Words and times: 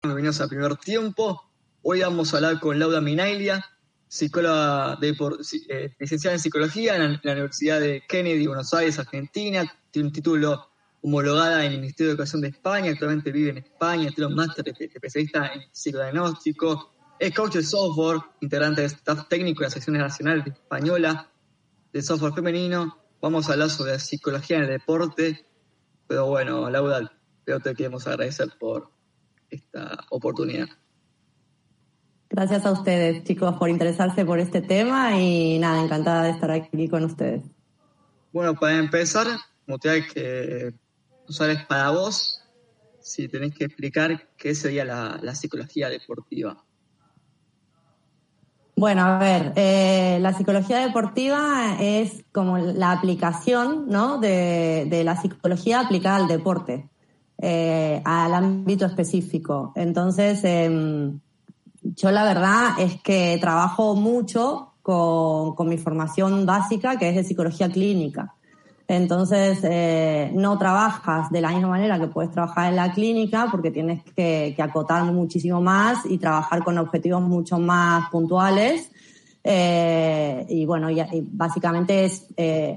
Bienvenidos 0.00 0.40
al 0.40 0.48
primer 0.48 0.76
tiempo. 0.76 1.42
Hoy 1.82 2.02
vamos 2.02 2.32
a 2.32 2.36
hablar 2.36 2.60
con 2.60 2.78
Laura 2.78 3.00
Minailia, 3.00 3.66
psicóloga 4.06 4.94
de, 4.94 5.08
eh, 5.70 5.92
licenciada 5.98 6.36
en 6.36 6.40
psicología 6.40 6.94
en 6.94 7.20
la, 7.20 7.32
Universidad 7.32 7.80
de 7.80 8.04
Kennedy, 8.08 8.46
Buenos 8.46 8.72
Aires, 8.74 8.96
Argentina. 9.00 9.64
Tiene 9.90 10.06
un 10.06 10.12
título 10.12 10.70
homologada 11.02 11.64
en 11.64 11.72
el 11.72 11.80
Ministerio 11.80 12.10
de 12.10 12.12
Educación 12.12 12.42
de 12.42 12.48
España. 12.50 12.92
Actualmente 12.92 13.32
vive 13.32 13.50
en 13.50 13.58
España. 13.58 14.08
Tiene 14.14 14.26
un 14.26 14.36
máster 14.36 14.68
especialista 14.68 15.48
en 15.48 15.62
psicodiagnóstico. 15.72 16.94
Es 17.18 17.34
coach 17.34 17.54
de 17.54 17.64
software, 17.64 18.20
integrante 18.40 18.82
de 18.82 18.86
staff 18.86 19.26
técnico 19.28 19.62
de 19.62 19.66
la 19.66 19.70
sección 19.70 19.98
nacional 19.98 20.44
española 20.46 21.28
de 21.92 22.02
software 22.02 22.34
femenino. 22.34 22.96
Vamos 23.20 23.48
a 23.48 23.54
hablar 23.54 23.68
sobre 23.68 23.98
psicología 23.98 24.58
en 24.58 24.62
el 24.62 24.68
deporte. 24.68 25.44
Pero 26.06 26.26
bueno, 26.26 26.70
Laura, 26.70 27.12
te 27.44 27.74
queremos 27.74 28.06
agradecer 28.06 28.52
por 28.60 28.96
esta 29.50 29.98
oportunidad. 30.10 30.68
Gracias 32.30 32.66
a 32.66 32.72
ustedes, 32.72 33.24
chicos, 33.24 33.56
por 33.56 33.70
interesarse 33.70 34.24
por 34.24 34.38
este 34.38 34.60
tema 34.60 35.18
y 35.18 35.58
nada, 35.58 35.82
encantada 35.82 36.24
de 36.24 36.30
estar 36.30 36.50
aquí 36.50 36.88
con 36.88 37.04
ustedes. 37.04 37.42
Bueno, 38.32 38.54
para 38.54 38.78
empezar, 38.78 39.26
te 39.80 40.06
que 40.06 40.74
no 41.26 41.32
sabes 41.32 41.64
para 41.64 41.90
vos, 41.90 42.42
si 43.00 43.28
tenés 43.28 43.54
que 43.54 43.64
explicar 43.64 44.28
qué 44.36 44.54
sería 44.54 44.84
la, 44.84 45.34
psicología 45.34 45.88
deportiva. 45.88 46.64
Bueno, 48.76 49.02
a 49.02 49.18
ver, 49.18 49.52
eh, 49.56 50.18
la 50.20 50.34
psicología 50.34 50.78
deportiva 50.78 51.78
es 51.80 52.24
como 52.30 52.58
la 52.58 52.92
aplicación 52.92 53.88
¿no? 53.88 54.18
de, 54.18 54.86
de 54.88 55.02
la 55.02 55.20
psicología 55.20 55.80
aplicada 55.80 56.16
al 56.16 56.28
deporte. 56.28 56.88
Eh, 57.40 58.02
al 58.04 58.34
ámbito 58.34 58.84
específico. 58.84 59.72
Entonces, 59.76 60.40
em, 60.42 61.20
yo 61.82 62.10
la 62.10 62.24
verdad 62.24 62.80
es 62.80 63.00
que 63.00 63.38
trabajo 63.40 63.94
mucho 63.94 64.72
con, 64.82 65.68
mi 65.68 65.78
formación 65.78 66.46
básica, 66.46 66.98
que 66.98 67.10
es 67.10 67.14
de 67.14 67.22
psicología 67.22 67.68
clínica. 67.68 68.34
Entonces, 68.88 69.60
eh, 69.62 70.32
no 70.34 70.58
trabajas 70.58 71.30
de 71.30 71.40
la 71.40 71.50
misma 71.50 71.68
manera 71.68 72.00
que 72.00 72.08
puedes 72.08 72.32
trabajar 72.32 72.70
en 72.70 72.76
la 72.76 72.92
clínica 72.92 73.46
porque 73.52 73.70
tienes 73.70 74.02
que, 74.16 74.56
acotar 74.58 75.04
muchísimo 75.04 75.60
más 75.60 76.06
y 76.06 76.18
trabajar 76.18 76.64
con 76.64 76.76
objetivos 76.76 77.22
mucho 77.22 77.60
más 77.60 78.10
puntuales. 78.10 78.90
Eh, 79.44 80.44
y 80.48 80.66
bueno, 80.66 80.88
básicamente 81.30 82.04
es 82.04 82.26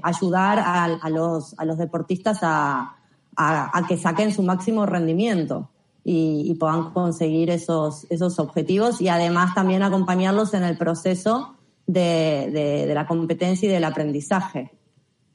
ayudar 0.04 0.60
a, 0.64 1.10
los, 1.10 1.58
a 1.58 1.64
los 1.64 1.78
deportistas 1.78 2.38
a, 2.42 2.94
a, 3.36 3.84
que 3.88 3.96
saquen 3.96 4.32
su 4.32 4.42
máximo 4.42 4.86
rendimiento 4.86 5.70
y, 6.04 6.54
puedan 6.58 6.92
conseguir 6.92 7.50
esos, 7.50 8.06
esos 8.10 8.38
objetivos 8.38 9.00
y 9.00 9.08
además 9.08 9.54
también 9.54 9.82
acompañarlos 9.82 10.54
en 10.54 10.64
el 10.64 10.76
proceso 10.76 11.56
de, 11.86 12.90
la 12.94 13.06
competencia 13.06 13.68
y 13.68 13.72
del 13.72 13.84
aprendizaje, 13.84 14.70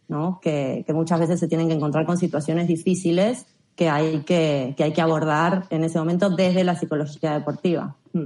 ¿no? 0.08 0.40
Que, 0.42 0.86
muchas 0.90 1.20
veces 1.20 1.40
se 1.40 1.48
tienen 1.48 1.68
que 1.68 1.76
encontrar 1.76 2.06
con 2.06 2.18
situaciones 2.18 2.68
difíciles 2.68 3.46
que 3.76 3.90
hay 3.90 4.22
que, 4.22 4.74
que 4.76 4.84
hay 4.84 4.94
que 4.94 5.02
abordar 5.02 5.68
en 5.70 5.84
ese 5.84 6.00
momento 6.00 6.30
desde 6.30 6.64
la 6.64 6.76
psicología 6.76 7.34
deportiva. 7.34 7.96
Mm. 8.14 8.26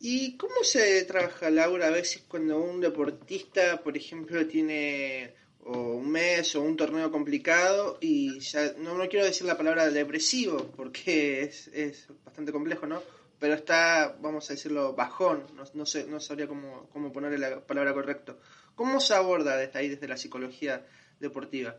¿Y 0.00 0.36
cómo 0.36 0.62
se 0.62 1.04
trabaja, 1.04 1.50
Laura, 1.50 1.88
a 1.88 1.90
veces 1.90 2.22
cuando 2.28 2.60
un 2.60 2.80
deportista, 2.80 3.80
por 3.82 3.96
ejemplo, 3.96 4.46
tiene 4.46 5.34
o 5.70 5.96
un 5.96 6.10
mes 6.10 6.56
o 6.56 6.62
un 6.62 6.76
torneo 6.76 7.10
complicado 7.10 7.98
y 8.00 8.40
ya 8.40 8.72
no, 8.78 8.96
no 8.96 9.06
quiero 9.08 9.26
decir 9.26 9.46
la 9.46 9.56
palabra 9.56 9.90
depresivo 9.90 10.70
porque 10.74 11.42
es, 11.42 11.68
es 11.68 12.08
bastante 12.24 12.52
complejo, 12.52 12.86
¿no? 12.86 13.02
Pero 13.38 13.54
está, 13.54 14.16
vamos 14.20 14.48
a 14.48 14.54
decirlo, 14.54 14.94
bajón, 14.94 15.44
no, 15.54 15.64
no, 15.74 15.86
sé, 15.86 16.06
no 16.08 16.18
sabría 16.20 16.48
cómo, 16.48 16.88
cómo 16.92 17.12
ponerle 17.12 17.38
la 17.38 17.60
palabra 17.60 17.92
correcta. 17.92 18.34
¿Cómo 18.74 18.98
se 18.98 19.14
aborda 19.14 19.56
desde 19.56 19.78
ahí, 19.78 19.88
desde 19.88 20.08
la 20.08 20.16
psicología 20.16 20.84
deportiva? 21.20 21.76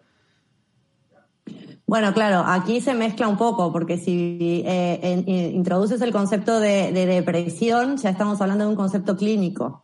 Bueno, 1.85 2.13
claro, 2.13 2.43
aquí 2.45 2.81
se 2.81 2.93
mezcla 2.93 3.27
un 3.27 3.37
poco, 3.37 3.73
porque 3.73 3.97
si 3.97 4.63
eh, 4.65 5.23
introduces 5.27 5.99
el 6.01 6.11
concepto 6.11 6.59
de, 6.59 6.91
depresión, 6.91 7.97
ya 7.97 8.11
estamos 8.11 8.39
hablando 8.39 8.65
de 8.65 8.69
un 8.69 8.75
concepto 8.75 9.17
clínico. 9.17 9.83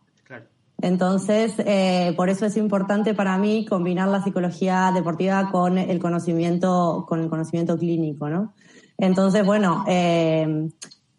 Entonces, 0.82 1.54
eh, 1.58 2.12
por 2.16 2.28
eso 2.28 2.46
es 2.46 2.56
importante 2.56 3.14
para 3.14 3.38
mí 3.38 3.64
combinar 3.64 4.08
la 4.08 4.22
psicología 4.22 4.92
deportiva 4.94 5.50
con 5.50 5.78
el 5.78 5.98
conocimiento, 5.98 7.06
con 7.08 7.20
el 7.20 7.30
conocimiento 7.30 7.78
clínico, 7.78 8.28
¿no? 8.28 8.52
Entonces, 8.98 9.44
bueno, 9.44 9.84
eh, 9.88 10.68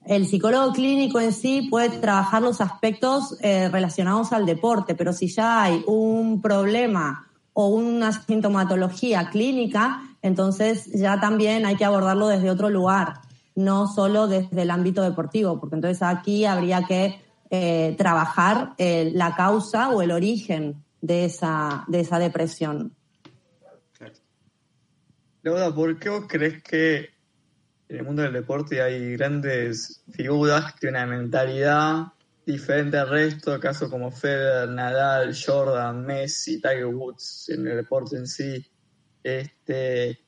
el 0.07 0.25
psicólogo 0.25 0.71
clínico 0.71 1.19
en 1.19 1.33
sí 1.33 1.67
puede 1.69 1.89
trabajar 1.89 2.41
los 2.41 2.61
aspectos 2.61 3.37
eh, 3.41 3.67
relacionados 3.69 4.31
al 4.31 4.45
deporte, 4.45 4.95
pero 4.95 5.11
si 5.11 5.27
ya 5.27 5.63
hay 5.63 5.83
un 5.85 6.41
problema 6.41 7.27
o 7.53 7.67
una 7.67 8.13
sintomatología 8.13 9.29
clínica, 9.29 10.01
entonces 10.21 10.89
ya 10.93 11.19
también 11.19 11.65
hay 11.65 11.75
que 11.75 11.85
abordarlo 11.85 12.27
desde 12.27 12.49
otro 12.49 12.69
lugar, 12.69 13.21
no 13.55 13.87
solo 13.87 14.27
desde 14.27 14.61
el 14.61 14.71
ámbito 14.71 15.01
deportivo, 15.01 15.59
porque 15.59 15.75
entonces 15.75 16.01
aquí 16.03 16.45
habría 16.45 16.83
que 16.83 17.19
eh, 17.49 17.95
trabajar 17.97 18.73
eh, 18.77 19.11
la 19.13 19.35
causa 19.35 19.89
o 19.89 20.01
el 20.01 20.11
origen 20.11 20.83
de 21.01 21.25
esa, 21.25 21.85
de 21.87 22.01
esa 22.01 22.19
depresión. 22.19 22.93
Laura, 25.43 25.73
¿por 25.73 25.97
qué 25.97 26.09
vos 26.09 26.25
crees 26.27 26.61
que 26.61 27.09
en 27.89 27.97
el 27.97 28.03
mundo 28.03 28.21
del 28.21 28.33
deporte 28.33 28.81
hay 28.81 29.13
grandes 29.13 30.03
figuras 30.11 30.73
que 30.73 30.79
tienen 30.81 31.07
una 31.07 31.17
mentalidad 31.17 32.07
diferente 32.45 32.97
al 32.97 33.09
resto, 33.09 33.59
casos 33.59 33.89
como 33.89 34.11
Federer, 34.11 34.69
Nadal, 34.69 35.35
Jordan, 35.35 36.05
Messi, 36.05 36.61
Tiger 36.61 36.87
Woods 36.87 37.49
en 37.49 37.67
el 37.67 37.77
deporte 37.77 38.17
en 38.17 38.27
sí? 38.27 38.65
Este, 39.23 40.19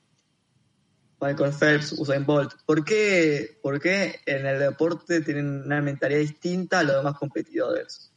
Michael 1.20 1.52
Phelps, 1.52 1.92
Usain 1.92 2.24
Bolt. 2.24 2.52
¿Por 2.64 2.84
qué, 2.84 3.58
¿Por 3.62 3.80
qué 3.80 4.20
en 4.26 4.46
el 4.46 4.58
deporte 4.58 5.20
tienen 5.20 5.62
una 5.64 5.80
mentalidad 5.82 6.20
distinta 6.20 6.78
a 6.78 6.82
los 6.82 6.96
demás 6.96 7.18
competidores? 7.18 8.12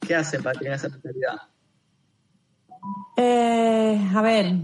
¿Qué 0.00 0.14
hacen 0.14 0.42
para 0.42 0.58
tener 0.58 0.74
esa 0.74 0.88
mentalidad? 0.88 1.36
Eh, 3.16 4.10
a 4.14 4.22
ver, 4.22 4.54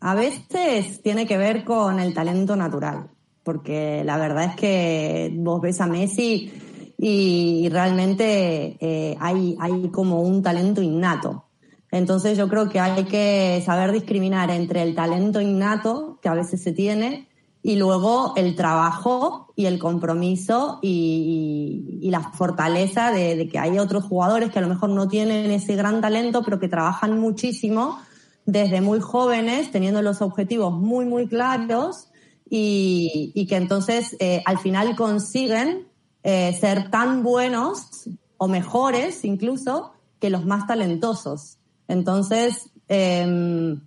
a 0.00 0.14
veces 0.14 1.02
tiene 1.02 1.26
que 1.26 1.38
ver 1.38 1.64
con 1.64 1.98
el 2.00 2.14
talento 2.14 2.56
natural, 2.56 3.10
porque 3.42 4.02
la 4.04 4.16
verdad 4.16 4.44
es 4.44 4.56
que 4.56 5.30
vos 5.34 5.60
ves 5.60 5.80
a 5.80 5.86
Messi 5.86 6.52
y 6.98 7.68
realmente 7.70 8.76
eh, 8.80 9.16
hay, 9.20 9.56
hay 9.60 9.88
como 9.90 10.22
un 10.22 10.42
talento 10.42 10.82
innato. 10.82 11.47
Entonces 11.90 12.36
yo 12.36 12.48
creo 12.48 12.68
que 12.68 12.80
hay 12.80 13.04
que 13.04 13.62
saber 13.64 13.92
discriminar 13.92 14.50
entre 14.50 14.82
el 14.82 14.94
talento 14.94 15.40
innato, 15.40 16.18
que 16.20 16.28
a 16.28 16.34
veces 16.34 16.62
se 16.62 16.72
tiene, 16.72 17.28
y 17.62 17.76
luego 17.76 18.34
el 18.36 18.54
trabajo 18.54 19.52
y 19.56 19.66
el 19.66 19.78
compromiso 19.78 20.78
y, 20.82 22.08
la 22.10 22.20
fortaleza 22.20 23.10
de, 23.10 23.48
que 23.50 23.58
hay 23.58 23.78
otros 23.78 24.04
jugadores 24.04 24.50
que 24.50 24.58
a 24.58 24.62
lo 24.62 24.68
mejor 24.68 24.90
no 24.90 25.08
tienen 25.08 25.50
ese 25.50 25.76
gran 25.76 26.00
talento, 26.00 26.42
pero 26.42 26.58
que 26.58 26.68
trabajan 26.68 27.18
muchísimo 27.18 27.98
desde 28.46 28.80
muy 28.80 29.00
jóvenes, 29.00 29.70
teniendo 29.70 30.00
los 30.00 30.22
objetivos 30.22 30.72
muy, 30.72 31.04
muy 31.04 31.26
claros 31.28 32.08
y, 32.48 33.46
que 33.46 33.56
entonces 33.56 34.16
eh, 34.20 34.42
al 34.46 34.58
final 34.58 34.96
consiguen 34.96 35.88
eh, 36.22 36.56
ser 36.58 36.90
tan 36.90 37.22
buenos 37.22 38.08
o 38.38 38.48
mejores 38.48 39.24
incluso 39.24 39.92
que 40.20 40.30
los 40.30 40.46
más 40.46 40.66
talentosos. 40.66 41.57
Entonces, 41.88 42.70
em, 42.86 43.80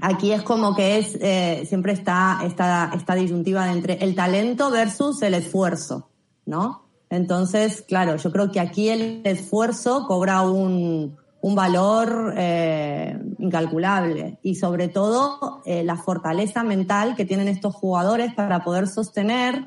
aquí 0.00 0.32
es 0.32 0.42
como 0.42 0.76
que 0.76 0.98
es, 0.98 1.18
eh, 1.20 1.64
siempre 1.66 1.92
está 1.92 2.40
esta, 2.44 3.14
disyuntiva 3.14 3.72
entre 3.72 3.94
el 3.94 4.14
talento 4.14 4.70
versus 4.70 5.22
el 5.22 5.34
esfuerzo, 5.34 6.10
¿no? 6.46 6.84
Entonces, 7.10 7.82
claro, 7.82 8.16
yo 8.16 8.30
creo 8.30 8.52
que 8.52 8.60
aquí 8.60 8.90
el 8.90 9.22
esfuerzo 9.24 10.06
cobra 10.06 10.42
un, 10.42 11.16
un 11.40 11.54
valor 11.54 12.34
eh, 12.36 13.18
incalculable 13.38 14.38
y 14.42 14.56
sobre 14.56 14.88
todo 14.88 15.62
eh, 15.64 15.82
la 15.84 15.96
fortaleza 15.96 16.62
mental 16.64 17.16
que 17.16 17.24
tienen 17.24 17.48
estos 17.48 17.74
jugadores 17.74 18.34
para 18.34 18.62
poder 18.62 18.86
sostener 18.88 19.64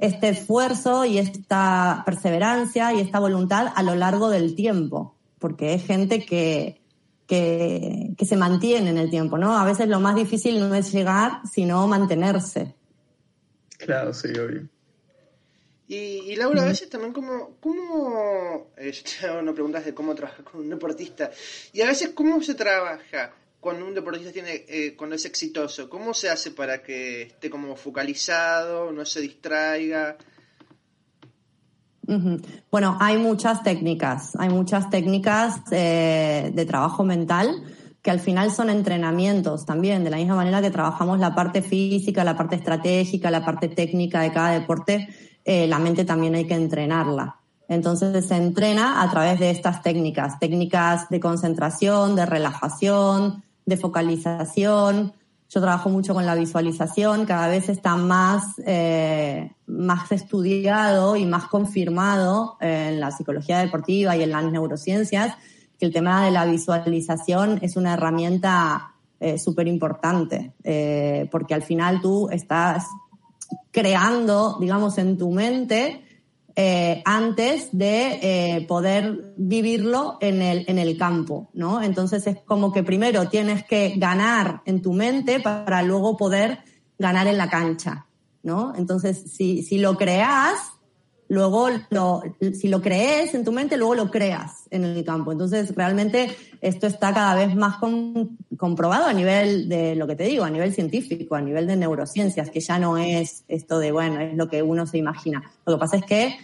este 0.00 0.30
esfuerzo 0.30 1.04
y 1.04 1.18
esta 1.18 2.02
perseverancia 2.04 2.92
y 2.92 2.98
esta 2.98 3.20
voluntad 3.20 3.68
a 3.72 3.84
lo 3.84 3.94
largo 3.94 4.30
del 4.30 4.56
tiempo, 4.56 5.14
porque 5.38 5.74
es 5.74 5.86
gente 5.86 6.26
que, 6.26 6.81
que, 7.32 8.26
se 8.26 8.36
mantiene 8.36 8.90
en 8.90 8.98
el 8.98 9.10
tiempo, 9.10 9.38
¿no? 9.38 9.56
A 9.56 9.64
veces 9.64 9.88
lo 9.88 10.00
más 10.00 10.14
difícil 10.14 10.58
no 10.58 10.74
es 10.74 10.92
llegar, 10.92 11.40
sino 11.50 11.86
mantenerse. 11.86 12.74
Claro, 13.78 14.12
sí, 14.12 14.28
obvio. 14.38 14.68
Y, 15.88 16.34
Laura, 16.36 16.62
a 16.62 16.66
veces 16.66 16.88
también 16.88 17.12
como, 17.12 17.56
¿cómo, 17.60 18.70
eh, 18.78 18.92
yo 18.92 19.02
te 19.02 19.26
hago 19.26 19.40
una 19.40 19.52
pregunta 19.52 19.80
de 19.80 19.92
cómo 19.92 20.14
trabajar 20.14 20.42
con 20.44 20.60
un 20.60 20.70
deportista, 20.70 21.30
y 21.72 21.82
a 21.82 21.86
veces 21.86 22.10
cómo 22.10 22.40
se 22.42 22.54
trabaja 22.54 23.34
cuando 23.60 23.86
un 23.86 23.94
deportista 23.94 24.32
tiene, 24.32 24.64
eh, 24.68 24.94
cuando 24.96 25.16
es 25.16 25.24
exitoso, 25.24 25.90
¿cómo 25.90 26.14
se 26.14 26.30
hace 26.30 26.52
para 26.52 26.82
que 26.82 27.22
esté 27.22 27.50
como 27.50 27.76
focalizado, 27.76 28.90
no 28.90 29.04
se 29.04 29.20
distraiga? 29.20 30.16
Bueno, 32.70 32.96
hay 33.00 33.18
muchas 33.18 33.62
técnicas, 33.62 34.32
hay 34.38 34.48
muchas 34.48 34.90
técnicas 34.90 35.60
eh, 35.70 36.50
de 36.54 36.66
trabajo 36.66 37.04
mental 37.04 37.62
que 38.02 38.10
al 38.10 38.18
final 38.18 38.50
son 38.50 38.68
entrenamientos 38.68 39.64
también, 39.64 40.02
de 40.02 40.10
la 40.10 40.16
misma 40.16 40.34
manera 40.34 40.60
que 40.60 40.70
trabajamos 40.70 41.20
la 41.20 41.34
parte 41.34 41.62
física, 41.62 42.24
la 42.24 42.36
parte 42.36 42.56
estratégica, 42.56 43.30
la 43.30 43.44
parte 43.44 43.68
técnica 43.68 44.20
de 44.22 44.32
cada 44.32 44.50
deporte, 44.50 45.08
eh, 45.44 45.68
la 45.68 45.78
mente 45.78 46.04
también 46.04 46.34
hay 46.34 46.46
que 46.46 46.54
entrenarla. 46.54 47.36
Entonces 47.68 48.26
se 48.26 48.36
entrena 48.36 49.02
a 49.02 49.10
través 49.10 49.38
de 49.38 49.50
estas 49.50 49.82
técnicas, 49.82 50.38
técnicas 50.40 51.08
de 51.08 51.20
concentración, 51.20 52.16
de 52.16 52.26
relajación, 52.26 53.44
de 53.64 53.76
focalización. 53.76 55.12
Yo 55.54 55.60
trabajo 55.60 55.90
mucho 55.90 56.14
con 56.14 56.24
la 56.24 56.34
visualización, 56.34 57.26
cada 57.26 57.46
vez 57.46 57.68
está 57.68 57.94
más, 57.94 58.54
eh, 58.64 59.52
más 59.66 60.10
estudiado 60.10 61.14
y 61.14 61.26
más 61.26 61.44
confirmado 61.44 62.56
en 62.58 62.98
la 62.98 63.10
psicología 63.10 63.58
deportiva 63.58 64.16
y 64.16 64.22
en 64.22 64.30
las 64.30 64.44
neurociencias 64.44 65.36
que 65.78 65.84
el 65.84 65.92
tema 65.92 66.24
de 66.24 66.30
la 66.30 66.46
visualización 66.46 67.58
es 67.60 67.76
una 67.76 67.92
herramienta 67.92 68.94
eh, 69.20 69.38
súper 69.38 69.68
importante, 69.68 70.54
eh, 70.64 71.28
porque 71.30 71.52
al 71.52 71.62
final 71.62 72.00
tú 72.00 72.30
estás 72.30 72.86
creando, 73.70 74.56
digamos, 74.58 74.96
en 74.96 75.18
tu 75.18 75.32
mente 75.32 76.02
eh, 76.54 77.02
antes 77.04 77.68
de 77.72 78.18
eh, 78.22 78.66
poder 78.66 79.34
vivirlo 79.36 80.18
en 80.20 80.42
el, 80.42 80.64
en 80.68 80.78
el 80.78 80.98
campo, 80.98 81.48
¿no? 81.54 81.82
Entonces 81.82 82.26
es 82.26 82.38
como 82.44 82.72
que 82.72 82.82
primero 82.82 83.28
tienes 83.28 83.64
que 83.64 83.94
ganar 83.96 84.62
en 84.66 84.82
tu 84.82 84.92
mente 84.92 85.40
para 85.40 85.82
luego 85.82 86.16
poder 86.16 86.58
ganar 86.98 87.26
en 87.26 87.38
la 87.38 87.48
cancha, 87.48 88.06
¿no? 88.42 88.74
Entonces, 88.76 89.32
si, 89.32 89.62
si 89.62 89.78
lo 89.78 89.96
creas, 89.96 90.72
luego 91.32 91.68
si 92.52 92.68
lo 92.68 92.82
crees 92.82 93.34
en 93.34 93.42
tu 93.42 93.52
mente, 93.52 93.78
luego 93.78 93.94
lo 93.94 94.10
creas 94.10 94.64
en 94.70 94.84
el 94.84 95.02
campo. 95.02 95.32
Entonces, 95.32 95.74
realmente 95.74 96.28
esto 96.60 96.86
está 96.86 97.14
cada 97.14 97.34
vez 97.34 97.56
más 97.56 97.76
comprobado 98.58 99.06
a 99.06 99.14
nivel 99.14 99.66
de 99.66 99.96
lo 99.96 100.06
que 100.06 100.14
te 100.14 100.24
digo, 100.24 100.44
a 100.44 100.50
nivel 100.50 100.74
científico, 100.74 101.34
a 101.34 101.40
nivel 101.40 101.66
de 101.66 101.76
neurociencias, 101.76 102.50
que 102.50 102.60
ya 102.60 102.78
no 102.78 102.98
es 102.98 103.44
esto 103.48 103.78
de, 103.78 103.92
bueno, 103.92 104.20
es 104.20 104.36
lo 104.36 104.50
que 104.50 104.62
uno 104.62 104.86
se 104.86 104.98
imagina. 104.98 105.42
Lo 105.64 105.76
que 105.76 105.80
pasa 105.80 105.96
es 105.96 106.04
que 106.04 106.36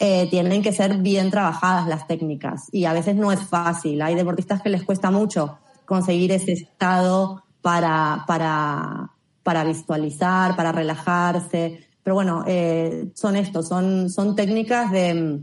eh, 0.00 0.26
tienen 0.28 0.60
que 0.60 0.72
ser 0.72 0.96
bien 0.96 1.30
trabajadas 1.30 1.86
las 1.86 2.08
técnicas 2.08 2.68
y 2.72 2.86
a 2.86 2.92
veces 2.92 3.14
no 3.14 3.30
es 3.30 3.44
fácil. 3.44 4.02
Hay 4.02 4.16
deportistas 4.16 4.60
que 4.60 4.70
les 4.70 4.82
cuesta 4.82 5.12
mucho 5.12 5.56
conseguir 5.84 6.32
ese 6.32 6.50
estado 6.50 7.44
para, 7.60 8.24
para, 8.26 9.12
para 9.44 9.62
visualizar, 9.62 10.56
para 10.56 10.72
relajarse 10.72 11.91
pero 12.02 12.14
bueno, 12.14 12.44
eh, 12.46 13.08
son 13.14 13.36
estos, 13.36 13.68
son, 13.68 14.10
son 14.10 14.34
técnicas 14.34 14.90
de, 14.90 15.40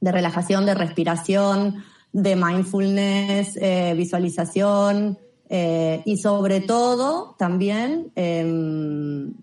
de, 0.00 0.12
relajación, 0.12 0.64
de 0.64 0.74
respiración, 0.74 1.84
de 2.12 2.36
mindfulness, 2.36 3.56
eh, 3.60 3.94
visualización 3.96 5.18
eh, 5.48 6.02
y 6.04 6.16
sobre 6.18 6.60
todo 6.60 7.34
también 7.38 8.12
em, 8.14 9.34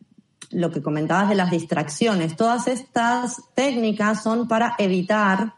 lo 0.52 0.72
que 0.72 0.82
comentabas 0.82 1.30
de 1.30 1.36
las 1.36 1.52
distracciones. 1.52 2.38
Todas 2.38 2.68
estas 2.68 3.42
técnicas 3.56 4.24
son 4.24 4.48
para 4.48 4.76
evitar 4.78 5.56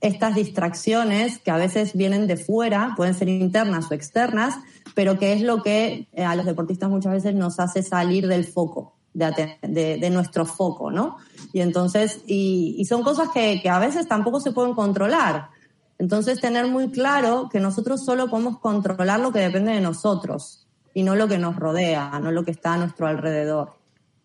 estas 0.00 0.34
distracciones 0.34 1.38
que 1.38 1.50
a 1.50 1.56
veces 1.56 1.94
vienen 1.94 2.26
de 2.26 2.36
fuera, 2.36 2.94
pueden 2.96 3.14
ser 3.14 3.28
internas 3.28 3.90
o 3.90 3.94
externas, 3.94 4.54
pero 4.94 5.18
que 5.18 5.32
es 5.34 5.42
lo 5.42 5.62
que 5.62 6.08
a 6.16 6.34
los 6.34 6.46
deportistas 6.46 6.88
muchas 6.88 7.12
veces 7.12 7.34
nos 7.34 7.58
hace 7.60 7.82
salir 7.82 8.26
del 8.26 8.44
foco 8.44 8.95
de, 9.16 10.10
nuestro 10.10 10.44
foco, 10.44 10.90
¿no? 10.90 11.16
Y 11.52 11.60
entonces, 11.60 12.20
y, 12.26 12.84
son 12.88 13.02
cosas 13.02 13.28
que, 13.32 13.62
a 13.68 13.78
veces 13.78 14.06
tampoco 14.06 14.40
se 14.40 14.52
pueden 14.52 14.74
controlar. 14.74 15.48
Entonces, 15.98 16.40
tener 16.40 16.66
muy 16.66 16.90
claro 16.90 17.48
que 17.50 17.58
nosotros 17.58 18.04
solo 18.04 18.28
podemos 18.28 18.58
controlar 18.58 19.20
lo 19.20 19.32
que 19.32 19.40
depende 19.40 19.72
de 19.72 19.80
nosotros 19.80 20.66
y 20.92 21.02
no 21.02 21.16
lo 21.16 21.28
que 21.28 21.38
nos 21.38 21.56
rodea, 21.56 22.18
no 22.20 22.30
lo 22.30 22.44
que 22.44 22.50
está 22.50 22.74
a 22.74 22.76
nuestro 22.76 23.06
alrededor. 23.06 23.72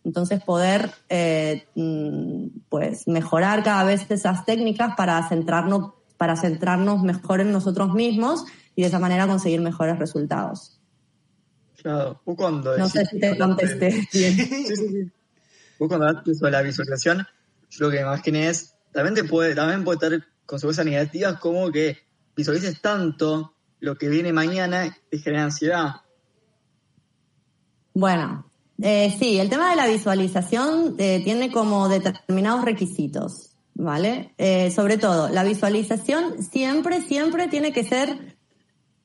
Entonces, 0.04 0.44
poder 0.44 0.92
eh, 1.08 1.68
mm, 1.76 2.48
pues 2.68 3.08
mejorar 3.08 3.64
cada 3.64 3.84
vez 3.84 4.10
esas 4.10 4.44
técnicas 4.46 4.96
para 4.98 5.28
centrarnos, 5.30 5.94
para 6.18 6.36
centrarnos 6.36 7.02
mejor 7.02 7.40
en 7.40 7.52
nosotros 7.52 7.94
mismos 7.94 8.44
y 8.76 8.82
de 8.82 8.90
esa 8.90 9.00
manera 9.00 9.28
conseguir 9.28 9.62
mejores 9.62 9.98
resultados. 10.00 10.81
Claro, 11.82 12.22
cuando... 12.24 12.78
No 12.78 12.88
sé 12.90 13.06
si 13.06 13.20
te 13.20 13.38
contesté 13.38 13.90
bien. 14.14 14.36
sí, 14.36 14.66
sí, 14.68 14.76
sí. 14.76 15.12
cuando 15.78 16.08
hablas 16.08 16.38
sobre 16.38 16.52
la 16.52 16.62
visualización, 16.62 17.26
yo 17.70 17.86
lo 17.86 17.92
que 17.92 17.98
me 17.98 18.04
imaginé 18.04 18.50
es, 18.50 18.76
también, 18.92 19.28
puede, 19.28 19.56
también 19.56 19.84
puede 19.84 20.00
tener 20.00 20.24
consecuencias 20.46 20.86
negativas 20.86 21.40
como 21.40 21.72
que 21.72 21.98
visualices 22.36 22.82
tanto 22.82 23.56
lo 23.80 23.98
que 23.98 24.10
viene 24.10 24.32
mañana 24.32 24.96
te 25.10 25.18
genera 25.18 25.46
ansiedad. 25.46 25.96
Bueno, 27.94 28.52
eh, 28.82 29.16
sí, 29.18 29.40
el 29.40 29.50
tema 29.50 29.70
de 29.72 29.76
la 29.76 29.88
visualización 29.88 30.96
eh, 30.98 31.22
tiene 31.24 31.52
como 31.52 31.90
determinados 31.90 32.64
requisitos, 32.64 33.52
¿vale? 33.74 34.34
Eh, 34.38 34.72
sobre 34.72 34.98
todo, 34.98 35.30
la 35.30 35.44
visualización 35.44 36.44
siempre, 36.44 37.02
siempre 37.02 37.48
tiene 37.48 37.74
que 37.74 37.84
ser 37.84 38.31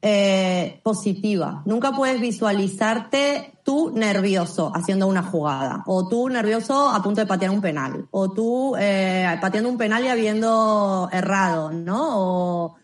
eh, 0.09 0.79
positiva. 0.85 1.63
Nunca 1.65 1.91
puedes 1.91 2.21
visualizarte 2.21 3.59
tú 3.65 3.91
nervioso 3.93 4.71
haciendo 4.73 5.09
una 5.09 5.25
jugada, 5.25 5.83
o 5.85 6.07
tú 6.07 6.29
nervioso 6.29 6.91
a 6.91 7.03
punto 7.03 7.23
de 7.23 7.27
patear 7.27 7.51
un 7.51 7.61
penal, 7.61 8.07
o 8.13 8.31
tú 8.31 8.77
eh, 8.79 9.37
pateando 9.41 9.69
un 9.69 9.77
penal 9.77 10.05
y 10.05 10.09
habiendo 10.09 11.09
errado, 11.11 11.73
¿no? 11.73 12.21
O, 12.21 12.75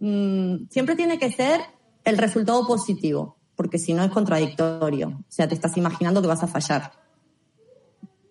mm, 0.00 0.66
siempre 0.68 0.96
tiene 0.96 1.16
que 1.16 1.30
ser 1.30 1.60
el 2.02 2.18
resultado 2.18 2.66
positivo, 2.66 3.36
porque 3.54 3.78
si 3.78 3.94
no 3.94 4.02
es 4.02 4.10
contradictorio. 4.10 5.10
O 5.10 5.24
sea, 5.28 5.46
te 5.46 5.54
estás 5.54 5.76
imaginando 5.76 6.22
que 6.22 6.26
vas 6.26 6.42
a 6.42 6.48
fallar. 6.48 6.90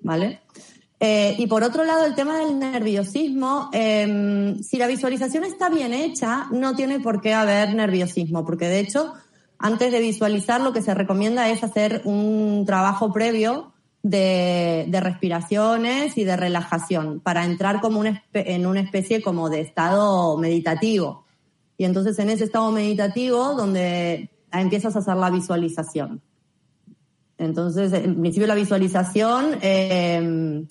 ¿Vale? 0.01 0.41
Eh, 0.99 1.35
y 1.37 1.47
por 1.47 1.63
otro 1.63 1.83
lado, 1.83 2.05
el 2.05 2.15
tema 2.15 2.37
del 2.37 2.57
nerviosismo, 2.59 3.69
em, 3.73 4.61
si 4.63 4.77
la 4.77 4.87
visualización 4.87 5.43
está 5.43 5.69
bien 5.69 5.93
hecha, 5.93 6.47
no 6.51 6.75
tiene 6.75 6.99
por 6.99 7.21
qué 7.21 7.33
haber 7.33 7.75
nerviosismo, 7.75 8.45
porque 8.45 8.67
de 8.67 8.79
hecho, 8.79 9.13
antes 9.57 9.91
de 9.91 9.99
visualizar, 9.99 10.61
lo 10.61 10.71
que 10.71 10.81
se 10.81 10.93
recomienda 10.93 11.49
es 11.49 11.63
hacer 11.63 12.01
un 12.05 12.63
trabajo 12.65 13.11
previo 13.11 13.73
de, 14.03 14.99
respiraciones 15.01 16.17
y 16.17 16.25
de 16.25 16.35
relajación 16.35 17.21
para 17.21 17.45
entrar 17.45 17.81
como 17.81 18.03
en 18.05 18.65
una 18.65 18.81
especie 18.81 19.21
como 19.21 19.49
de 19.49 19.61
estado 19.61 20.37
meditativo. 20.37 21.25
Y 21.77 21.85
entonces 21.85 22.19
en 22.19 22.29
ese 22.29 22.43
estado 22.43 22.71
meditativo 22.71 23.55
donde 23.55 24.29
empiezas 24.51 24.95
a 24.95 24.99
hacer 24.99 25.15
la 25.15 25.29
visualización. 25.29 26.21
Entonces, 27.37 27.91
en 27.93 28.21
principio 28.21 28.47
la 28.47 28.55
visualización 28.55 29.57
eh, 29.61 30.65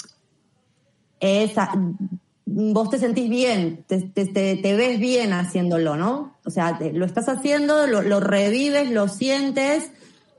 vos 2.54 2.90
te 2.90 2.98
sentís 2.98 3.30
bien, 3.30 3.84
te, 3.86 4.00
te, 4.00 4.76
ves 4.76 4.98
bien 4.98 5.32
haciéndolo, 5.32 5.96
¿no? 5.96 6.36
O 6.44 6.50
sea, 6.50 6.78
lo 6.92 7.06
estás 7.06 7.28
haciendo, 7.28 7.86
lo, 7.86 8.20
revives, 8.20 8.90
lo 8.90 9.08
sientes, 9.08 9.90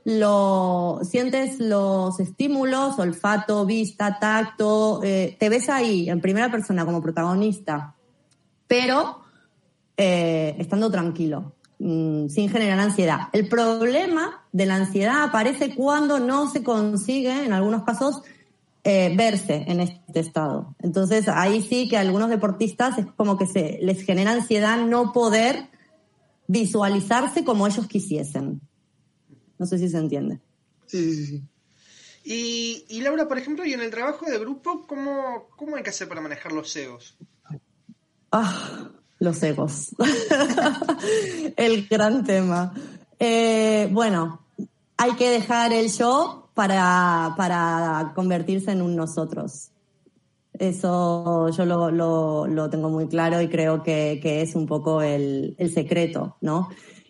lo 0.04 1.00
sientes 1.02 1.58
los 1.58 2.20
estímulos, 2.20 2.98
olfato, 2.98 3.66
vista, 3.66 4.18
tacto, 4.20 5.00
eh, 5.02 5.36
te 5.38 5.48
ves 5.48 5.68
ahí 5.68 6.08
en 6.08 6.20
primera 6.20 6.50
persona 6.50 6.84
como 6.84 7.02
protagonista, 7.02 7.94
pero 8.66 9.20
eh, 9.96 10.54
estando 10.58 10.90
tranquilo, 10.90 11.54
mm, 11.78 12.28
sin 12.28 12.48
generar 12.48 12.78
ansiedad. 12.78 13.28
El 13.32 13.48
problema 13.48 14.44
de 14.52 14.66
la 14.66 14.76
ansiedad 14.76 15.22
aparece 15.22 15.74
cuando 15.74 16.20
no 16.20 16.50
se 16.50 16.62
consigue, 16.62 17.44
en 17.44 17.52
algunos 17.52 17.84
casos, 17.84 18.22
eh, 18.84 19.14
verse 19.16 19.64
en 19.66 19.80
este 19.80 20.20
estado. 20.20 20.74
Entonces 20.80 21.26
ahí 21.28 21.62
sí 21.62 21.88
que 21.88 21.96
a 21.96 22.00
algunos 22.00 22.28
deportistas 22.28 22.98
es 22.98 23.06
como 23.16 23.38
que 23.38 23.46
se 23.46 23.78
les 23.80 24.02
genera 24.02 24.32
ansiedad 24.32 24.78
no 24.84 25.12
poder 25.12 25.68
visualizarse 26.46 27.44
como 27.44 27.66
ellos 27.66 27.86
quisiesen. 27.86 28.60
No 29.58 29.66
sé 29.66 29.78
si 29.78 29.88
se 29.88 29.98
entiende. 29.98 30.40
Sí, 30.86 31.14
sí, 31.14 31.26
sí. 31.26 31.42
Y, 32.24 32.84
y, 32.88 33.00
Laura, 33.02 33.28
por 33.28 33.36
ejemplo, 33.36 33.66
y 33.66 33.74
en 33.74 33.80
el 33.80 33.90
trabajo 33.90 34.24
de 34.24 34.38
grupo, 34.38 34.86
¿cómo, 34.86 35.48
cómo 35.56 35.76
hay 35.76 35.82
que 35.82 35.90
hacer 35.90 36.08
para 36.08 36.22
manejar 36.22 36.52
los 36.52 36.74
egos? 36.74 37.16
Ah, 38.32 38.90
los 39.24 39.42
egos. 39.42 39.94
el 41.56 41.88
gran 41.88 42.24
tema. 42.24 42.74
Eh, 43.18 43.88
bueno, 43.90 44.40
hay 44.96 45.12
que 45.12 45.30
dejar 45.30 45.72
el 45.72 45.90
yo 45.90 46.48
para, 46.54 47.34
para 47.36 48.12
convertirse 48.14 48.70
en 48.70 48.82
un 48.82 48.96
nosotros. 48.96 49.70
Eso 50.58 51.48
yo 51.48 51.64
lo, 51.64 51.90
lo, 52.46 52.70
tengo 52.70 52.88
muy 52.88 53.08
claro 53.08 53.40
y 53.40 53.48
creo 53.48 53.82
que, 53.82 54.20
que 54.22 54.40
es 54.40 54.54
un 54.54 54.66
poco 54.66 55.02
el, 55.02 55.56
el, 55.58 55.74
secreto, 55.74 56.36
¿no? 56.40 56.68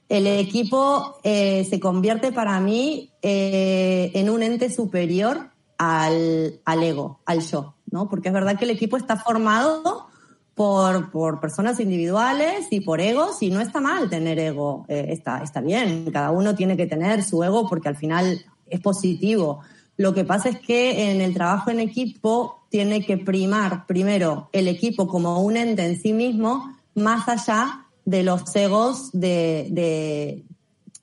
El 0.09 0.27
equipo 0.27 1.19
eh, 1.25 1.67
se 1.69 1.79
convierte 1.79 2.33
para 2.33 2.59
mí 2.61 3.13
eh, 3.21 4.13
en 4.15 4.31
un 4.31 4.43
ente 4.43 4.71
superior 4.71 5.51
al, 5.77 6.61
al, 6.65 6.83
ego, 6.83 7.21
al 7.27 7.41
yo, 7.41 7.75
¿no? 7.91 8.09
Porque 8.09 8.29
es 8.29 8.35
verdad 8.35 8.59
que 8.59 8.65
el 8.65 8.71
equipo 8.71 8.97
está 8.97 9.17
formado 9.17 10.09
por, 10.55 11.11
por 11.11 11.41
personas 11.41 11.81
individuales 11.81 12.69
y 12.71 12.81
por 12.81 13.01
egos 13.01 13.43
y 13.43 13.51
no 13.51 13.61
está 13.61 13.81
mal 13.81 14.09
tener 14.09 14.39
ego, 14.39 14.85
eh, 14.89 15.07
está, 15.09 15.43
está 15.43 15.61
bien, 15.61 16.11
cada 16.13 16.31
uno 16.31 16.55
tiene 16.55 16.77
que 16.77 16.87
tener 16.87 17.25
su 17.25 17.43
ego 17.43 17.69
porque 17.69 17.89
al 17.89 17.97
final 17.97 18.45
es 18.67 18.81
positivo. 18.81 19.61
Lo 19.97 20.15
que 20.15 20.25
pasa 20.25 20.49
es 20.49 20.61
que 20.61 21.11
en 21.11 21.21
el 21.21 21.35
trabajo 21.35 21.71
en 21.71 21.81
equipo 21.81 22.67
tiene 22.69 23.05
que 23.05 23.19
primar 23.19 23.87
primero 23.87 24.49
el 24.53 24.69
equipo 24.69 25.07
como 25.07 25.41
un 25.43 25.57
ente 25.57 25.85
en 25.85 26.01
sí 26.01 26.13
mismo, 26.13 26.77
más 26.95 27.29
allá 27.29 27.87
de 28.05 28.23
los 28.23 28.55
egos 28.55 29.11
de, 29.13 29.69
de, 29.71 30.45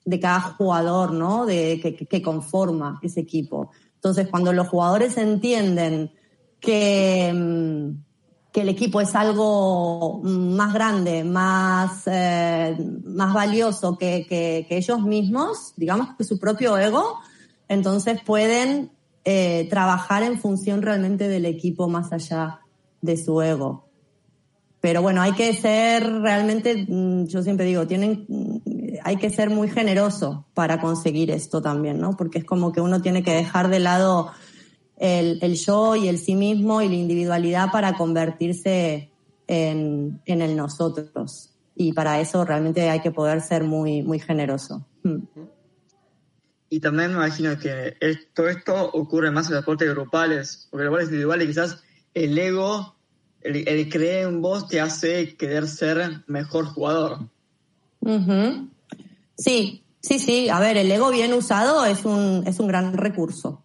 de 0.04 0.20
cada 0.20 0.40
jugador, 0.40 1.12
¿no? 1.12 1.46
De, 1.46 1.80
que, 1.80 2.06
que 2.06 2.22
conforma 2.22 3.00
ese 3.02 3.20
equipo. 3.20 3.70
Entonces, 3.94 4.28
cuando 4.28 4.52
los 4.52 4.68
jugadores 4.68 5.16
entienden 5.16 6.10
que, 6.60 7.32
mm, 7.32 8.11
que 8.52 8.60
el 8.60 8.68
equipo 8.68 9.00
es 9.00 9.14
algo 9.14 10.20
más 10.22 10.74
grande, 10.74 11.24
más, 11.24 12.02
eh, 12.06 12.76
más 13.04 13.32
valioso 13.32 13.96
que, 13.96 14.26
que, 14.28 14.66
que, 14.68 14.76
ellos 14.76 15.00
mismos, 15.00 15.72
digamos 15.76 16.08
que 16.18 16.24
su 16.24 16.38
propio 16.38 16.76
ego, 16.76 17.18
entonces 17.68 18.20
pueden 18.24 18.90
eh, 19.24 19.68
trabajar 19.70 20.22
en 20.22 20.40
función 20.40 20.82
realmente 20.82 21.28
del 21.28 21.46
equipo 21.46 21.88
más 21.88 22.12
allá 22.12 22.60
de 23.00 23.16
su 23.16 23.40
ego. 23.40 23.88
Pero 24.80 25.00
bueno, 25.00 25.22
hay 25.22 25.32
que 25.32 25.54
ser 25.54 26.04
realmente, 26.20 26.86
mm, 26.88 27.26
yo 27.26 27.42
siempre 27.42 27.64
digo, 27.64 27.86
tienen, 27.86 28.26
mm, 28.28 28.56
hay 29.04 29.16
que 29.16 29.30
ser 29.30 29.48
muy 29.48 29.70
generoso 29.70 30.44
para 30.54 30.80
conseguir 30.80 31.30
esto 31.30 31.62
también, 31.62 32.00
¿no? 32.00 32.16
Porque 32.16 32.38
es 32.38 32.44
como 32.44 32.72
que 32.72 32.80
uno 32.80 33.00
tiene 33.00 33.22
que 33.22 33.32
dejar 33.32 33.68
de 33.68 33.78
lado 33.78 34.32
el, 35.02 35.40
el 35.42 35.56
yo 35.56 35.96
y 35.96 36.06
el 36.06 36.16
sí 36.16 36.36
mismo 36.36 36.80
y 36.80 36.88
la 36.88 36.94
individualidad 36.94 37.72
para 37.72 37.94
convertirse 37.94 39.10
en, 39.48 40.20
en, 40.26 40.42
el 40.42 40.54
nosotros. 40.54 41.50
Y 41.74 41.92
para 41.92 42.20
eso 42.20 42.44
realmente 42.44 42.88
hay 42.88 43.00
que 43.00 43.10
poder 43.10 43.40
ser 43.40 43.64
muy, 43.64 44.02
muy 44.04 44.20
generoso. 44.20 44.86
Hmm. 45.02 45.24
Y 46.70 46.78
también 46.78 47.10
me 47.10 47.16
imagino 47.16 47.58
que 47.58 47.96
todo 48.32 48.48
esto 48.48 48.90
ocurre 48.92 49.32
más 49.32 49.48
en 49.48 49.54
los 49.54 49.62
deportes 49.62 49.90
grupales, 49.90 50.68
porque 50.70 50.84
los 50.84 50.92
deportes 50.92 51.08
individuales 51.08 51.48
quizás 51.48 51.82
el 52.14 52.38
ego, 52.38 52.94
el, 53.40 53.68
el 53.68 53.88
creer 53.88 54.28
en 54.28 54.40
vos 54.40 54.68
te 54.68 54.80
hace 54.80 55.36
querer 55.36 55.66
ser 55.66 56.22
mejor 56.28 56.66
jugador. 56.66 57.18
Uh 57.98 58.08
-huh. 58.08 58.68
Sí, 59.36 59.82
sí, 60.00 60.20
sí. 60.20 60.48
A 60.48 60.60
ver, 60.60 60.76
el 60.76 60.92
ego 60.92 61.10
bien 61.10 61.32
usado 61.34 61.84
es 61.86 62.04
un, 62.04 62.44
es 62.46 62.60
un 62.60 62.68
gran 62.68 62.92
recurso 62.96 63.61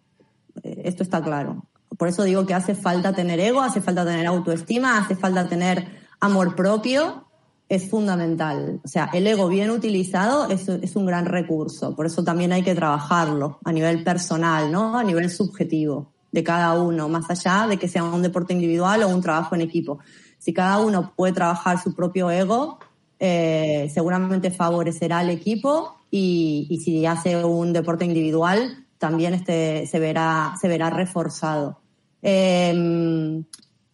esto 0.88 1.02
está 1.02 1.22
claro. 1.22 1.64
Por 1.96 2.08
eso 2.08 2.22
digo 2.24 2.46
que 2.46 2.54
hace 2.54 2.74
falta 2.74 3.12
tener 3.12 3.40
ego, 3.40 3.60
hace 3.60 3.80
falta 3.80 4.04
tener 4.04 4.26
autoestima, 4.26 4.98
hace 4.98 5.16
falta 5.16 5.48
tener 5.48 5.86
amor 6.20 6.54
propio, 6.54 7.28
es 7.68 7.88
fundamental. 7.90 8.80
O 8.84 8.88
sea, 8.88 9.10
el 9.12 9.26
ego 9.26 9.48
bien 9.48 9.70
utilizado 9.70 10.48
es, 10.48 10.96
un 10.96 11.06
gran 11.06 11.26
recurso, 11.26 11.94
por 11.94 12.06
eso 12.06 12.24
también 12.24 12.52
hay 12.52 12.62
que 12.62 12.74
trabajarlo 12.74 13.58
a 13.64 13.72
nivel 13.72 14.04
personal, 14.04 14.70
¿no? 14.70 14.96
A 14.96 15.04
nivel 15.04 15.30
subjetivo 15.30 16.12
de 16.30 16.44
cada 16.44 16.74
uno, 16.74 17.08
más 17.08 17.28
allá 17.30 17.66
de 17.66 17.78
que 17.78 17.88
sea 17.88 18.04
un 18.04 18.22
deporte 18.22 18.52
individual 18.52 19.02
o 19.02 19.08
un 19.08 19.22
trabajo 19.22 19.54
en 19.54 19.62
equipo. 19.62 19.98
Si 20.38 20.52
cada 20.52 20.78
uno 20.78 21.12
puede 21.16 21.32
trabajar 21.32 21.82
su 21.82 21.94
propio 21.94 22.30
ego, 22.30 22.78
eh, 23.18 23.90
seguramente 23.92 24.50
favorecerá 24.50 25.18
al 25.18 25.30
equipo 25.30 25.96
y 26.10 26.80
si 26.84 27.04
hace 27.04 27.44
un 27.44 27.72
deporte 27.72 28.04
individual, 28.04 28.86
también 28.98 29.34
este, 29.34 29.86
se, 29.86 29.98
verá, 29.98 30.54
se 30.60 30.68
verá 30.68 30.90
reforzado. 30.90 31.80
Eh, 32.22 33.42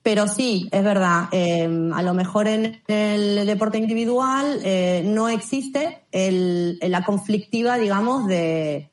pero 0.04 0.28
sí, 0.28 0.68
es 0.70 0.84
verdad, 0.84 1.28
eh, 1.32 1.66
a 1.94 2.02
lo 2.02 2.12
mejor 2.12 2.46
en 2.46 2.82
el 2.88 3.46
deporte 3.46 3.78
individual 3.78 4.60
eh, 4.62 5.02
no 5.02 5.30
existe 5.30 6.04
el, 6.12 6.78
la 6.82 7.06
conflictiva, 7.06 7.78
digamos, 7.78 8.26
de, 8.26 8.90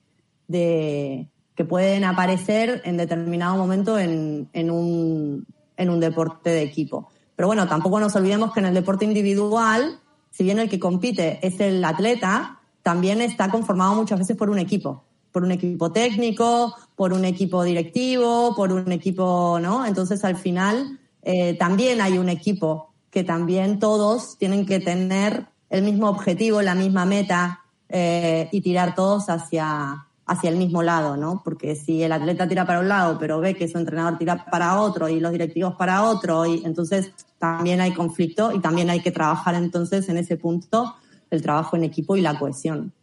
de, 0.47 1.27
que 1.53 1.65
pueden 1.65 2.05
aparecer 2.05 2.81
en 2.85 2.95
determinado 2.95 3.57
momento 3.57 3.99
en, 3.99 4.47
en, 4.53 4.71
un, 4.71 5.45
en 5.75 5.89
un 5.89 5.99
deporte 5.99 6.49
de 6.49 6.61
equipo. 6.61 7.09
Pero 7.35 7.47
bueno, 7.47 7.67
tampoco 7.67 7.99
nos 7.99 8.15
olvidemos 8.15 8.53
que 8.53 8.61
en 8.61 8.67
el 8.67 8.73
deporte 8.73 9.03
individual, 9.03 9.99
si 10.29 10.45
bien 10.45 10.59
el 10.59 10.69
que 10.69 10.79
compite 10.79 11.45
es 11.45 11.59
el 11.59 11.83
atleta, 11.83 12.61
también 12.83 13.19
está 13.19 13.51
conformado 13.51 13.95
muchas 13.95 14.17
veces 14.17 14.37
por 14.37 14.49
un 14.49 14.59
equipo 14.59 15.03
por 15.31 15.43
un 15.43 15.51
equipo 15.51 15.91
técnico, 15.91 16.75
por 16.95 17.13
un 17.13 17.25
equipo 17.25 17.63
directivo, 17.63 18.53
por 18.55 18.71
un 18.71 18.91
equipo, 18.91 19.59
¿no? 19.61 19.85
Entonces 19.85 20.23
al 20.23 20.35
final 20.35 20.99
eh, 21.23 21.55
también 21.57 22.01
hay 22.01 22.17
un 22.17 22.29
equipo 22.29 22.93
que 23.09 23.23
también 23.23 23.79
todos 23.79 24.37
tienen 24.37 24.65
que 24.65 24.79
tener 24.79 25.47
el 25.69 25.83
mismo 25.83 26.09
objetivo, 26.09 26.61
la 26.61 26.75
misma 26.75 27.05
meta 27.05 27.61
eh, 27.89 28.49
y 28.51 28.61
tirar 28.61 28.95
todos 28.95 29.29
hacia, 29.29 30.07
hacia 30.25 30.49
el 30.49 30.57
mismo 30.57 30.81
lado, 30.81 31.17
¿no? 31.17 31.41
Porque 31.43 31.75
si 31.75 32.03
el 32.03 32.11
atleta 32.11 32.47
tira 32.47 32.65
para 32.65 32.79
un 32.79 32.87
lado, 32.87 33.17
pero 33.19 33.39
ve 33.39 33.55
que 33.55 33.67
su 33.67 33.77
entrenador 33.77 34.17
tira 34.17 34.45
para 34.45 34.79
otro 34.79 35.09
y 35.09 35.19
los 35.19 35.31
directivos 35.31 35.75
para 35.75 36.03
otro, 36.03 36.45
y 36.45 36.63
entonces 36.65 37.11
también 37.37 37.81
hay 37.81 37.93
conflicto 37.93 38.51
y 38.53 38.59
también 38.59 38.89
hay 38.89 39.01
que 39.01 39.11
trabajar 39.11 39.55
entonces 39.55 40.07
en 40.09 40.17
ese 40.17 40.37
punto 40.37 40.95
el 41.29 41.41
trabajo 41.41 41.75
en 41.75 41.83
equipo 41.83 42.15
y 42.15 42.21
la 42.21 42.37
cohesión. 42.37 42.93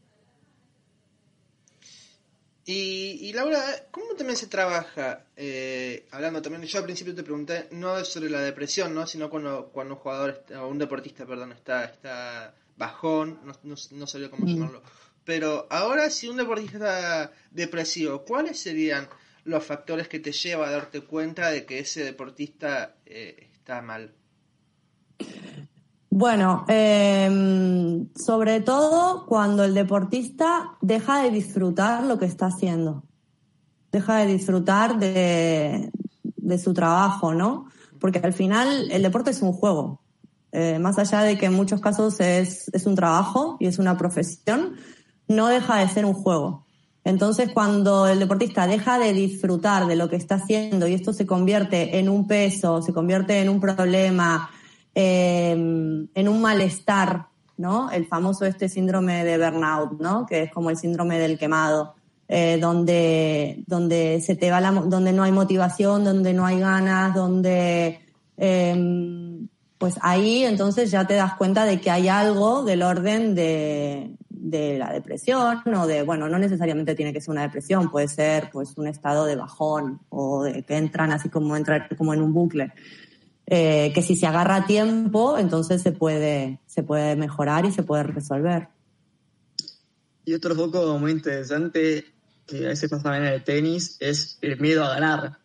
Y, 2.70 3.26
y, 3.26 3.32
Laura, 3.32 3.86
¿cómo 3.90 4.14
también 4.14 4.36
se 4.36 4.46
trabaja? 4.46 5.24
Eh, 5.36 6.06
hablando 6.10 6.42
también, 6.42 6.64
yo 6.64 6.78
al 6.78 6.84
principio 6.84 7.14
te 7.14 7.22
pregunté, 7.22 7.66
no 7.70 8.04
sobre 8.04 8.28
la 8.28 8.42
depresión, 8.42 8.94
¿no? 8.94 9.06
sino 9.06 9.30
cuando, 9.30 9.70
cuando 9.72 9.94
un 9.94 10.00
jugador, 10.00 10.44
o 10.54 10.68
un 10.68 10.76
deportista, 10.76 11.24
perdón, 11.24 11.52
está, 11.52 11.84
está 11.86 12.54
bajón, 12.76 13.40
no, 13.42 13.54
no, 13.62 13.74
no 13.92 14.06
sabía 14.06 14.28
cómo 14.28 14.44
mm. 14.44 14.48
llamarlo. 14.48 14.82
Pero 15.24 15.66
ahora, 15.70 16.10
si 16.10 16.28
un 16.28 16.36
deportista 16.36 16.76
está 16.76 17.32
depresivo, 17.50 18.22
¿cuáles 18.26 18.60
serían 18.60 19.08
los 19.44 19.64
factores 19.64 20.06
que 20.06 20.20
te 20.20 20.32
llevan 20.32 20.68
a 20.68 20.72
darte 20.72 21.00
cuenta 21.00 21.50
de 21.50 21.64
que 21.64 21.78
ese 21.78 22.04
deportista 22.04 22.96
eh, 23.06 23.48
está 23.50 23.80
mal? 23.80 24.12
Bueno, 26.10 26.64
eh, 26.68 28.06
sobre 28.16 28.60
todo 28.60 29.26
cuando 29.26 29.64
el 29.64 29.74
deportista 29.74 30.76
deja 30.80 31.22
de 31.22 31.30
disfrutar 31.30 32.04
lo 32.04 32.18
que 32.18 32.24
está 32.24 32.46
haciendo, 32.46 33.04
deja 33.92 34.16
de 34.16 34.26
disfrutar 34.26 34.98
de, 34.98 35.90
de 36.36 36.58
su 36.58 36.72
trabajo, 36.72 37.34
¿no? 37.34 37.66
Porque 38.00 38.20
al 38.20 38.32
final 38.32 38.90
el 38.90 39.02
deporte 39.02 39.30
es 39.30 39.42
un 39.42 39.52
juego. 39.52 40.00
Eh, 40.50 40.78
más 40.78 40.98
allá 40.98 41.20
de 41.22 41.36
que 41.36 41.46
en 41.46 41.54
muchos 41.54 41.80
casos 41.80 42.20
es, 42.20 42.68
es 42.72 42.86
un 42.86 42.94
trabajo 42.94 43.58
y 43.60 43.66
es 43.66 43.78
una 43.78 43.98
profesión, 43.98 44.76
no 45.26 45.48
deja 45.48 45.76
de 45.76 45.88
ser 45.88 46.06
un 46.06 46.14
juego. 46.14 46.64
Entonces, 47.04 47.50
cuando 47.52 48.06
el 48.06 48.18
deportista 48.18 48.66
deja 48.66 48.98
de 48.98 49.12
disfrutar 49.12 49.86
de 49.86 49.96
lo 49.96 50.08
que 50.08 50.16
está 50.16 50.36
haciendo 50.36 50.86
y 50.86 50.94
esto 50.94 51.12
se 51.12 51.26
convierte 51.26 51.98
en 51.98 52.08
un 52.08 52.26
peso, 52.26 52.82
se 52.82 52.92
convierte 52.92 53.40
en 53.40 53.48
un 53.48 53.60
problema, 53.60 54.50
eh, 55.00 55.52
en 55.52 56.28
un 56.28 56.40
malestar, 56.40 57.26
¿no? 57.56 57.88
El 57.88 58.06
famoso 58.06 58.44
este 58.44 58.68
síndrome 58.68 59.24
de 59.24 59.38
burnout, 59.38 60.00
¿no? 60.00 60.26
Que 60.26 60.42
es 60.42 60.52
como 60.52 60.70
el 60.70 60.76
síndrome 60.76 61.20
del 61.20 61.38
quemado, 61.38 61.94
eh, 62.26 62.58
donde, 62.60 63.62
donde 63.68 64.20
se 64.20 64.34
te 64.34 64.50
va 64.50 64.60
la, 64.60 64.72
donde 64.72 65.12
no 65.12 65.22
hay 65.22 65.30
motivación, 65.30 66.02
donde 66.02 66.34
no 66.34 66.44
hay 66.44 66.58
ganas, 66.58 67.14
donde, 67.14 68.00
eh, 68.38 69.38
pues 69.78 69.94
ahí 70.02 70.42
entonces 70.42 70.90
ya 70.90 71.06
te 71.06 71.14
das 71.14 71.34
cuenta 71.34 71.64
de 71.64 71.80
que 71.80 71.92
hay 71.92 72.08
algo 72.08 72.64
del 72.64 72.82
orden 72.82 73.36
de, 73.36 74.16
de 74.28 74.78
la 74.78 74.92
depresión 74.92 75.62
o 75.76 75.86
de, 75.86 76.02
bueno, 76.02 76.28
no 76.28 76.40
necesariamente 76.40 76.96
tiene 76.96 77.12
que 77.12 77.20
ser 77.20 77.30
una 77.30 77.42
depresión, 77.42 77.88
puede 77.88 78.08
ser 78.08 78.50
pues 78.52 78.76
un 78.76 78.88
estado 78.88 79.26
de 79.26 79.36
bajón 79.36 80.00
o 80.08 80.42
de 80.42 80.64
que 80.64 80.76
entran 80.76 81.12
así 81.12 81.28
como 81.28 81.56
entrar 81.56 81.88
como 81.96 82.14
en 82.14 82.20
un 82.20 82.32
bucle 82.32 82.72
eh, 83.50 83.92
que 83.94 84.02
si 84.02 84.14
se 84.16 84.26
agarra 84.26 84.56
a 84.56 84.66
tiempo, 84.66 85.38
entonces 85.38 85.80
se 85.82 85.92
puede, 85.92 86.60
se 86.66 86.82
puede 86.82 87.16
mejorar 87.16 87.64
y 87.64 87.72
se 87.72 87.82
puede 87.82 88.02
resolver. 88.04 88.68
Y 90.24 90.34
otro 90.34 90.54
foco 90.54 90.98
muy 90.98 91.12
interesante 91.12 92.04
que 92.46 92.66
a 92.66 92.68
veces 92.68 92.90
pasa 92.90 93.16
en 93.16 93.24
el 93.24 93.42
tenis 93.44 93.96
es 94.00 94.38
el 94.42 94.58
miedo 94.60 94.84
a 94.84 94.90
ganar. 94.94 95.38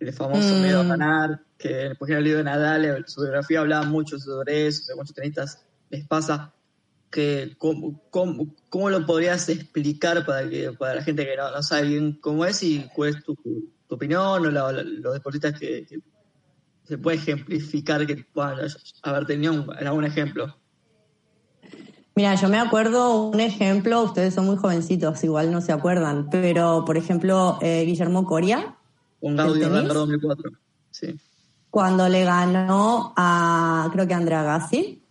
El 0.00 0.12
famoso 0.12 0.56
miedo 0.56 0.80
a 0.80 0.84
Mm. 0.84 0.88
ganar, 0.88 1.40
que 1.58 1.94
por 1.98 2.08
ejemplo 2.08 2.16
el 2.18 2.24
libro 2.24 2.38
de 2.38 2.44
Nadal, 2.44 3.04
su 3.06 3.20
biografía 3.22 3.60
hablaba 3.60 3.84
mucho 3.86 4.18
sobre 4.18 4.66
eso, 4.66 4.84
de 4.88 4.96
muchos 4.96 5.14
tenistas 5.14 5.60
les 5.90 6.06
pasa. 6.06 6.52
Que, 7.10 7.54
¿cómo, 7.58 8.02
cómo, 8.10 8.54
cómo 8.70 8.90
lo 8.90 9.06
podrías 9.06 9.48
explicar 9.48 10.26
para, 10.26 10.48
que, 10.50 10.72
para 10.72 10.96
la 10.96 11.02
gente 11.02 11.24
que 11.24 11.36
no, 11.36 11.48
no 11.50 11.62
sabe 11.62 11.86
bien 11.88 12.18
cómo 12.20 12.44
es 12.44 12.60
y 12.64 12.88
cuál 12.92 13.10
es 13.10 13.22
tu, 13.22 13.34
tu 13.36 13.94
opinión 13.94 14.22
o 14.22 14.38
la- 14.50 14.72
la- 14.72 14.82
los 14.82 15.12
deportistas 15.14 15.58
que, 15.58 15.86
que 15.86 15.98
se 16.84 16.98
puede 16.98 17.16
ejemplificar 17.16 18.06
que 18.06 18.16
puedan 18.32 18.58
haber 19.02 19.26
tenido 19.26 19.52
un- 19.54 19.74
algún 19.86 20.04
ejemplo? 20.04 20.56
Mira, 22.16 22.36
yo 22.36 22.48
me 22.48 22.58
acuerdo 22.60 23.28
un 23.30 23.40
ejemplo, 23.40 24.02
ustedes 24.02 24.34
son 24.34 24.46
muy 24.46 24.56
jovencitos, 24.56 25.24
igual 25.24 25.50
no 25.50 25.60
se 25.60 25.72
acuerdan, 25.72 26.28
pero 26.30 26.84
por 26.84 26.96
ejemplo, 26.96 27.58
eh, 27.60 27.84
Guillermo 27.84 28.24
Coria, 28.24 28.76
Un 29.20 29.36
Gaudio? 29.36 29.68
Roland 29.68 29.88
2004. 29.88 30.50
Sí, 30.90 31.18
cuando 31.70 32.08
le 32.08 32.24
ganó 32.24 33.12
a, 33.16 33.88
creo 33.92 34.06
que 34.06 34.14
Andrea 34.14 34.42
Agassi, 34.42 35.02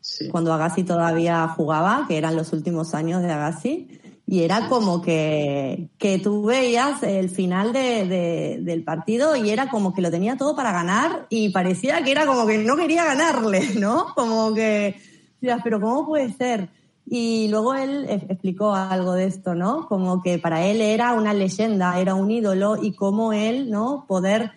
sí. 0.00 0.28
cuando 0.28 0.52
Agassi 0.52 0.84
todavía 0.84 1.48
jugaba, 1.48 2.04
que 2.06 2.18
eran 2.18 2.36
los 2.36 2.52
últimos 2.52 2.92
años 2.94 3.22
de 3.22 3.30
Agassi, 3.32 3.98
y 4.32 4.44
era 4.44 4.70
como 4.70 5.02
que, 5.02 5.90
que 5.98 6.18
tú 6.18 6.44
veías 6.44 7.02
el 7.02 7.28
final 7.28 7.74
de- 7.74 8.06
de- 8.06 8.58
del 8.62 8.82
partido 8.82 9.36
y 9.36 9.50
era 9.50 9.68
como 9.68 9.92
que 9.92 10.00
lo 10.00 10.10
tenía 10.10 10.38
todo 10.38 10.56
para 10.56 10.72
ganar 10.72 11.26
y 11.28 11.50
parecía 11.50 12.02
que 12.02 12.12
era 12.12 12.24
como 12.24 12.46
que 12.46 12.56
no 12.56 12.74
quería 12.78 13.04
ganarle, 13.04 13.60
¿no? 13.78 14.06
Como 14.14 14.54
que, 14.54 14.96
decías, 15.38 15.60
pero 15.62 15.82
¿cómo 15.82 16.06
puede 16.06 16.32
ser? 16.32 16.70
Y 17.04 17.48
luego 17.48 17.74
él 17.74 18.06
e- 18.08 18.24
explicó 18.30 18.74
algo 18.74 19.12
de 19.12 19.26
esto, 19.26 19.54
¿no? 19.54 19.86
Como 19.86 20.22
que 20.22 20.38
para 20.38 20.64
él 20.64 20.80
era 20.80 21.12
una 21.12 21.34
leyenda, 21.34 22.00
era 22.00 22.14
un 22.14 22.30
ídolo 22.30 22.78
y 22.82 22.94
cómo 22.94 23.34
él, 23.34 23.70
¿no? 23.70 24.06
Poder 24.08 24.52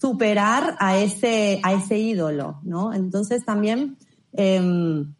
superar 0.00 0.74
a 0.80 0.98
ese, 0.98 1.60
a 1.62 1.72
ese 1.72 1.98
ídolo, 1.98 2.58
¿no? 2.64 2.92
Entonces 2.92 3.44
también 3.44 3.96
em, 4.32 5.13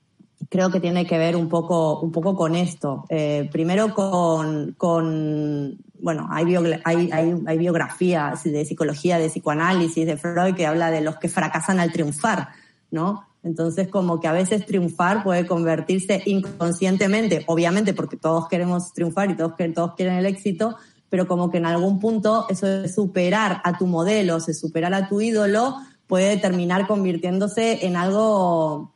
creo 0.49 0.71
que 0.71 0.81
tiene 0.81 1.07
que 1.07 1.19
ver 1.19 1.37
un 1.37 1.49
poco, 1.49 2.01
un 2.01 2.13
poco 2.13 2.35
con 2.37 2.55
esto. 2.55 3.05
Eh, 3.09 3.49
primero 3.53 3.95
con, 3.95 4.75
con 4.77 5.79
bueno, 6.01 6.29
hay, 6.31 6.45
biogra- 6.45 6.81
hay, 6.85 7.11
hay, 7.13 7.35
hay 7.47 7.59
biografías 7.59 8.45
de 8.45 8.65
psicología, 8.65 9.19
de 9.19 9.29
psicoanálisis, 9.29 10.07
de 10.07 10.17
Freud 10.17 10.55
que 10.55 10.67
habla 10.67 10.91
de 10.91 11.01
los 11.01 11.17
que 11.17 11.29
fracasan 11.29 11.81
al 11.81 11.93
triunfar, 11.93 12.49
¿no? 12.91 13.27
Entonces, 13.43 13.89
como 13.89 14.21
que 14.21 14.29
a 14.29 14.33
veces 14.33 14.65
triunfar 14.65 15.23
puede 15.23 15.47
convertirse 15.47 16.23
inconscientemente, 16.25 17.45
obviamente 17.47 17.93
porque 17.93 18.17
todos 18.17 18.49
queremos 18.49 18.93
triunfar 18.95 19.31
y 19.31 19.37
todos, 19.37 19.53
todos 19.75 19.95
quieren 19.97 20.15
el 20.15 20.27
éxito, 20.27 20.77
pero 21.11 21.29
como 21.29 21.51
que 21.51 21.59
en 21.59 21.67
algún 21.67 22.01
punto 22.01 22.47
eso 22.49 22.67
de 22.67 22.89
superar 22.89 23.61
a 23.65 23.77
tu 23.77 23.87
modelo, 23.87 24.41
de 24.41 24.55
superar 24.55 24.95
a 24.95 25.09
tu 25.09 25.21
ídolo, 25.21 25.77
puede 26.07 26.39
terminar 26.39 26.87
convirtiéndose 26.87 27.87
en 27.87 27.97
algo 27.97 28.95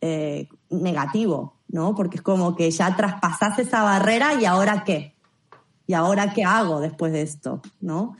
eh, 0.00 0.48
negativo, 0.72 1.60
¿no? 1.68 1.94
Porque 1.94 2.16
es 2.16 2.22
como 2.22 2.56
que 2.56 2.70
ya 2.70 2.96
traspasás 2.96 3.58
esa 3.58 3.82
barrera 3.82 4.34
y 4.40 4.44
ahora 4.44 4.84
qué? 4.84 5.14
¿Y 5.86 5.94
ahora 5.94 6.32
qué 6.32 6.44
hago 6.44 6.80
después 6.80 7.12
de 7.12 7.22
esto? 7.22 7.60
¿No? 7.80 8.16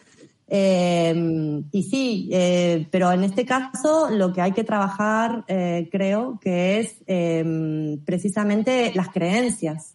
Eh, 0.55 1.63
y 1.73 1.83
sí, 1.85 2.29
eh, 2.31 2.87
pero 2.91 3.11
en 3.11 3.25
este 3.25 3.47
caso 3.47 4.11
lo 4.11 4.35
que 4.35 4.43
hay 4.43 4.53
que 4.53 4.65
trabajar, 4.65 5.45
eh, 5.49 5.89
creo, 5.91 6.39
que 6.43 6.79
es 6.79 6.97
eh, 7.07 7.99
precisamente 8.05 8.93
las 8.95 9.09
creencias. 9.09 9.95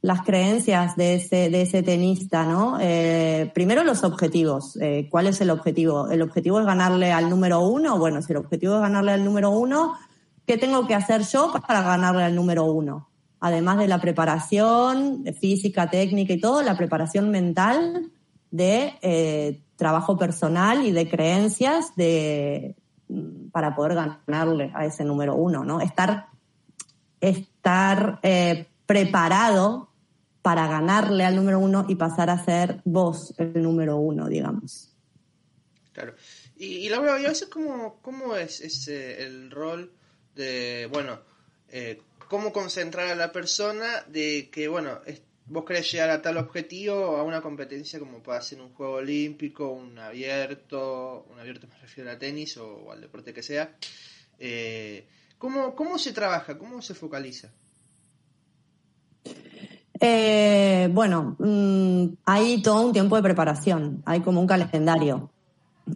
Las 0.00 0.22
creencias 0.22 0.96
de 0.96 1.16
ese, 1.16 1.50
de 1.50 1.60
ese 1.62 1.82
tenista, 1.82 2.46
¿no? 2.46 2.78
Eh, 2.80 3.50
primero 3.54 3.84
los 3.84 4.02
objetivos. 4.02 4.78
¿Cuál 5.10 5.26
es 5.26 5.40
el 5.40 5.50
objetivo? 5.50 6.08
¿El 6.10 6.22
objetivo 6.22 6.60
es 6.60 6.66
ganarle 6.66 7.12
al 7.12 7.28
número 7.28 7.60
uno? 7.60 7.98
Bueno, 7.98 8.22
si 8.22 8.32
el 8.32 8.38
objetivo 8.38 8.76
es 8.76 8.80
ganarle 8.80 9.12
al 9.12 9.24
número 9.24 9.50
uno, 9.50 9.94
¿qué 10.46 10.56
tengo 10.56 10.86
que 10.86 10.94
hacer 10.94 11.22
yo 11.22 11.52
para 11.66 11.82
ganarle 11.82 12.24
al 12.24 12.34
número 12.34 12.64
uno? 12.64 13.10
Además 13.40 13.78
de 13.78 13.88
la 13.88 14.00
preparación 14.00 15.24
física, 15.40 15.90
técnica 15.90 16.32
y 16.32 16.40
todo, 16.40 16.62
la 16.62 16.76
preparación 16.76 17.30
mental 17.30 18.10
de 18.50 18.94
eh, 19.02 19.60
trabajo 19.76 20.16
personal 20.16 20.86
y 20.86 20.92
de 20.92 21.08
creencias 21.08 21.94
de, 21.96 22.76
mm, 23.08 23.48
para 23.50 23.74
poder 23.74 23.94
ganarle 23.94 24.72
a 24.74 24.86
ese 24.86 25.04
número 25.04 25.34
uno, 25.34 25.64
¿no? 25.64 25.80
Estar, 25.80 26.28
estar 27.20 28.20
eh, 28.22 28.66
preparado 28.86 29.90
para 30.40 30.66
ganarle 30.68 31.24
al 31.24 31.36
número 31.36 31.58
uno 31.58 31.84
y 31.88 31.96
pasar 31.96 32.30
a 32.30 32.42
ser 32.42 32.80
vos 32.84 33.34
el 33.36 33.62
número 33.62 33.96
uno, 33.96 34.28
digamos. 34.28 34.94
Claro. 35.92 36.14
Y, 36.56 36.66
y 36.66 36.88
Laura, 36.88 37.20
¿y 37.20 37.24
a 37.24 37.28
veces 37.28 37.48
cómo, 37.48 37.98
cómo 38.00 38.36
es 38.36 38.60
ese, 38.60 39.24
el 39.24 39.50
rol 39.50 39.92
de, 40.36 40.88
bueno, 40.92 41.18
eh, 41.68 42.00
cómo 42.28 42.52
concentrar 42.52 43.08
a 43.08 43.16
la 43.16 43.32
persona 43.32 44.04
de 44.06 44.48
que, 44.52 44.68
bueno, 44.68 45.00
vos 45.46 45.64
querés 45.64 45.90
llegar 45.90 46.10
a 46.10 46.22
tal 46.22 46.36
objetivo, 46.36 47.16
a 47.16 47.22
una 47.22 47.40
competencia 47.40 47.98
como 47.98 48.22
puede 48.22 48.42
ser 48.42 48.60
un 48.60 48.72
juego 48.74 48.94
olímpico, 48.94 49.70
un 49.70 49.98
abierto, 49.98 51.26
un 51.30 51.40
abierto 51.40 51.66
me 51.66 51.78
refiero 51.78 52.10
a 52.10 52.18
tenis 52.18 52.56
o, 52.58 52.66
o 52.66 52.92
al 52.92 53.00
deporte 53.00 53.32
que 53.32 53.42
sea. 53.42 53.74
Eh, 54.38 55.06
¿cómo, 55.38 55.74
¿Cómo 55.74 55.98
se 55.98 56.12
trabaja? 56.12 56.58
¿Cómo 56.58 56.82
se 56.82 56.94
focaliza? 56.94 57.50
Eh, 59.98 60.88
bueno, 60.92 61.36
mm, 61.38 62.06
hay 62.26 62.60
todo 62.60 62.86
un 62.86 62.92
tiempo 62.92 63.16
de 63.16 63.22
preparación, 63.22 64.02
hay 64.04 64.20
como 64.20 64.40
un 64.40 64.46
calendario. 64.46 65.30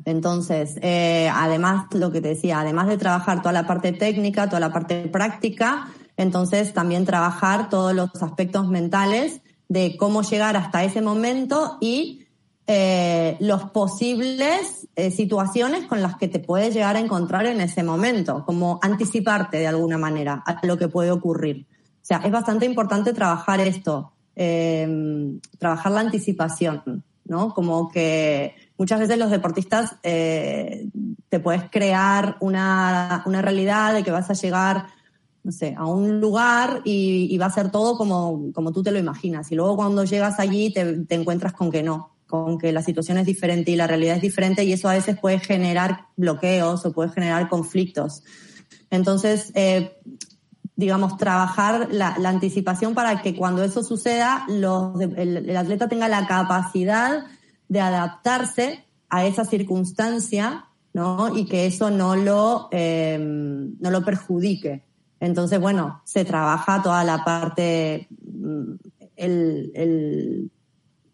Entonces, 0.05 0.77
eh, 0.83 1.31
además, 1.33 1.87
lo 1.93 2.13
que 2.13 2.21
te 2.21 2.29
decía, 2.29 2.61
además 2.61 2.89
de 2.89 2.99
trabajar 2.99 3.43
toda 3.43 3.53
la 3.53 3.67
parte 3.67 3.93
técnica, 3.93 4.47
toda 4.47 4.61
la 4.61 4.73
parte 4.73 5.09
práctica, 5.09 5.89
entonces 6.17 6.73
también 6.73 7.05
trabajar 7.05 7.69
todos 7.69 7.95
los 7.95 8.11
aspectos 8.23 8.69
mentales 8.69 9.41
de 9.69 9.97
cómo 9.97 10.23
llegar 10.23 10.57
hasta 10.57 10.85
ese 10.85 11.01
momento 11.01 11.79
y 11.81 12.27
eh, 12.67 13.37
los 13.41 13.65
posibles 13.71 14.89
eh, 14.95 15.11
situaciones 15.11 15.87
con 15.87 16.03
las 16.03 16.17
que 16.17 16.29
te 16.29 16.39
puedes 16.39 16.75
llegar 16.75 16.97
a 16.97 17.01
encontrar 17.01 17.47
en 17.47 17.61
ese 17.61 17.83
momento, 17.83 18.45
como 18.47 18.79
anticiparte 18.83 19.59
de 19.59 19.67
alguna 19.67 19.99
manera 19.99 20.43
a 20.47 20.65
lo 20.65 20.79
que 20.79 20.89
puede 20.89 21.11
ocurrir. 21.11 21.67
O 21.71 22.05
sea, 22.05 22.19
es 22.19 22.31
bastante 22.31 22.67
importante 22.67 23.13
trabajar 23.13 23.61
esto, 23.61 24.13
eh, 24.37 25.39
trabajar 25.59 25.93
la 25.93 26.01
anticipación, 26.01 27.03
¿no? 27.25 27.55
Como 27.55 27.91
que 27.91 28.55
muchas 28.81 28.99
veces 28.99 29.19
los 29.19 29.31
deportistas 29.31 29.97
eh, 30.03 30.89
te 31.29 31.39
puedes 31.39 31.65
crear 31.71 32.39
una, 32.41 33.23
una 33.27 33.43
realidad 33.43 33.93
de 33.93 34.03
que 34.03 34.11
vas 34.11 34.31
a 34.31 34.33
llegar, 34.33 34.87
no 35.45 35.53
sé, 35.53 35.75
a 35.77 35.85
un 35.85 36.19
lugar 36.19 36.81
y, 36.87 37.37
va 37.37 37.45
a 37.45 37.51
ser 37.51 37.71
todo 37.71 37.99
como, 37.99 38.51
como 38.55 38.73
tú 38.73 38.83
te 38.83 38.91
lo 38.91 38.99
imaginas. 38.99 39.53
Y 39.53 39.55
luego 39.55 39.77
cuando 39.77 40.05
llegas 40.05 40.41
allí 40.41 40.73
te, 40.73 41.05
encuentras 41.11 41.53
con 41.53 41.71
que 41.71 41.83
no, 41.83 42.17
con 42.27 42.57
que 42.57 42.73
la 42.73 42.81
situación 42.81 43.19
es 43.19 43.27
diferente 43.27 43.71
y 43.71 43.77
la 43.77 43.87
realidad 43.87 44.17
es 44.17 44.23
diferente 44.23 44.65
y 44.65 44.73
eso 44.73 44.89
a 44.89 44.95
veces 44.95 45.21
puede 45.21 45.41
generar 45.41 46.07
bloqueos 46.17 46.87
o 46.87 46.93
puede 46.95 47.11
generar 47.11 47.51
conflictos. 47.51 48.23
Entonces, 48.89 49.53
eh, 49.57 50.01
digamos, 50.75 51.19
trabajar 51.19 51.89
la, 51.91 52.15
anticipación 52.25 52.95
para 52.95 53.21
que 53.21 53.37
cuando 53.37 53.63
eso 53.63 53.83
suceda, 53.83 54.47
los, 54.49 54.99
el, 55.03 55.55
atleta 55.55 55.87
tenga 55.87 56.09
la 56.09 56.27
capacidad 56.27 57.27
de 57.71 57.81
adaptarse 57.81 58.85
a 59.09 59.25
esa 59.25 59.45
circunstancia, 59.45 60.67
¿no? 60.93 61.37
Y 61.37 61.47
que 61.47 61.67
eso 61.67 61.89
no 61.91 62.17
lo, 62.17 62.69
eh, 62.73 63.17
no 63.19 63.91
lo 63.91 64.05
perjudique. 64.05 64.83
Entonces, 65.21 65.61
bueno, 65.61 66.03
se 66.05 66.25
trabaja 66.25 66.83
toda 66.83 67.05
la 67.05 67.25
parte, 67.25 68.09
mm, 68.11 68.73
el, 69.17 69.73
el 69.75 70.51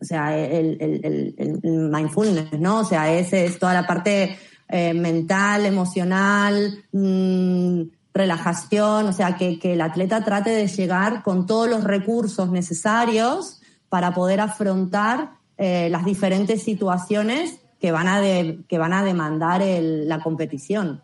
o 0.00 0.04
sea, 0.04 0.36
el, 0.36 0.78
el, 0.80 1.34
el, 1.36 1.90
mindfulness, 1.90 2.58
¿no? 2.58 2.80
O 2.80 2.84
sea, 2.84 3.12
ese 3.12 3.44
es 3.44 3.58
toda 3.58 3.74
la 3.74 3.86
parte 3.86 4.38
eh, 4.68 4.94
mental, 4.94 5.66
emocional, 5.66 6.84
mmm, 6.92 7.82
relajación, 8.14 9.06
o 9.08 9.12
sea, 9.12 9.36
que, 9.36 9.58
que, 9.58 9.74
el 9.74 9.82
atleta 9.82 10.24
trate 10.24 10.50
de 10.50 10.68
llegar 10.68 11.22
con 11.22 11.46
todos 11.46 11.68
los 11.68 11.84
recursos 11.84 12.50
necesarios 12.50 13.60
para 13.90 14.14
poder 14.14 14.40
afrontar 14.40 15.35
eh, 15.58 15.88
las 15.90 16.04
diferentes 16.04 16.62
situaciones 16.62 17.60
que 17.80 17.92
van 17.92 18.08
a, 18.08 18.20
de, 18.20 18.60
que 18.68 18.78
van 18.78 18.92
a 18.92 19.04
demandar 19.04 19.62
el, 19.62 20.08
la 20.08 20.20
competición. 20.20 21.02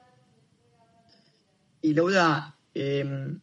Y 1.80 1.94
Laura, 1.94 2.56
eh, 2.74 3.36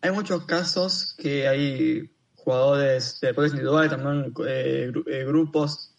hay 0.00 0.10
muchos 0.10 0.44
casos 0.44 1.14
que 1.18 1.48
hay 1.48 2.10
jugadores 2.36 3.20
de 3.20 3.28
deportes 3.28 3.52
individuales, 3.52 3.90
también 3.90 4.34
eh, 4.46 5.24
grupos 5.26 5.94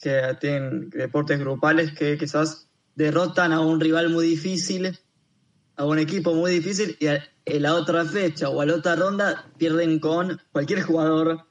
que 0.00 0.36
tienen 0.40 0.90
deportes 0.90 1.38
grupales 1.38 1.92
que 1.92 2.16
quizás 2.18 2.68
derrotan 2.94 3.52
a 3.52 3.60
un 3.60 3.80
rival 3.80 4.10
muy 4.10 4.26
difícil 4.26 4.98
a 5.78 5.84
un 5.84 5.98
equipo 5.98 6.34
muy 6.34 6.50
difícil 6.50 6.96
y 6.98 7.06
a, 7.06 7.24
en 7.44 7.62
la 7.62 7.74
otra 7.74 8.04
fecha 8.04 8.50
o 8.50 8.60
a 8.60 8.66
la 8.66 8.74
otra 8.74 8.96
ronda 8.96 9.46
pierden 9.56 10.00
con 10.00 10.40
cualquier 10.52 10.82
jugador 10.82 11.46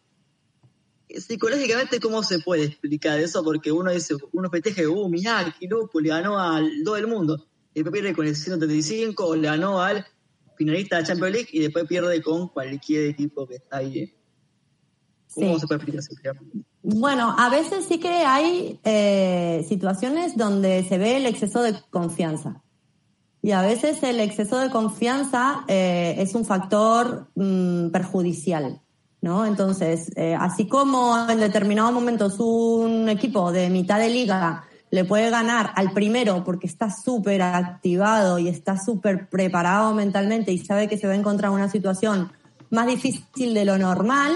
psicológicamente, 1.09 1.99
¿cómo 1.99 2.23
se 2.23 2.39
puede 2.39 2.65
explicar 2.65 3.19
eso? 3.19 3.43
Porque 3.43 3.71
uno 3.71 3.91
dice, 3.91 4.15
uno 4.33 4.49
festeja, 4.49 4.87
uh, 4.87 5.09
mirá, 5.09 5.55
pues 5.91 6.03
le 6.03 6.09
ganó 6.09 6.39
al 6.39 6.69
todo 6.83 6.97
el 6.97 7.07
mundo. 7.07 7.47
Y 7.73 7.81
después 7.81 7.93
pierde 7.93 8.15
con 8.15 8.27
el 8.27 8.35
135 8.35 9.25
o 9.25 9.35
le 9.35 9.47
ganó 9.47 9.81
al 9.81 10.05
finalista 10.57 10.97
de 10.97 11.03
Champions 11.03 11.33
League 11.33 11.49
y 11.51 11.59
después 11.59 11.85
pierde 11.85 12.21
con 12.21 12.49
cualquier 12.49 13.09
equipo 13.09 13.47
que 13.47 13.55
está 13.55 13.77
ahí. 13.77 14.13
¿Cómo 15.33 15.59
se 15.59 15.67
puede 15.67 15.83
explicar 15.83 16.35
eso? 16.35 16.43
Bueno, 16.81 17.35
a 17.37 17.49
veces 17.49 17.85
sí 17.85 17.99
que 17.99 18.07
hay 18.07 18.79
eh, 18.83 19.65
situaciones 19.67 20.35
donde 20.37 20.83
se 20.87 20.97
ve 20.97 21.17
el 21.17 21.25
exceso 21.25 21.61
de 21.61 21.75
confianza. 21.89 22.63
Y 23.41 23.51
a 23.51 23.61
veces 23.61 24.01
el 24.03 24.19
exceso 24.19 24.57
de 24.57 24.69
confianza 24.69 25.63
eh, 25.67 26.15
es 26.17 26.33
un 26.33 26.45
factor 26.45 27.29
mm, 27.35 27.89
perjudicial. 27.89 28.81
¿No? 29.21 29.45
Entonces, 29.45 30.11
eh, 30.15 30.35
así 30.39 30.67
como 30.67 31.27
en 31.29 31.39
determinados 31.39 31.93
momentos 31.93 32.39
un 32.39 33.09
equipo 33.09 33.51
de 33.51 33.69
mitad 33.69 33.99
de 33.99 34.09
liga 34.09 34.63
le 34.89 35.03
puede 35.03 35.29
ganar 35.29 35.71
al 35.75 35.91
primero 35.91 36.43
porque 36.43 36.67
está 36.67 36.89
súper 36.89 37.41
activado 37.41 38.39
y 38.39 38.47
está 38.47 38.77
súper 38.77 39.27
preparado 39.27 39.93
mentalmente 39.93 40.51
y 40.51 40.59
sabe 40.59 40.87
que 40.87 40.97
se 40.97 41.07
va 41.07 41.13
a 41.13 41.17
encontrar 41.17 41.51
una 41.51 41.69
situación 41.69 42.31
más 42.69 42.87
difícil 42.87 43.53
de 43.53 43.65
lo 43.65 43.77
normal, 43.77 44.33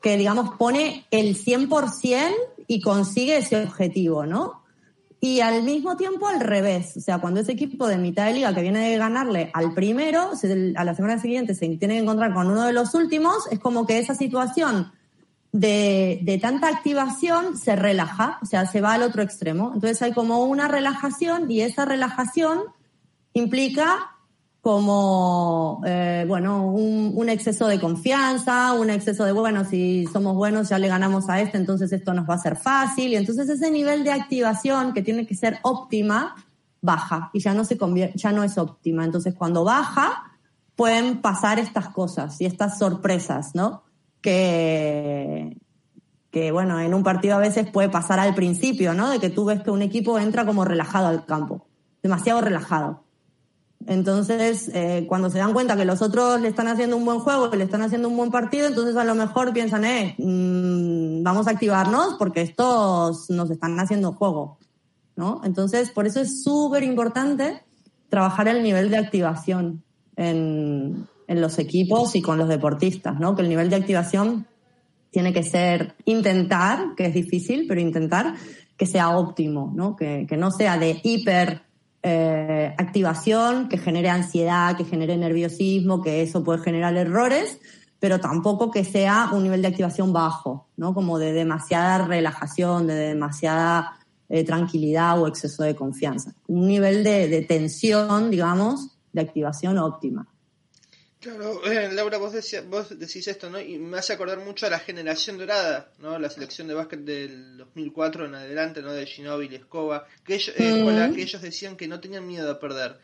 que 0.00 0.16
digamos 0.16 0.50
pone 0.56 1.06
el 1.10 1.36
100% 1.36 2.30
y 2.66 2.80
consigue 2.80 3.38
ese 3.38 3.62
objetivo, 3.62 4.26
¿no? 4.26 4.62
Y 5.20 5.40
al 5.40 5.64
mismo 5.64 5.96
tiempo 5.96 6.28
al 6.28 6.38
revés, 6.40 6.96
o 6.96 7.00
sea, 7.00 7.18
cuando 7.18 7.40
ese 7.40 7.52
equipo 7.52 7.88
de 7.88 7.98
mitad 7.98 8.26
de 8.26 8.34
liga 8.34 8.54
que 8.54 8.62
viene 8.62 8.90
de 8.90 8.98
ganarle 8.98 9.50
al 9.52 9.74
primero, 9.74 10.30
a 10.76 10.84
la 10.84 10.94
semana 10.94 11.18
siguiente 11.18 11.54
se 11.54 11.68
tiene 11.76 11.94
que 11.94 12.02
encontrar 12.02 12.32
con 12.32 12.46
uno 12.48 12.64
de 12.64 12.72
los 12.72 12.94
últimos, 12.94 13.48
es 13.50 13.58
como 13.58 13.84
que 13.84 13.98
esa 13.98 14.14
situación 14.14 14.92
de, 15.50 16.20
de, 16.22 16.38
tanta 16.38 16.68
activación 16.68 17.56
se 17.56 17.74
relaja, 17.74 18.38
o 18.42 18.46
sea, 18.46 18.66
se 18.66 18.80
va 18.80 18.92
al 18.92 19.02
otro 19.02 19.22
extremo. 19.22 19.72
Entonces 19.74 20.00
hay 20.02 20.12
como 20.12 20.44
una 20.44 20.68
relajación 20.68 21.50
y 21.50 21.62
esa 21.62 21.84
relajación 21.84 22.60
implica 23.32 24.17
como, 24.68 25.80
eh, 25.86 26.26
bueno, 26.28 26.66
un, 26.66 27.30
exceso 27.30 27.68
de 27.68 27.80
confianza, 27.80 28.74
un 28.74 28.90
exceso 28.90 29.24
de, 29.24 29.32
bueno, 29.32 29.64
si 29.64 30.06
somos 30.12 30.34
buenos 30.34 30.68
ya 30.68 30.78
le 30.78 30.88
ganamos 30.88 31.30
a 31.30 31.40
este, 31.40 31.56
entonces 31.56 31.90
esto 31.90 32.12
nos 32.12 32.28
va 32.28 32.34
a 32.34 32.38
ser 32.38 32.54
fácil. 32.54 33.12
Y 33.12 33.16
entonces 33.16 33.48
ese 33.48 33.70
nivel 33.70 34.04
de 34.04 34.12
activación 34.12 34.92
que 34.92 35.00
tiene 35.00 35.26
que 35.26 35.34
ser 35.34 35.58
óptima, 35.62 36.34
baja 36.82 37.30
y 37.32 37.40
ya 37.40 37.54
no, 37.54 37.64
se 37.64 37.78
ya 38.14 38.30
no 38.32 38.44
es 38.44 38.58
óptima. 38.58 39.06
Entonces 39.06 39.34
cuando 39.34 39.64
baja, 39.64 40.34
pueden 40.76 41.22
pasar 41.22 41.58
estas 41.58 41.88
cosas 41.88 42.38
y 42.38 42.44
estas 42.44 42.76
sorpresas, 42.78 43.54
¿no? 43.54 43.84
Que, 44.20 45.56
que, 46.30 46.52
bueno, 46.52 46.78
en 46.78 46.92
un 46.92 47.02
partido 47.02 47.36
a 47.36 47.40
veces 47.40 47.70
puede 47.70 47.88
pasar 47.88 48.20
al 48.20 48.34
principio, 48.34 48.92
¿no? 48.92 49.08
De 49.08 49.18
que 49.18 49.30
tú 49.30 49.46
ves 49.46 49.62
que 49.62 49.70
un 49.70 49.80
equipo 49.80 50.18
entra 50.18 50.44
como 50.44 50.66
relajado 50.66 51.06
al 51.06 51.24
campo, 51.24 51.66
demasiado 52.02 52.42
relajado 52.42 53.07
entonces, 53.86 54.70
eh, 54.74 55.06
cuando 55.08 55.30
se 55.30 55.38
dan 55.38 55.52
cuenta 55.52 55.76
que 55.76 55.84
los 55.84 56.02
otros 56.02 56.40
le 56.40 56.48
están 56.48 56.68
haciendo 56.68 56.96
un 56.96 57.04
buen 57.04 57.20
juego, 57.20 57.50
que 57.50 57.56
le 57.56 57.64
están 57.64 57.82
haciendo 57.82 58.08
un 58.08 58.16
buen 58.16 58.30
partido, 58.30 58.66
entonces 58.66 58.96
a 58.96 59.04
lo 59.04 59.14
mejor 59.14 59.52
piensan, 59.52 59.84
eh, 59.84 60.14
mm, 60.18 61.22
vamos 61.22 61.46
a 61.46 61.52
activarnos 61.52 62.14
porque 62.18 62.42
estos 62.42 63.30
nos 63.30 63.50
están 63.50 63.78
haciendo 63.78 64.12
juego, 64.12 64.58
¿no? 65.16 65.40
Entonces, 65.44 65.90
por 65.90 66.06
eso 66.06 66.20
es 66.20 66.42
súper 66.42 66.82
importante 66.82 67.62
trabajar 68.08 68.48
el 68.48 68.62
nivel 68.62 68.90
de 68.90 68.98
activación 68.98 69.84
en, 70.16 71.06
en 71.28 71.40
los 71.40 71.58
equipos 71.58 72.16
y 72.16 72.22
con 72.22 72.36
los 72.36 72.48
deportistas, 72.48 73.18
¿no? 73.20 73.36
Que 73.36 73.42
el 73.42 73.48
nivel 73.48 73.70
de 73.70 73.76
activación 73.76 74.46
tiene 75.10 75.32
que 75.32 75.44
ser 75.44 75.94
intentar, 76.04 76.94
que 76.96 77.06
es 77.06 77.14
difícil, 77.14 77.66
pero 77.68 77.80
intentar 77.80 78.34
que 78.76 78.86
sea 78.86 79.16
óptimo, 79.16 79.72
¿no? 79.74 79.96
Que, 79.96 80.26
que 80.28 80.36
no 80.36 80.50
sea 80.50 80.78
de 80.78 81.00
hiper 81.02 81.67
eh, 82.02 82.74
activación 82.78 83.68
que 83.68 83.78
genere 83.78 84.08
ansiedad, 84.08 84.76
que 84.76 84.84
genere 84.84 85.16
nerviosismo, 85.16 86.02
que 86.02 86.22
eso 86.22 86.44
puede 86.44 86.60
generar 86.60 86.96
errores, 86.96 87.58
pero 87.98 88.20
tampoco 88.20 88.70
que 88.70 88.84
sea 88.84 89.30
un 89.32 89.42
nivel 89.42 89.62
de 89.62 89.68
activación 89.68 90.12
bajo, 90.12 90.68
¿no? 90.76 90.94
Como 90.94 91.18
de 91.18 91.32
demasiada 91.32 92.06
relajación, 92.06 92.86
de 92.86 92.94
demasiada 92.94 93.98
eh, 94.28 94.44
tranquilidad 94.44 95.20
o 95.20 95.26
exceso 95.26 95.64
de 95.64 95.74
confianza. 95.74 96.32
Un 96.46 96.68
nivel 96.68 97.02
de 97.02 97.44
tensión, 97.48 98.30
digamos, 98.30 98.96
de 99.12 99.20
activación 99.22 99.78
óptima. 99.78 100.28
Claro, 101.20 101.64
eh, 101.64 101.90
Laura, 101.92 102.16
vos, 102.18 102.32
vos 102.68 102.96
decís 102.96 103.26
esto, 103.26 103.50
¿no? 103.50 103.60
Y 103.60 103.76
me 103.78 103.98
hace 103.98 104.12
acordar 104.12 104.38
mucho 104.38 104.66
a 104.66 104.70
la 104.70 104.78
generación 104.78 105.36
dorada, 105.36 105.90
¿no? 105.98 106.16
La 106.16 106.30
selección 106.30 106.68
de 106.68 106.74
básquet 106.74 107.00
del 107.00 107.56
2004 107.56 108.26
en 108.26 108.36
adelante, 108.36 108.82
¿no? 108.82 108.92
De 108.92 109.04
Ginóbili, 109.04 109.56
Escoba, 109.56 110.06
que 110.24 110.36
ellos, 110.36 110.54
eh, 110.56 111.12
que 111.14 111.22
ellos 111.22 111.42
decían 111.42 111.76
que 111.76 111.88
no 111.88 111.98
tenían 111.98 112.26
miedo 112.26 112.48
a 112.48 112.60
perder. 112.60 112.98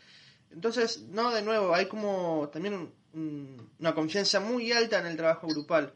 Entonces, 0.52 1.02
no, 1.10 1.32
de 1.32 1.42
nuevo, 1.42 1.74
hay 1.74 1.86
como 1.86 2.48
también 2.52 2.92
una 3.80 3.94
confianza 3.94 4.38
muy 4.38 4.70
alta 4.70 5.00
en 5.00 5.06
el 5.06 5.16
trabajo 5.16 5.48
grupal. 5.48 5.92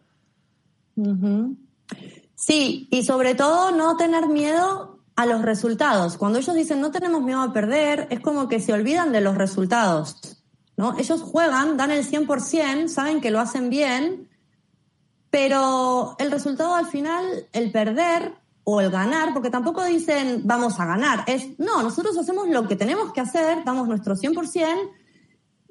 Sí, 2.35 2.89
y 2.91 3.05
sobre 3.05 3.37
todo 3.37 3.71
no 3.71 3.97
tener 3.97 4.27
miedo 4.27 4.99
a 5.15 5.27
los 5.27 5.43
resultados. 5.43 6.17
Cuando 6.17 6.39
ellos 6.39 6.55
dicen 6.55 6.81
no 6.81 6.91
tenemos 6.91 7.23
miedo 7.23 7.43
a 7.43 7.53
perder, 7.53 8.09
es 8.11 8.21
como 8.21 8.49
que 8.49 8.59
se 8.59 8.73
olvidan 8.73 9.13
de 9.13 9.21
los 9.21 9.37
resultados. 9.37 10.38
¿No? 10.79 10.97
Ellos 10.97 11.21
juegan, 11.21 11.77
dan 11.77 11.91
el 11.91 12.07
100%, 12.07 12.87
saben 12.87 13.21
que 13.21 13.33
lo 13.33 13.41
hacen 13.41 13.69
bien, 13.69 14.31
pero 15.29 16.15
el 16.21 16.31
resultado 16.31 16.77
al 16.77 16.87
final, 16.87 17.49
el 17.53 17.73
perder 17.73 18.35
o 18.63 18.81
el 18.81 18.89
ganar, 18.89 19.35
porque 19.35 19.51
tampoco 19.51 19.83
dicen 19.83 20.43
vamos 20.45 20.79
a 20.79 20.87
ganar, 20.87 21.25
es 21.27 21.59
no, 21.59 21.83
nosotros 21.83 22.17
hacemos 22.17 22.49
lo 22.49 22.69
que 22.69 22.77
tenemos 22.77 23.13
que 23.13 23.21
hacer, 23.21 23.65
damos 23.65 23.89
nuestro 23.89 24.15
100% 24.15 24.91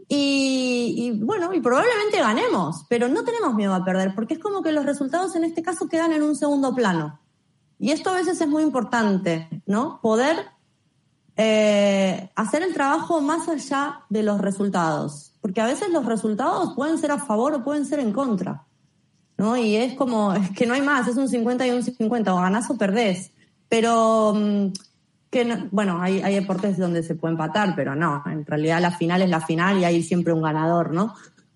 y, 0.10 0.94
y 0.98 1.24
bueno, 1.24 1.54
y 1.54 1.62
probablemente 1.62 2.20
ganemos, 2.20 2.86
pero 2.90 3.08
no 3.08 3.24
tenemos 3.24 3.56
miedo 3.56 3.74
a 3.74 3.86
perder, 3.86 4.14
porque 4.14 4.34
es 4.34 4.42
como 4.42 4.62
que 4.62 4.74
los 4.74 4.86
resultados 4.86 5.38
en 5.38 5.46
este 5.46 5.64
caso 5.64 5.88
quedan 5.88 6.12
en 6.12 6.22
un 6.22 6.36
segundo 6.36 6.76
plano. 6.76 7.22
Y 7.80 7.92
esto 7.92 8.10
a 8.10 8.16
veces 8.16 8.42
es 8.42 8.48
muy 8.48 8.64
importante, 8.64 9.48
¿no? 9.66 10.02
Poder 10.02 10.48
eh, 11.40 12.32
hacer 12.36 12.64
el 12.64 12.74
trabajo 12.74 13.22
más 13.22 13.48
allá 13.48 14.02
de 14.10 14.24
los 14.24 14.42
resultados, 14.42 15.34
porque 15.40 15.62
a 15.62 15.68
veces 15.68 15.90
los 15.90 16.04
resultados 16.04 16.74
pueden 16.76 16.98
ser 16.98 17.12
a 17.12 17.20
favor 17.20 17.54
o 17.54 17.64
pueden 17.64 17.86
ser 17.86 18.00
en 18.00 18.12
contra, 18.12 18.64
¿no? 19.38 19.56
Y 19.56 19.76
es 19.76 19.94
como, 19.94 20.34
es 20.34 20.50
que 20.50 20.66
no 20.66 20.74
hay 20.74 20.82
más, 20.82 21.08
es 21.08 21.16
un 21.16 21.30
50 21.30 21.68
y 21.68 21.70
un 21.70 21.84
50, 21.84 22.34
o 22.34 22.38
ganás 22.38 22.68
o 22.72 22.78
perdés, 22.78 23.32
pero 23.70 24.34
mm, 24.36 24.72
que 25.30 25.68
bueno, 25.70 26.02
hay, 26.02 26.24
hay 26.24 26.34
deportes 26.34 26.80
donde 26.80 27.04
se 27.04 27.14
puede 27.14 27.34
empatar, 27.34 27.76
pero 27.76 27.94
no, 27.94 28.24
en 28.26 28.44
realidad 28.44 28.82
la 28.82 28.98
final 28.98 29.22
es 29.22 29.30
la 29.30 29.42
final 29.42 29.78
y 29.78 29.86
hay 29.86 30.02
siempre 30.02 30.34
un 30.34 30.42
ganador, 30.42 30.92
¿no? 30.92 31.14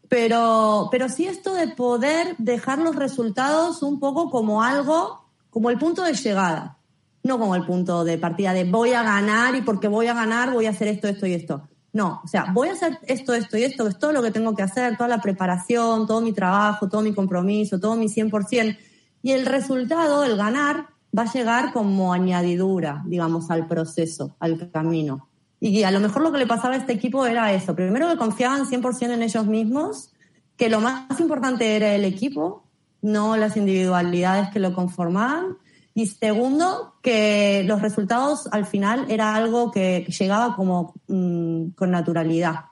Pero, 0.07 0.89
pero 0.91 1.09
sí 1.09 1.25
esto 1.25 1.55
de 1.55 1.69
poder 1.69 2.35
dejar 2.37 2.77
los 2.77 2.95
resultados 2.95 3.81
un 3.81 3.99
poco 3.99 4.29
como 4.29 4.61
algo, 4.61 5.25
como 5.49 5.71
el 5.71 5.79
punto 5.79 6.03
de 6.03 6.13
llegada 6.13 6.77
no 7.23 7.39
como 7.39 7.55
el 7.55 7.65
punto 7.65 8.03
de 8.03 8.17
partida 8.17 8.53
de 8.53 8.63
voy 8.63 8.93
a 8.93 9.03
ganar 9.03 9.55
y 9.55 9.61
porque 9.61 9.87
voy 9.87 10.07
a 10.07 10.13
ganar 10.13 10.51
voy 10.51 10.65
a 10.65 10.71
hacer 10.71 10.87
esto, 10.87 11.07
esto 11.07 11.25
y 11.27 11.33
esto. 11.33 11.67
No, 11.93 12.21
o 12.23 12.27
sea, 12.27 12.51
voy 12.53 12.69
a 12.69 12.73
hacer 12.73 12.99
esto, 13.03 13.33
esto 13.33 13.57
y 13.57 13.63
esto, 13.63 13.85
es 13.85 13.99
todo 13.99 14.13
lo 14.13 14.23
que 14.23 14.31
tengo 14.31 14.55
que 14.55 14.63
hacer, 14.63 14.95
toda 14.95 15.09
la 15.09 15.21
preparación, 15.21 16.07
todo 16.07 16.21
mi 16.21 16.31
trabajo, 16.31 16.87
todo 16.87 17.01
mi 17.01 17.13
compromiso, 17.13 17.79
todo 17.79 17.97
mi 17.97 18.07
100%. 18.07 18.77
Y 19.23 19.31
el 19.31 19.45
resultado, 19.45 20.23
el 20.23 20.37
ganar, 20.37 20.87
va 21.17 21.23
a 21.23 21.33
llegar 21.33 21.73
como 21.73 22.13
añadidura, 22.13 23.03
digamos, 23.05 23.51
al 23.51 23.67
proceso, 23.67 24.35
al 24.39 24.71
camino. 24.71 25.27
Y 25.59 25.83
a 25.83 25.91
lo 25.91 25.99
mejor 25.99 26.23
lo 26.23 26.31
que 26.31 26.39
le 26.39 26.47
pasaba 26.47 26.75
a 26.75 26.77
este 26.77 26.93
equipo 26.93 27.25
era 27.25 27.51
eso. 27.51 27.75
Primero 27.75 28.09
que 28.09 28.17
confiaban 28.17 28.65
100% 28.65 29.11
en 29.11 29.21
ellos 29.21 29.45
mismos, 29.45 30.11
que 30.55 30.69
lo 30.69 30.79
más 30.79 31.19
importante 31.19 31.75
era 31.75 31.93
el 31.93 32.05
equipo, 32.05 32.63
no 33.01 33.35
las 33.35 33.57
individualidades 33.57 34.49
que 34.49 34.59
lo 34.59 34.73
conformaban 34.73 35.57
y 35.93 36.07
segundo, 36.07 36.95
que 37.01 37.63
los 37.65 37.81
resultados 37.81 38.47
al 38.51 38.65
final 38.65 39.07
era 39.09 39.35
algo 39.35 39.71
que, 39.71 40.05
llegaba 40.05 40.55
como 40.55 40.93
mm, 41.07 41.71
con 41.71 41.91
naturalidad, 41.91 42.65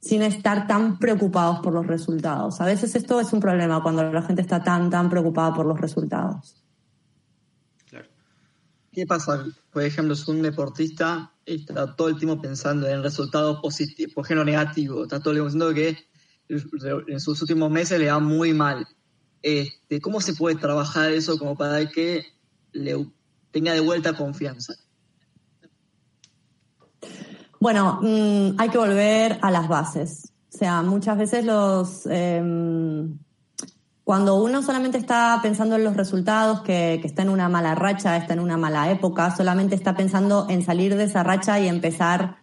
sin 0.00 0.22
estar 0.22 0.66
tan 0.66 0.98
preocupados 0.98 1.60
por 1.60 1.72
los 1.72 1.86
resultados. 1.86 2.60
A 2.60 2.66
veces 2.66 2.94
esto 2.94 3.18
es 3.20 3.32
un 3.32 3.40
problema 3.40 3.82
cuando 3.82 4.02
la 4.12 4.22
gente 4.22 4.42
está 4.42 4.62
tan, 4.62 4.90
tan 4.90 5.08
preocupada 5.08 5.54
por 5.54 5.64
los 5.64 5.80
resultados. 5.80 6.62
¿Qué 8.92 9.06
pasa? 9.06 9.46
Por 9.72 9.84
ejemplo, 9.84 10.14
si 10.14 10.30
un 10.30 10.42
deportista 10.42 11.32
está 11.46 11.96
todo 11.96 12.08
el 12.08 12.18
tiempo 12.18 12.42
pensando 12.42 12.86
en 12.86 13.02
resultados 13.02 13.58
positivos, 13.62 14.12
por 14.12 14.26
ejemplo, 14.26 14.44
negativos, 14.44 15.04
está 15.04 15.18
todo 15.18 15.30
el 15.30 15.36
tiempo 15.36 15.46
diciendo 15.46 15.74
que 15.74 15.96
en 17.10 17.20
sus 17.20 17.40
últimos 17.40 17.70
meses 17.70 17.98
le 17.98 18.10
va 18.10 18.18
muy 18.18 18.52
mal 18.52 18.86
este, 19.42 20.00
¿Cómo 20.00 20.20
se 20.20 20.34
puede 20.34 20.56
trabajar 20.56 21.10
eso 21.10 21.38
como 21.38 21.56
para 21.56 21.88
que 21.88 22.24
le 22.72 23.06
tenga 23.50 23.74
de 23.74 23.80
vuelta 23.80 24.14
confianza? 24.14 24.74
Bueno, 27.58 28.00
mm, 28.02 28.54
hay 28.58 28.68
que 28.70 28.78
volver 28.78 29.38
a 29.42 29.50
las 29.50 29.68
bases. 29.68 30.32
O 30.52 30.56
sea, 30.56 30.82
muchas 30.82 31.18
veces 31.18 31.44
los, 31.44 32.06
em, 32.06 33.18
cuando 34.04 34.36
uno 34.36 34.62
solamente 34.62 34.98
está 34.98 35.38
pensando 35.42 35.76
en 35.76 35.84
los 35.84 35.96
resultados, 35.96 36.62
que, 36.62 36.98
que, 37.00 37.06
está 37.06 37.22
en 37.22 37.28
una 37.28 37.48
mala 37.48 37.74
racha, 37.74 38.16
está 38.16 38.34
en 38.34 38.40
una 38.40 38.56
mala 38.56 38.90
época, 38.90 39.34
solamente 39.34 39.74
está 39.74 39.96
pensando 39.96 40.46
en 40.48 40.64
salir 40.64 40.96
de 40.96 41.04
esa 41.04 41.22
racha 41.22 41.58
y 41.60 41.68
empezar 41.68 42.36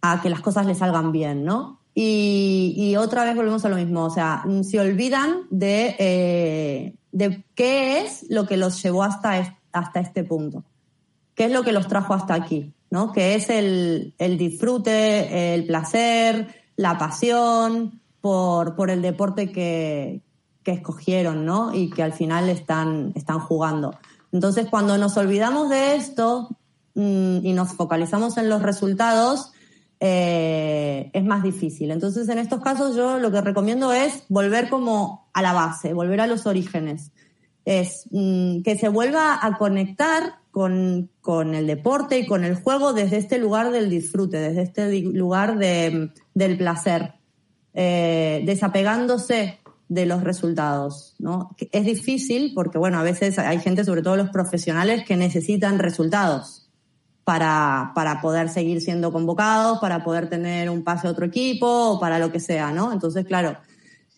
a 0.00 0.20
que 0.20 0.30
las 0.30 0.40
cosas 0.40 0.66
le 0.66 0.74
salgan 0.74 1.12
bien, 1.12 1.44
¿no? 1.44 1.81
Y, 1.94 2.94
otra 2.96 3.24
vez 3.24 3.36
volvemos 3.36 3.64
a 3.64 3.68
lo 3.68 3.76
mismo, 3.76 4.04
o 4.04 4.10
sea, 4.10 4.44
se 4.62 4.80
olvidan 4.80 5.42
de, 5.50 5.94
eh, 5.98 6.94
de 7.10 7.44
qué 7.54 8.00
es 8.00 8.24
lo 8.30 8.46
que 8.46 8.56
los 8.56 8.82
llevó 8.82 9.02
hasta, 9.02 9.58
hasta 9.72 10.00
este 10.00 10.24
punto, 10.24 10.64
qué 11.34 11.46
es 11.46 11.52
lo 11.52 11.62
que 11.64 11.72
los 11.72 11.88
trajo 11.88 12.14
hasta 12.14 12.34
aquí, 12.34 12.72
¿no? 12.90 13.12
Que 13.12 13.34
es 13.34 13.50
el, 13.50 14.14
el 14.18 14.38
disfrute, 14.38 15.54
el 15.54 15.66
placer, 15.66 16.54
la 16.76 16.96
pasión 16.96 18.00
por, 18.22 18.74
por 18.74 18.90
el 18.90 19.02
deporte 19.02 19.52
que, 19.52 20.22
que 20.62 20.72
escogieron, 20.72 21.44
¿no? 21.44 21.74
Y 21.74 21.90
que 21.90 22.02
al 22.02 22.12
final 22.12 22.48
están, 22.48 23.12
están 23.14 23.40
jugando. 23.40 23.98
Entonces, 24.32 24.66
cuando 24.70 24.96
nos 24.96 25.16
olvidamos 25.16 25.68
de 25.68 25.96
esto 25.96 26.48
mmm, 26.94 27.44
y 27.44 27.52
nos 27.52 27.74
focalizamos 27.74 28.38
en 28.38 28.48
los 28.48 28.62
resultados, 28.62 29.51
eh, 30.04 31.10
es 31.12 31.24
más 31.24 31.44
difícil. 31.44 31.92
Entonces, 31.92 32.28
en 32.28 32.38
estos 32.38 32.60
casos, 32.60 32.96
yo 32.96 33.20
lo 33.20 33.30
que 33.30 33.40
recomiendo 33.40 33.92
es 33.92 34.24
volver 34.28 34.68
como 34.68 35.28
a 35.32 35.42
la 35.42 35.52
base, 35.52 35.92
volver 35.92 36.20
a 36.20 36.26
los 36.26 36.44
orígenes. 36.44 37.12
Es 37.64 38.06
mmm, 38.10 38.62
que 38.62 38.76
se 38.76 38.88
vuelva 38.88 39.38
a 39.40 39.56
conectar 39.58 40.40
con, 40.50 41.08
con, 41.20 41.54
el 41.54 41.68
deporte 41.68 42.18
y 42.18 42.26
con 42.26 42.42
el 42.42 42.56
juego 42.56 42.92
desde 42.92 43.16
este 43.16 43.38
lugar 43.38 43.70
del 43.70 43.90
disfrute, 43.90 44.38
desde 44.38 44.62
este 44.62 45.02
lugar 45.02 45.56
de, 45.56 46.10
del 46.34 46.58
placer, 46.58 47.14
eh, 47.72 48.42
desapegándose 48.44 49.60
de 49.88 50.06
los 50.06 50.24
resultados, 50.24 51.14
¿no? 51.20 51.54
Es 51.70 51.84
difícil 51.84 52.54
porque, 52.56 52.76
bueno, 52.76 52.98
a 52.98 53.04
veces 53.04 53.38
hay 53.38 53.60
gente, 53.60 53.84
sobre 53.84 54.02
todo 54.02 54.16
los 54.16 54.30
profesionales, 54.30 55.04
que 55.06 55.16
necesitan 55.16 55.78
resultados 55.78 56.61
para, 57.24 57.92
para 57.94 58.20
poder 58.20 58.48
seguir 58.48 58.80
siendo 58.80 59.12
convocados, 59.12 59.78
para 59.78 60.02
poder 60.02 60.28
tener 60.28 60.68
un 60.70 60.82
pase 60.82 61.06
a 61.06 61.10
otro 61.10 61.26
equipo 61.26 61.66
o 61.66 62.00
para 62.00 62.18
lo 62.18 62.32
que 62.32 62.40
sea, 62.40 62.72
¿no? 62.72 62.92
Entonces, 62.92 63.24
claro, 63.24 63.56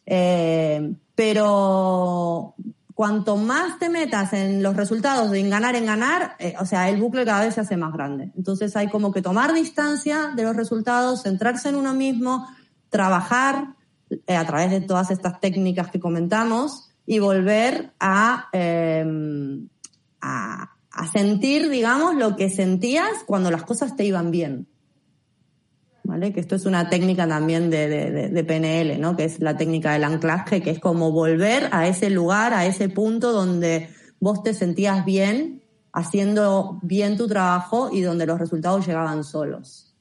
eh, 0.07 0.95
pero 1.15 2.55
cuanto 2.95 3.37
más 3.37 3.79
te 3.79 3.89
metas 3.89 4.33
en 4.33 4.63
los 4.63 4.77
resultados 4.77 5.31
de 5.31 5.41
en 5.41 5.51
ganar, 5.51 5.75
en 5.75 5.87
ganar, 5.87 6.37
eh, 6.39 6.55
o 6.61 6.67
sea, 6.67 6.89
el 6.89 7.01
bucle 7.01 7.25
cada 7.25 7.45
vez 7.45 7.55
se 7.55 7.61
hace 7.61 7.77
más 7.77 7.93
grande. 7.93 8.33
Entonces 8.37 8.75
hay 8.77 8.89
como 8.89 9.13
que 9.13 9.21
tomar 9.21 9.53
distancia 9.53 10.33
de 10.35 10.45
los 10.45 10.57
resultados, 10.57 11.23
centrarse 11.23 11.69
en 11.69 11.75
uno 11.75 11.93
mismo, 11.93 12.49
trabajar, 12.89 13.75
eh, 14.27 14.37
a 14.37 14.47
través 14.47 14.71
de 14.71 14.81
todas 14.81 15.11
estas 15.11 15.41
técnicas 15.41 15.91
que 15.91 15.99
comentamos 15.99 16.91
y 17.07 17.19
volver 17.19 17.93
a, 17.99 18.49
a, 20.21 20.74
a, 20.95 21.11
sentir, 21.11 21.69
digamos, 21.69 22.15
lo 22.15 22.37
que 22.37 22.51
sentías 22.51 23.25
cuando 23.27 23.51
las 23.51 23.65
cosas 23.65 23.97
te 23.97 24.05
iban 24.05 24.31
bien. 24.31 24.69
¿Vale? 26.03 26.33
Que 26.33 26.41
esto 26.41 26.57
es 26.57 26.67
una 26.67 26.91
técnica 26.91 27.27
también 27.27 27.71
de, 27.71 28.45
PNL, 28.47 29.01
¿no? 29.01 29.17
Que 29.17 29.25
es 29.25 29.41
la 29.41 29.57
técnica 29.57 29.95
del 29.95 30.05
anclaje, 30.05 30.61
que 30.61 30.71
es 30.71 30.79
como 30.79 31.13
volver 31.13 31.69
a 31.73 31.89
ese 31.89 32.11
lugar, 32.11 32.53
a 32.53 32.67
ese 32.67 32.89
punto 32.91 33.33
donde 33.33 33.89
vos 34.21 34.43
te 34.43 34.53
sentías 34.53 35.05
bien, 35.05 35.63
haciendo 35.93 36.79
bien 36.83 37.17
tu 37.17 37.27
trabajo 37.27 37.91
y 37.91 38.03
donde 38.03 38.27
los 38.27 38.39
resultados 38.39 38.87
llegaban 38.87 39.25
solos. 39.25 39.95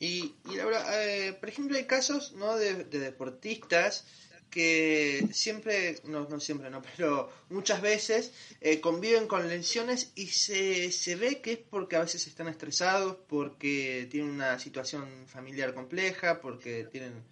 Y, 0.00 0.36
Laura, 0.56 0.84
eh, 0.92 1.36
por 1.38 1.48
ejemplo, 1.48 1.76
hay 1.76 1.84
casos 1.84 2.34
¿no? 2.36 2.56
de, 2.56 2.84
deportistas 2.84 4.06
que 4.50 5.28
siempre, 5.32 6.00
no, 6.04 6.28
no 6.28 6.40
siempre, 6.40 6.70
no, 6.70 6.82
pero 6.96 7.30
muchas 7.50 7.80
veces 7.80 8.32
eh, 8.60 8.80
conviven 8.80 9.26
con 9.26 9.48
lesiones 9.48 10.12
y 10.14 10.26
se, 10.26 10.90
se 10.92 11.16
ve 11.16 11.40
que 11.40 11.52
es 11.52 11.58
porque 11.58 11.96
a 11.96 12.00
veces 12.00 12.26
están 12.26 12.48
estresados, 12.48 13.16
porque 13.28 14.08
tienen 14.10 14.30
una 14.30 14.58
situación 14.58 15.26
familiar 15.26 15.74
compleja, 15.74 16.40
porque 16.40 16.84
tienen 16.84 17.24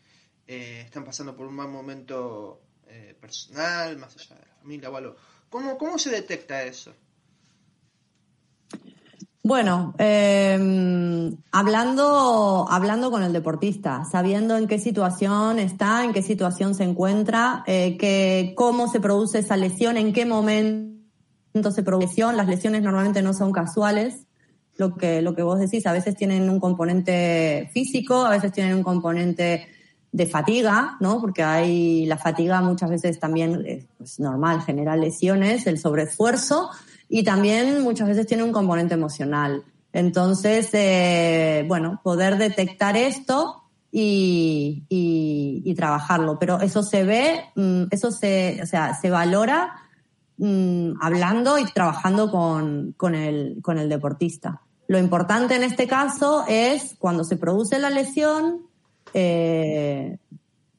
eh, 0.47 0.83
están 0.85 1.05
pasando 1.05 1.37
por 1.37 1.47
un 1.47 1.55
mal 1.55 1.69
momento 1.69 2.61
eh, 2.87 3.17
personal, 3.21 3.97
más 3.99 4.15
allá 4.17 4.37
de 4.37 4.47
la 4.47 4.55
familia 4.57 4.91
o 4.91 4.97
algo. 4.97 5.17
¿Cómo, 5.51 5.77
cómo 5.77 5.99
se 5.99 6.11
detecta 6.11 6.63
eso? 6.63 6.95
Bueno, 9.47 9.95
eh, 9.99 10.59
hablando, 11.53 12.67
hablando 12.69 13.13
con 13.13 13.23
el 13.23 13.33
deportista, 13.33 14.05
sabiendo 14.11 14.57
en 14.57 14.67
qué 14.67 14.81
situación 14.81 15.61
está, 15.61 16.05
en 16.05 16.13
qué 16.13 16.21
situación 16.21 16.75
se 16.75 16.83
encuentra, 16.83 17.63
eh, 17.69 17.97
que, 17.97 18.55
cómo 18.57 18.89
se 18.89 18.99
produce 18.99 19.39
esa 19.39 19.57
lesión, 19.57 19.99
en 19.99 20.13
qué 20.13 20.27
momento 20.27 21.71
se 21.71 21.85
produce. 21.85 22.25
Las 22.33 22.49
lesiones 22.49 22.83
normalmente 22.83 23.23
no 23.23 23.33
son 23.35 23.53
casuales. 23.53 24.27
Lo 24.79 24.97
que, 24.97 25.23
lo 25.23 25.37
que 25.37 25.45
vos 25.45 25.61
decís, 25.61 25.87
a 25.87 25.93
veces 25.93 26.17
tienen 26.17 26.51
un 26.51 26.59
componente 26.59 27.71
físico, 27.73 28.27
a 28.27 28.31
veces 28.31 28.51
tienen 28.51 28.75
un 28.75 28.83
componente 28.83 29.69
de 30.11 30.27
fatiga, 30.27 30.97
¿no? 30.99 31.21
Porque 31.21 31.45
hay 31.45 32.05
la 32.07 32.19
fatiga 32.19 32.61
muchas 32.63 32.91
veces 32.91 33.21
también 33.21 33.65
es 34.01 34.19
normal, 34.19 34.63
genera 34.63 34.97
lesiones, 34.97 35.69
el 35.69 35.79
sobreesfuerzo 35.79 36.69
y 37.09 37.25
también 37.25 37.83
muchas 37.83 38.09
veces 38.09 38.27
tiene 38.27 38.43
un 38.43 38.53
componente 38.53 38.95
emocional. 38.95 39.65
Entonces, 39.93 40.69
eh, 40.73 41.65
bueno, 41.69 42.01
poder 42.03 42.37
detectar 42.37 42.97
esto 42.97 43.63
y, 43.91 44.85
y, 44.89 45.75
trabajarlo. 45.75 46.39
Pero 46.39 46.61
eso 46.61 46.83
se 46.83 47.05
ve, 47.05 47.45
mm, 47.55 47.85
eso 47.91 48.11
se, 48.11 48.61
o 48.63 48.67
sea, 48.67 48.95
se 48.95 49.11
valora 49.11 49.75
mmm, 50.37 50.93
hablando 51.01 51.59
y 51.59 51.65
trabajando 51.65 52.31
con, 52.31 52.93
con, 52.97 53.15
el, 53.15 53.59
con 53.63 53.79
el 53.79 53.89
deportista. 53.89 54.61
Lo 54.89 54.99
importante 54.99 55.57
en 55.57 55.63
este 55.63 55.87
caso 55.87 56.45
es 56.47 56.95
cuando 56.99 57.25
se 57.25 57.37
produce 57.37 57.79
la 57.79 57.91
lesión, 57.91 58.67
eh, 59.15 60.19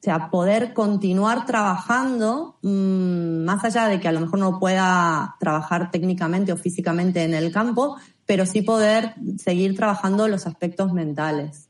sea, 0.00 0.30
poder 0.30 0.74
continuar 0.74 1.44
trabajando, 1.44 2.56
mmm, 2.62 3.44
más 3.44 3.64
allá 3.64 3.88
de 3.88 3.98
que 3.98 4.06
a 4.06 4.12
lo 4.12 4.20
mejor 4.20 4.38
no 4.38 4.60
pueda 4.60 5.34
trabajar 5.40 5.90
técnicamente 5.90 6.52
o 6.52 6.56
físicamente 6.56 7.24
en 7.24 7.34
el 7.34 7.50
campo, 7.50 7.96
pero 8.24 8.46
sí 8.46 8.62
poder 8.62 9.14
seguir 9.38 9.74
trabajando 9.76 10.28
los 10.28 10.46
aspectos 10.46 10.92
mentales 10.92 11.68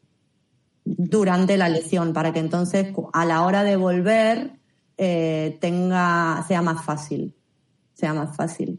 durante 0.84 1.56
la 1.56 1.70
lesión, 1.70 2.12
para 2.12 2.32
que 2.34 2.40
entonces 2.40 2.94
a 3.14 3.24
la 3.24 3.44
hora 3.44 3.64
de 3.64 3.76
volver 3.76 4.58
eh, 4.98 5.56
tenga, 5.60 6.44
sea 6.46 6.60
más 6.60 6.84
fácil, 6.84 7.34
sea 7.94 8.12
más 8.12 8.36
fácil. 8.36 8.78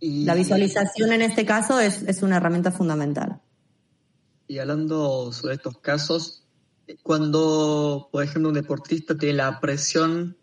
Y, 0.00 0.24
la 0.24 0.34
visualización 0.34 1.12
en 1.12 1.22
este 1.22 1.46
caso 1.46 1.78
es, 1.78 2.02
es 2.02 2.22
una 2.22 2.38
herramienta 2.38 2.72
fundamental. 2.72 3.40
Y 4.48 4.58
hablando 4.58 5.32
sobre 5.32 5.54
estos 5.54 5.78
casos, 5.78 6.45
cuando, 7.02 8.08
por 8.12 8.22
ejemplo, 8.22 8.48
un 8.48 8.54
deportista 8.54 9.16
tiene 9.16 9.34
la 9.34 9.60
presión 9.60 10.36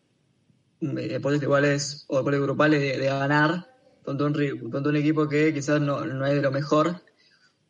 de 0.79 1.07
deportes 1.07 1.41
iguales 1.41 2.05
o 2.07 2.17
deportes 2.17 2.41
grupales 2.41 2.81
de, 2.81 2.97
de 2.97 3.05
ganar 3.05 3.67
contra 4.03 4.27
un, 4.27 4.69
contra 4.69 4.89
un, 4.89 4.95
equipo 4.97 5.27
que 5.27 5.53
quizás 5.53 5.79
no, 5.79 6.05
no, 6.05 6.25
es 6.25 6.35
de 6.35 6.41
lo 6.41 6.51
mejor, 6.51 7.01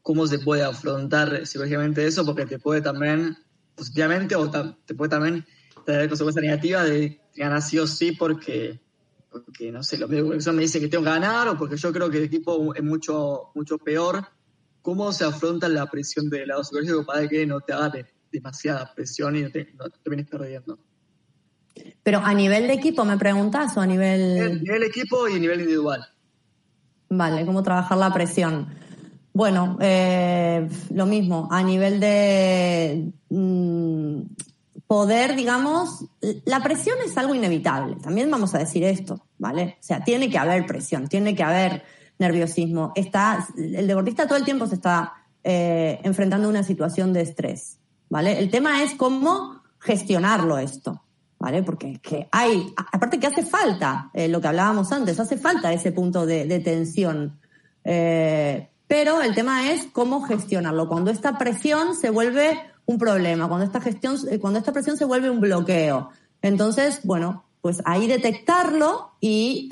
¿cómo 0.02 0.26
se 0.26 0.40
puede 0.40 0.64
afrontar 0.64 1.46
psicológicamente 1.46 2.06
eso? 2.06 2.26
Porque 2.26 2.46
te 2.46 2.60
puede 2.60 2.82
también, 2.82 3.38
positivamente, 3.76 4.36
o 4.36 4.50
te 4.50 4.96
puede 4.96 5.10
también 5.10 5.46
tener 5.86 6.08
consecuencias 6.08 6.44
negativas 6.44 6.86
de 6.86 7.22
ganar 7.36 7.62
sí 7.62 7.78
o 7.78 7.86
sí 7.86 8.14
porque, 8.14 8.80
porque 9.30 9.72
no 9.72 9.84
sé, 9.84 9.98
los 9.98 10.10
medios 10.10 10.46
de 10.46 10.52
me 10.52 10.62
dicen 10.64 10.82
que 10.82 10.88
tengo 10.88 11.04
que 11.04 11.10
ganar 11.10 11.48
o 11.48 11.58
porque 11.58 11.78
yo 11.78 11.92
creo 11.94 12.10
que 12.10 12.18
el 12.18 12.24
equipo 12.24 12.74
es 12.74 12.84
mucho, 12.84 13.52
mucho 13.54 13.78
peor. 13.78 14.28
¿Cómo 14.82 15.14
se 15.14 15.24
afronta 15.24 15.70
la 15.70 15.90
presión 15.90 16.30
del 16.30 16.50
lado 16.50 16.64
psicológico 16.64 17.06
para 17.06 17.28
que 17.30 17.46
no 17.46 17.62
te 17.62 17.72
haga 17.72 18.06
demasiada 18.34 18.92
presión 18.94 19.36
y 19.38 19.44
no 19.44 19.52
te, 19.52 19.74
no 19.78 19.90
te 19.90 20.10
vienes 20.10 20.28
perdiendo. 20.28 20.80
Pero 22.04 22.20
a 22.20 22.34
nivel 22.34 22.68
de 22.68 22.74
equipo, 22.74 23.06
¿me 23.06 23.18
preguntas 23.18 23.78
o 23.78 23.82
a 23.82 23.86
nivel...? 23.86 24.42
A 24.42 24.50
nivel 24.50 24.84
equipo 24.84 25.30
y 25.30 25.36
a 25.36 25.40
nivel 25.40 25.62
individual. 25.62 26.06
Vale, 27.10 27.46
¿cómo 27.46 27.64
trabajar 27.64 27.98
la 27.98 28.14
presión? 28.14 28.68
Bueno, 29.34 29.78
eh, 29.82 30.68
lo 30.92 31.06
mismo, 31.06 31.48
a 31.52 31.64
nivel 31.64 32.00
de 32.00 33.12
mmm, 33.30 34.22
poder, 34.86 35.36
digamos, 35.36 36.06
la 36.46 36.62
presión 36.62 36.98
es 37.04 37.18
algo 37.18 37.34
inevitable, 37.34 37.96
también 37.96 38.30
vamos 38.30 38.54
a 38.54 38.60
decir 38.60 38.84
esto, 38.84 39.26
¿vale? 39.40 39.78
O 39.80 39.84
sea, 39.84 40.04
tiene 40.04 40.30
que 40.30 40.38
haber 40.38 40.68
presión, 40.68 41.08
tiene 41.08 41.36
que 41.36 41.44
haber 41.44 41.84
nerviosismo. 42.20 42.92
Está, 42.96 43.48
el 43.58 43.88
deportista 43.88 44.28
todo 44.28 44.38
el 44.38 44.46
tiempo 44.46 44.68
se 44.68 44.76
está 44.76 45.14
eh, 45.44 46.00
enfrentando 46.04 46.48
a 46.48 46.52
una 46.52 46.64
situación 46.64 47.12
de 47.12 47.22
estrés. 47.22 47.80
¿Vale? 48.14 48.38
El 48.38 48.52
tema 48.52 48.84
es 48.84 48.94
cómo 48.94 49.64
gestionarlo 49.80 50.60
esto, 50.60 51.02
¿vale? 51.40 51.64
Porque 51.64 52.00
que 52.00 52.28
hay, 52.32 52.72
aparte 52.78 53.20
que 53.20 53.26
hace 53.26 53.44
falta, 53.44 54.12
eh, 54.14 54.28
lo 54.28 54.40
que 54.40 54.50
hablábamos 54.50 54.92
antes, 54.92 55.20
hace 55.20 55.36
falta 55.36 55.74
ese 55.74 55.92
punto 55.92 56.28
de, 56.28 56.60
tensión. 56.60 57.40
Eh, 57.84 58.70
pero 58.86 59.20
el 59.24 59.34
tema 59.34 59.72
es 59.72 59.88
cómo 59.92 60.22
gestionarlo. 60.22 60.88
Cuando 60.88 61.10
esta 61.10 61.40
presión 61.40 61.96
se 61.96 62.12
vuelve 62.12 62.56
un 62.86 63.00
problema, 63.00 63.48
cuando 63.48 63.66
esta 63.66 63.82
gestión, 63.82 64.16
eh, 64.30 64.38
cuando 64.38 64.60
esta 64.60 64.74
presión 64.74 64.96
se 64.96 65.06
vuelve 65.06 65.32
un 65.32 65.42
bloqueo. 65.42 66.12
Entonces, 66.44 67.00
bueno, 67.04 67.46
pues 67.62 67.82
ahí 67.84 68.06
detectarlo 68.06 69.14
y 69.20 69.70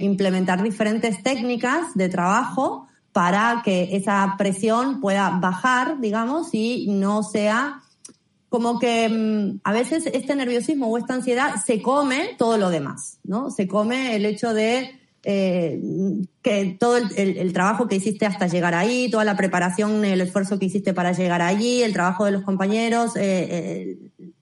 implementar 0.00 0.60
diferentes 0.60 1.22
técnicas 1.22 1.94
de 1.94 2.08
trabajo 2.08 2.88
para 3.12 3.62
que 3.64 3.96
esa 3.96 4.34
presión 4.38 5.00
pueda 5.00 5.30
bajar, 5.40 6.00
digamos, 6.00 6.50
y 6.52 6.86
no 6.88 7.22
sea 7.22 7.82
como 8.50 8.78
que 8.78 9.08
mm, 9.08 9.60
a 9.64 9.72
veces 9.72 10.06
este 10.12 10.34
nerviosismo 10.34 10.88
o 10.88 10.98
esta 10.98 11.14
ansiedad 11.14 11.54
se 11.64 11.80
come 11.80 12.34
todo 12.36 12.58
lo 12.58 12.68
demás, 12.68 13.18
¿no? 13.24 13.50
Se 13.50 13.66
come 13.66 14.16
el 14.16 14.26
hecho 14.26 14.52
de 14.52 15.00
eh, 15.22 15.80
que 16.42 16.76
todo 16.78 16.96
el, 16.96 17.52
trabajo 17.52 17.86
que 17.86 17.96
hiciste 17.96 18.26
hasta 18.26 18.48
llegar 18.48 18.74
ahí, 18.74 19.10
toda 19.10 19.24
la 19.24 19.36
preparación, 19.36 20.04
el 20.04 20.20
esfuerzo 20.20 20.58
que 20.58 20.66
hiciste 20.66 20.94
para 20.94 21.12
llegar 21.12 21.42
allí, 21.42 21.82
el 21.82 21.92
trabajo 21.92 22.24
de 22.24 22.32
los 22.32 22.42
compañeros, 22.42 23.16
eh, 23.16 23.48
eh, 24.20 24.32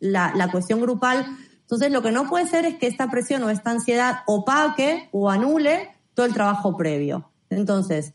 la, 0.00 0.32
la 0.34 0.50
cuestión 0.50 0.80
grupal. 0.80 1.26
Entonces, 1.60 1.92
lo 1.92 2.02
que 2.02 2.12
no 2.12 2.28
puede 2.28 2.48
ser 2.48 2.64
es 2.64 2.76
que 2.76 2.86
esta 2.86 3.10
presión 3.10 3.42
o 3.44 3.50
esta 3.50 3.70
ansiedad 3.70 4.20
opaque 4.26 5.08
o 5.12 5.30
anule 5.30 5.90
todo 6.14 6.26
el 6.26 6.34
trabajo 6.34 6.76
previo. 6.76 7.31
Entonces, 7.52 8.14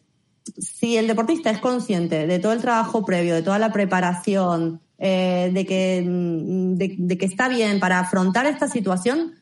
si 0.57 0.97
el 0.97 1.07
deportista 1.07 1.49
es 1.49 1.59
consciente 1.59 2.27
de 2.27 2.39
todo 2.39 2.53
el 2.53 2.61
trabajo 2.61 3.05
previo, 3.05 3.35
de 3.35 3.43
toda 3.43 3.59
la 3.59 3.71
preparación, 3.71 4.81
de, 4.97 5.65
que, 5.67 6.03
mm, 6.05 6.75
de, 6.75 7.17
que 7.17 7.25
está 7.25 7.47
bien 7.49 7.79
para 7.79 7.99
afrontar 7.99 8.45
esta 8.45 8.67
situación, 8.67 9.33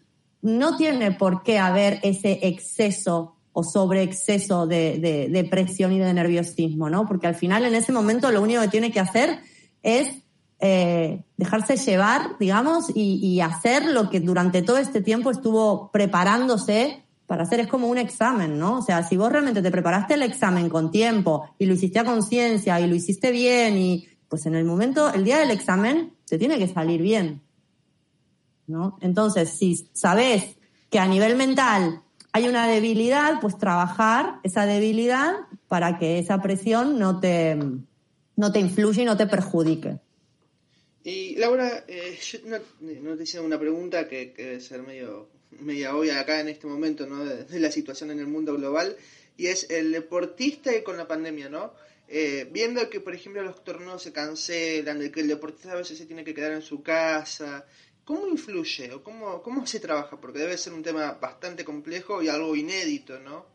no 0.41 0.77
tiene 0.77 1.11
por 1.11 1.43
qué 1.43 1.59
haber 1.59 1.99
ese 2.03 2.39
exceso 2.43 3.35
o 3.53 3.63
sobreexceso 3.63 4.67
de, 4.67 5.29
de, 5.31 5.43
presión 5.45 5.93
y 5.93 5.99
de 5.99 6.13
nerviosismo, 6.13 6.89
¿no? 6.89 7.07
Porque 7.07 7.27
al 7.27 7.35
final 7.35 7.63
en 7.65 7.73
ese 7.73 7.93
momento 7.93 8.29
lo 8.31 8.41
único 8.41 8.61
que 8.61 8.67
tiene 8.67 8.91
que 8.91 8.99
hacer 8.99 9.39
es 9.81 10.09
eh, 10.59 11.23
dejarse 11.37 11.77
llevar, 11.77 12.37
digamos, 12.37 12.85
y, 12.93 13.39
hacer 13.39 13.85
lo 13.85 14.09
que 14.09 14.19
durante 14.19 14.61
todo 14.61 14.77
este 14.77 15.01
tiempo 15.01 15.31
estuvo 15.31 15.89
preparándose 15.91 17.04
para 17.27 17.43
hacer. 17.43 17.59
Es 17.59 17.67
como 17.67 17.87
un 17.87 17.97
examen, 17.97 18.57
¿no? 18.57 18.79
O 18.79 18.81
sea, 18.81 19.03
si 19.03 19.17
vos 19.17 19.31
realmente 19.31 19.61
te 19.61 19.71
preparaste 19.71 20.15
el 20.15 20.21
examen 20.21 20.69
con 20.69 20.91
tiempo 20.91 21.49
y 21.57 21.65
lo 21.65 21.73
hiciste 21.73 21.99
a 21.99 22.05
conciencia 22.05 22.79
y 22.79 22.87
lo 22.87 22.95
hiciste 22.95 23.31
bien 23.31 23.77
y 23.77 24.07
pues 24.27 24.45
en 24.45 24.55
el 24.55 24.65
momento, 24.65 25.13
el 25.13 25.23
día 25.23 25.37
del 25.37 25.51
examen, 25.51 26.13
te 26.27 26.37
tiene 26.37 26.57
que 26.57 26.67
salir 26.67 27.01
bien. 27.01 27.41
¿no? 28.67 28.97
Entonces, 29.01 29.49
si 29.49 29.89
sabes 29.93 30.57
que 30.89 30.99
a 30.99 31.07
nivel 31.07 31.35
mental 31.35 32.01
hay 32.31 32.47
una 32.47 32.67
debilidad, 32.67 33.39
pues 33.39 33.57
trabajar 33.57 34.39
esa 34.43 34.65
debilidad 34.65 35.33
para 35.67 35.97
que 35.97 36.19
esa 36.19 36.41
presión 36.41 36.99
no 36.99 37.19
te, 37.19 37.57
no 38.35 38.51
te 38.51 38.59
influya 38.59 39.03
y 39.03 39.05
no 39.05 39.17
te 39.17 39.27
perjudique. 39.27 39.99
Y 41.03 41.35
Laura, 41.35 41.85
eh, 41.87 42.17
yo 42.19 42.39
no, 43.01 43.15
te 43.15 43.23
hice 43.23 43.39
una 43.39 43.59
pregunta 43.59 44.07
que, 44.07 44.33
debe 44.35 44.59
ser 44.59 44.81
medio, 44.81 45.29
media 45.51 45.95
obvia 45.95 46.19
acá 46.19 46.39
en 46.39 46.49
este 46.49 46.67
momento, 46.67 47.05
¿no? 47.05 47.23
De, 47.23 47.59
la 47.59 47.71
situación 47.71 48.11
en 48.11 48.19
el 48.19 48.27
mundo 48.27 48.55
global, 48.55 48.95
y 49.37 49.47
es 49.47 49.69
el 49.69 49.91
deportista 49.91 50.75
y 50.75 50.83
con 50.83 50.97
la 50.97 51.07
pandemia, 51.07 51.49
¿no? 51.49 51.73
Eh, 52.07 52.47
viendo 52.51 52.87
que, 52.89 52.99
por 52.99 53.15
ejemplo, 53.15 53.41
los 53.41 53.63
torneos 53.63 54.03
se 54.03 54.13
cancelan, 54.13 54.99
de 54.99 55.11
que 55.11 55.21
el 55.21 55.27
deportista 55.27 55.71
a 55.71 55.75
veces 55.75 55.97
se 55.97 56.05
tiene 56.05 56.23
que 56.23 56.33
quedar 56.33 56.51
en 56.51 56.61
su 56.61 56.83
casa, 56.83 57.65
¿Cómo 58.05 58.27
influye 58.27 58.93
o 58.93 59.01
cómo, 59.01 59.41
cómo 59.41 59.65
se 59.65 59.79
trabaja? 59.79 60.21
Porque 60.21 60.37
debe 60.37 60.59
ser 60.59 60.73
un 60.73 60.83
tema 60.83 61.17
bastante 61.19 61.65
complejo 61.65 62.21
y 62.21 62.29
algo 62.29 62.55
inédito, 62.55 63.19
¿no? 63.19 63.47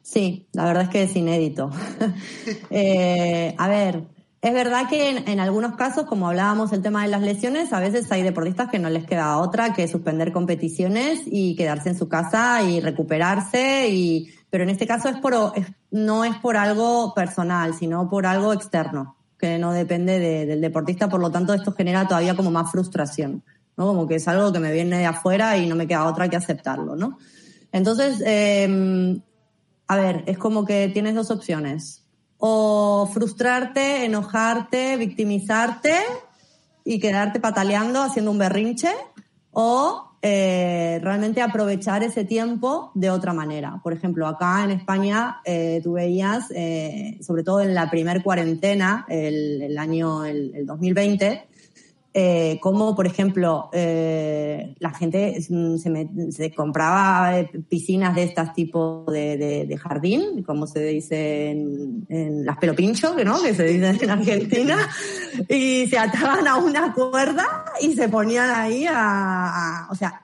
Sí, 0.00 0.46
la 0.52 0.64
verdad 0.64 0.84
es 0.84 0.88
que 0.88 1.02
es 1.02 1.16
inédito. 1.16 1.70
Eh, 2.70 3.54
a 3.58 3.68
ver, 3.68 4.04
es 4.46 4.54
verdad 4.54 4.88
que 4.88 5.08
en, 5.08 5.40
algunos 5.40 5.74
casos, 5.74 6.04
como 6.04 6.28
hablábamos 6.28 6.72
el 6.72 6.80
tema 6.80 7.02
de 7.02 7.08
las 7.08 7.20
lesiones, 7.20 7.72
a 7.72 7.80
veces 7.80 8.10
hay 8.12 8.22
deportistas 8.22 8.70
que 8.70 8.78
no 8.78 8.88
les 8.88 9.04
queda 9.04 9.38
otra 9.38 9.74
que 9.74 9.88
suspender 9.88 10.30
competiciones 10.30 11.22
y 11.26 11.56
quedarse 11.56 11.88
en 11.88 11.98
su 11.98 12.08
casa 12.08 12.62
y 12.62 12.80
recuperarse. 12.80 14.24
Pero 14.48 14.62
en 14.62 14.70
este 14.70 14.86
caso 14.86 15.10
no 15.90 16.24
es 16.24 16.36
por 16.36 16.56
algo 16.56 17.12
personal, 17.12 17.74
sino 17.74 18.08
por 18.08 18.24
algo 18.24 18.52
externo 18.52 19.16
que 19.36 19.58
no 19.58 19.72
depende 19.72 20.20
del 20.46 20.60
deportista, 20.60 21.08
por 21.08 21.20
lo 21.20 21.32
tanto 21.32 21.52
esto 21.52 21.72
genera 21.72 22.06
todavía 22.06 22.36
como 22.36 22.52
más 22.52 22.70
frustración, 22.70 23.42
¿no? 23.76 23.88
Como 23.88 24.06
que 24.06 24.14
es 24.14 24.28
algo 24.28 24.52
que 24.52 24.60
me 24.60 24.72
viene 24.72 24.98
de 24.98 25.06
afuera 25.06 25.58
y 25.58 25.66
no 25.66 25.74
me 25.74 25.88
queda 25.88 26.06
otra 26.06 26.28
que 26.28 26.36
aceptarlo. 26.36 26.96
Entonces, 27.72 28.22
em, 28.24 29.20
a 29.88 29.96
ver, 29.96 30.22
es 30.26 30.38
como 30.38 30.64
que 30.64 30.88
tienes 30.88 31.16
dos 31.16 31.32
opciones. 31.32 32.05
O 32.38 33.08
frustrarte, 33.12 34.04
enojarte, 34.04 34.96
victimizarte 34.96 35.94
y 36.84 36.98
quedarte 36.98 37.40
pataleando 37.40 38.02
haciendo 38.02 38.30
un 38.30 38.38
berrinche, 38.38 38.90
o 39.52 40.06
eh, 40.22 40.98
realmente 41.02 41.40
aprovechar 41.40 42.02
ese 42.02 42.24
tiempo 42.24 42.90
de 42.94 43.10
otra 43.10 43.32
manera. 43.32 43.80
Por 43.82 43.92
ejemplo, 43.92 44.26
acá 44.26 44.64
en 44.64 44.70
España 44.72 45.40
eh, 45.44 45.80
tú 45.84 45.92
veías, 45.92 46.50
eh, 46.50 47.18
sobre 47.22 47.42
todo 47.42 47.60
en 47.60 47.74
la 47.74 47.88
primer 47.90 48.22
cuarentena, 48.22 49.06
el, 49.08 49.76
año 49.78 50.24
el 50.24 50.66
2020, 50.66 51.46
eh, 52.18 52.58
como 52.62 52.96
por 52.96 53.06
ejemplo 53.06 53.68
eh, 53.74 54.74
la 54.78 54.88
gente 54.94 55.38
se, 55.42 56.54
compraba 56.54 57.38
eh, 57.38 57.50
piscinas 57.68 58.14
de 58.14 58.22
estas 58.22 58.54
tipo 58.54 59.04
de, 59.06 59.78
jardín, 59.78 60.42
como 60.42 60.66
se 60.66 60.82
dice 60.82 61.50
en, 61.50 62.46
las 62.46 62.56
pelopincho, 62.56 63.14
¿no? 63.22 63.42
que 63.42 63.54
se 63.54 63.64
dice 63.64 64.02
en 64.02 64.10
Argentina, 64.10 64.78
y 65.50 65.88
se 65.88 65.98
ataban 65.98 66.48
a 66.48 66.56
una 66.56 66.94
cuerda 66.94 67.66
y 67.82 67.92
se 67.92 68.08
ponían 68.08 68.48
ahí 68.48 68.86
a, 68.88 69.86
o 69.90 69.94
sea, 69.94 70.22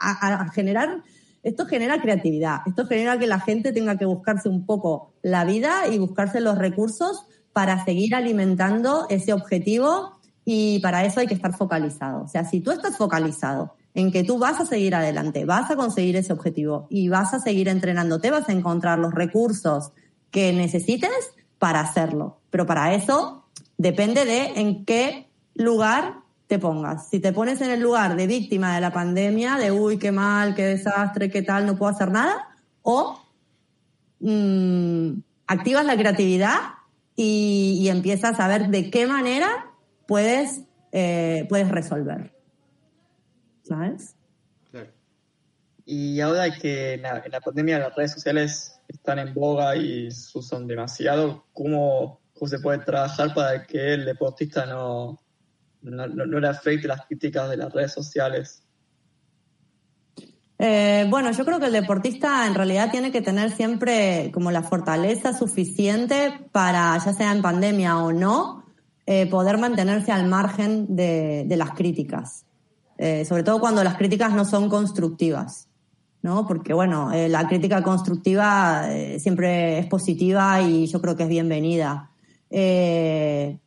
a 0.00 0.50
generar 0.52 1.00
esto 1.44 1.66
genera 1.66 2.00
creatividad, 2.00 2.62
esto 2.66 2.86
genera 2.86 3.20
que 3.20 3.28
la 3.28 3.38
gente 3.38 3.72
tenga 3.72 3.96
que 3.96 4.04
buscarse 4.04 4.48
un 4.48 4.66
poco 4.66 5.12
la 5.22 5.44
vida 5.44 5.86
y 5.92 5.98
buscarse 5.98 6.40
los 6.40 6.58
recursos 6.58 7.24
para 7.52 7.84
seguir 7.84 8.16
alimentando 8.16 9.06
ese 9.10 9.32
objetivo 9.32 10.23
y 10.44 10.78
para 10.80 11.04
eso 11.04 11.20
hay 11.20 11.26
que 11.26 11.34
estar 11.34 11.56
focalizado. 11.56 12.24
O 12.24 12.28
sea, 12.28 12.44
si 12.44 12.60
tú 12.60 12.70
estás 12.70 12.96
focalizado 12.96 13.74
en 13.94 14.12
que 14.12 14.24
tú 14.24 14.38
vas 14.38 14.60
a 14.60 14.66
seguir 14.66 14.94
adelante, 14.94 15.44
vas 15.44 15.70
a 15.70 15.76
conseguir 15.76 16.16
ese 16.16 16.32
objetivo 16.32 16.86
y 16.90 17.08
vas 17.08 17.32
a 17.32 17.40
seguir 17.40 17.68
entrenándote, 17.68 18.30
vas 18.30 18.48
a 18.48 18.52
encontrar 18.52 18.98
los 18.98 19.14
recursos 19.14 19.92
que 20.30 20.52
necesites 20.52 21.10
para 21.58 21.80
hacerlo. 21.80 22.40
Pero 22.50 22.66
para 22.66 22.94
eso 22.94 23.46
depende 23.78 24.24
de 24.24 24.60
en 24.60 24.84
qué 24.84 25.28
lugar 25.54 26.16
te 26.46 26.58
pongas. 26.58 27.08
Si 27.08 27.20
te 27.20 27.32
pones 27.32 27.60
en 27.62 27.70
el 27.70 27.80
lugar 27.80 28.16
de 28.16 28.26
víctima 28.26 28.74
de 28.74 28.80
la 28.80 28.92
pandemia, 28.92 29.56
de 29.56 29.72
uy, 29.72 29.98
qué 29.98 30.12
mal, 30.12 30.54
qué 30.54 30.64
desastre, 30.64 31.30
qué 31.30 31.42
tal, 31.42 31.64
no 31.64 31.76
puedo 31.78 31.92
hacer 31.92 32.10
nada, 32.10 32.48
o 32.82 33.18
mm, 34.20 35.10
activas 35.46 35.86
la 35.86 35.96
creatividad 35.96 36.58
y, 37.16 37.78
y 37.80 37.88
empiezas 37.88 38.38
a 38.40 38.48
ver 38.48 38.68
de 38.68 38.90
qué 38.90 39.06
manera 39.06 39.73
puedes, 40.06 40.62
eh, 40.92 41.46
puedes 41.48 41.68
resolver. 41.68 42.32
¿Sabes? 43.62 44.16
Claro. 44.70 44.90
Y 45.86 46.20
ahora 46.20 46.50
que 46.50 46.94
en 46.94 47.02
la, 47.02 47.40
pandemia 47.44 47.78
las 47.78 47.94
redes 47.94 48.12
sociales 48.12 48.80
están 48.88 49.18
en 49.18 49.34
boga 49.34 49.76
y 49.76 50.10
se 50.10 50.38
usan 50.38 50.66
demasiado, 50.66 51.46
¿cómo, 51.52 52.20
se 52.46 52.58
puede 52.58 52.78
trabajar 52.78 53.32
para 53.34 53.66
que 53.66 53.94
el 53.94 54.04
deportista 54.04 54.66
no, 54.66 55.18
no, 55.82 56.06
le 56.06 56.48
afecte 56.48 56.88
las 56.88 57.06
críticas 57.06 57.48
de 57.48 57.56
las 57.56 57.72
redes 57.72 57.92
sociales? 57.92 58.62
Eh, 60.58 61.06
bueno, 61.10 61.32
yo 61.32 61.44
creo 61.44 61.58
que 61.58 61.66
el 61.66 61.72
deportista 61.72 62.46
en 62.46 62.54
realidad 62.54 62.90
tiene 62.90 63.10
que 63.10 63.20
tener 63.22 63.50
siempre 63.50 64.30
como 64.32 64.50
la 64.50 64.62
fortaleza 64.62 65.36
suficiente 65.36 66.48
para, 66.52 66.96
ya 66.98 67.12
sea 67.12 67.32
en 67.32 67.42
pandemia 67.42 67.98
o 67.98 68.12
no, 68.12 68.63
eh, 69.06 69.26
poder 69.26 69.58
mantenerse 69.58 70.12
al 70.12 70.26
margen 70.26 70.96
de, 70.96 71.46
las 71.58 71.72
críticas, 71.72 72.46
eh, 72.96 73.26
sobre 73.26 73.42
todo 73.42 73.60
cuando 73.60 73.84
las 73.84 73.96
críticas 73.96 74.32
no 74.32 74.46
son 74.46 74.70
constructivas, 74.70 75.68
¿no? 76.22 76.46
Porque, 76.46 76.72
bueno, 76.72 77.12
eh, 77.12 77.28
la 77.28 77.46
crítica 77.46 77.82
constructiva 77.82 78.88
siempre 79.18 79.78
es 79.78 79.86
positiva 79.86 80.62
y 80.62 80.86
yo 80.86 81.02
creo 81.02 81.16
que 81.16 81.24
es 81.24 81.28
bienvenida. 81.28 82.10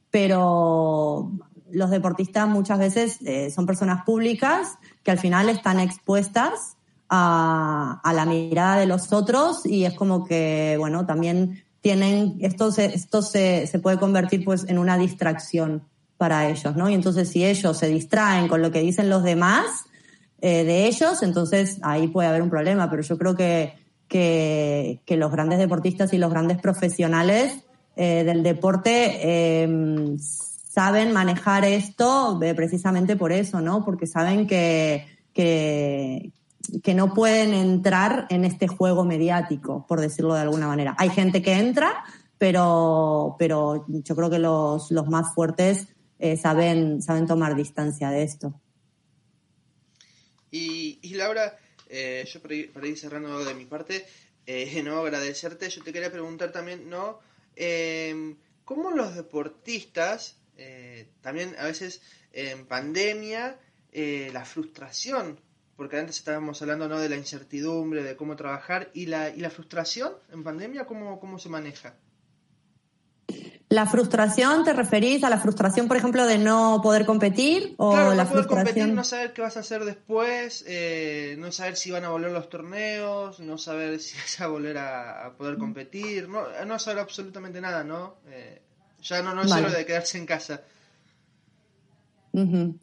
pero 0.09 1.31
los 1.69 1.89
deportistas 1.91 2.47
muchas 2.47 2.79
veces 2.79 3.19
son 3.53 3.67
personas 3.67 4.03
públicas 4.05 4.79
que 5.03 5.11
al 5.11 5.19
final 5.19 5.49
están 5.49 5.79
expuestas 5.79 6.77
a, 7.09 7.99
a, 8.03 8.13
la 8.13 8.25
mirada 8.25 8.77
de 8.77 8.87
los 8.87 9.13
otros 9.13 9.65
y 9.65 9.85
es 9.85 9.93
como 9.93 10.25
que, 10.25 10.77
bueno, 10.79 11.05
también 11.05 11.63
tienen, 11.87 12.35
esto 12.41 12.69
se, 12.69 12.87
esto 12.87 13.21
se, 13.21 13.65
se 13.65 13.79
puede 13.79 13.97
convertir 13.97 14.43
pues 14.43 14.65
en 14.67 14.77
una 14.77 14.97
distracción 14.97 15.83
para 16.17 16.49
ellos, 16.49 16.75
¿no? 16.75 16.89
Y 16.89 16.93
entonces 16.93 17.29
si 17.29 17.45
ellos 17.45 17.77
se 17.77 17.87
distraen 17.87 18.49
con 18.49 18.61
lo 18.61 18.71
que 18.71 18.81
dicen 18.81 19.09
los 19.09 19.23
demás 19.23 19.85
eh, 20.41 20.65
de 20.65 20.87
ellos, 20.87 21.23
entonces 21.23 21.77
ahí 21.83 22.09
puede 22.09 22.27
haber 22.27 22.41
un 22.41 22.49
problema, 22.49 22.89
pero 22.89 23.03
yo 23.03 23.17
creo 23.17 23.37
que, 23.37 23.77
que, 24.09 24.99
que 25.05 25.15
los 25.15 25.31
grandes 25.31 25.59
deportistas 25.59 26.11
y 26.11 26.17
los 26.17 26.29
grandes 26.29 26.57
profesionales 26.57 27.63
eh, 27.95 28.25
del 28.25 28.43
deporte 28.43 29.19
eh, 29.23 30.17
saben 30.17 31.13
manejar 31.13 31.63
esto 31.63 32.37
eh, 32.43 32.53
precisamente 32.53 33.15
por 33.15 33.31
eso, 33.31 33.61
¿no? 33.61 33.85
Porque 33.85 34.07
saben 34.07 34.45
que, 34.45 35.07
que, 35.33 36.33
que 36.83 36.93
no 36.93 37.13
pueden 37.13 37.53
entrar 37.53 38.27
en 38.29 38.45
este 38.45 38.67
juego 38.67 39.05
mediático, 39.05 39.85
por 39.87 40.01
decirlo 40.01 40.33
de 40.33 40.41
alguna 40.41 40.67
manera. 40.67 40.95
Hay 40.97 41.09
gente 41.09 41.41
que 41.41 41.53
entra, 41.53 42.03
pero, 42.37 43.35
pero 43.39 43.85
yo 43.87 44.15
creo 44.15 44.29
que 44.29 44.39
los, 44.39 44.91
los 44.91 45.07
más 45.07 45.33
fuertes 45.33 45.87
eh, 46.19 46.37
saben, 46.37 47.01
saben 47.01 47.27
tomar 47.27 47.55
distancia 47.55 48.09
de 48.09 48.23
esto. 48.23 48.59
Y, 50.51 51.13
Laura, 51.15 51.57
eh, 51.89 52.27
yo 52.31 52.41
para 52.41 52.55
ir, 52.87 52.97
cerrando 52.97 53.43
de 53.43 53.53
mi 53.53 53.65
parte, 53.65 54.05
eh, 54.45 54.81
no 54.83 54.99
agradecerte, 54.99 55.69
yo 55.69 55.83
te 55.83 55.93
quería 55.93 56.11
preguntar 56.11 56.51
también, 56.51 56.89
¿no? 56.89 57.19
Eh, 57.55 58.35
¿Cómo 58.65 58.91
los 58.91 59.15
deportistas, 59.15 60.35
también 61.21 61.55
a 61.59 61.65
veces 61.65 62.01
en 62.33 62.65
pandemia, 62.65 63.57
la 63.93 64.43
frustración, 64.43 65.39
porque 65.77 65.97
antes 65.97 66.17
estábamos 66.17 66.61
hablando 66.61 66.89
¿no? 66.89 66.99
de 66.99 67.07
la 67.07 67.15
incertidumbre, 67.15 68.03
de 68.03 68.17
cómo 68.17 68.35
trabajar, 68.35 68.89
y 68.93 69.05
la, 69.05 69.29
y 69.29 69.39
la 69.39 69.51
frustración 69.51 70.13
en 70.33 70.43
pandemia, 70.43 70.85
¿cómo, 70.85 71.19
cómo 71.19 71.39
se 71.39 71.49
maneja? 71.49 71.93
¿La 73.69 73.85
frustración 73.85 74.63
te 74.63 74.73
referís 74.73 75.23
a 75.23 75.29
la 75.29 75.37
frustración, 75.39 75.87
por 75.87 75.97
ejemplo, 75.97 76.25
de 76.25 76.37
no 76.37 76.79
poder 76.81 77.05
competir? 77.05 77.75
O 77.77 77.91
claro, 77.91 78.13
la 78.15 78.23
no 78.23 78.29
poder 78.29 78.45
frustración... 78.45 78.73
competir, 78.73 78.95
no 78.95 79.03
saber 79.03 79.33
qué 79.33 79.41
vas 79.41 79.57
a 79.57 79.59
hacer 79.59 79.85
después, 79.85 80.63
eh, 80.67 81.35
no 81.37 81.51
saber 81.51 81.75
si 81.75 81.91
van 81.91 82.05
a 82.05 82.09
volver 82.09 82.31
los 82.31 82.49
torneos, 82.49 83.39
no 83.41 83.57
saber 83.57 83.99
si 83.99 84.17
vas 84.17 84.41
a 84.41 84.47
volver 84.47 84.77
a, 84.77 85.25
a 85.27 85.33
poder 85.33 85.57
competir, 85.57 86.27
no, 86.27 86.45
no 86.65 86.79
saber 86.79 86.99
absolutamente 86.99 87.61
nada, 87.61 87.83
¿no? 87.83 88.15
Eh, 88.29 88.61
ya 89.01 89.21
no, 89.21 89.35
no 89.35 89.43
es 89.43 89.49
Vale. 89.49 89.63
solo 89.63 89.77
de 89.77 89.85
quedarse 89.85 90.17
en 90.17 90.25
casa. 90.25 90.63
Ujú. 92.31 92.79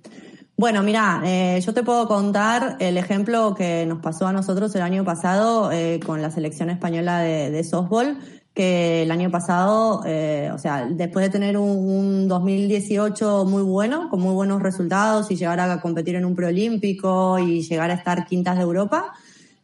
Bueno, 0.56 0.84
mira, 0.84 1.20
eh, 1.24 1.60
yo 1.66 1.74
te 1.74 1.82
puedo 1.82 2.06
contar 2.06 2.76
el 2.78 2.96
ejemplo 2.96 3.56
que 3.56 3.84
nos 3.86 3.98
pasó 3.98 4.28
a 4.28 4.32
nosotros 4.32 4.72
el 4.76 4.82
año 4.82 5.04
pasado 5.04 5.72
eh, 5.72 5.98
con 6.04 6.22
la 6.22 6.30
selección 6.30 6.70
española 6.70 7.18
de, 7.18 7.50
de 7.50 7.64
softball, 7.64 8.18
que 8.54 9.02
el 9.02 9.10
año 9.10 9.32
pasado, 9.32 10.02
eh, 10.06 10.52
o 10.54 10.58
sea, 10.58 10.86
después 10.88 11.26
de 11.26 11.32
tener 11.32 11.58
un, 11.58 11.70
un 11.70 12.28
2018 12.28 13.46
muy 13.46 13.62
bueno, 13.62 14.08
con 14.10 14.20
muy 14.20 14.32
buenos 14.32 14.62
resultados 14.62 15.28
y 15.32 15.36
llegar 15.36 15.58
a 15.58 15.80
competir 15.80 16.14
en 16.14 16.24
un 16.24 16.36
preolímpico 16.36 17.36
y 17.40 17.62
llegar 17.62 17.90
a 17.90 17.94
estar 17.94 18.24
quintas 18.24 18.56
de 18.56 18.62
Europa, 18.62 19.12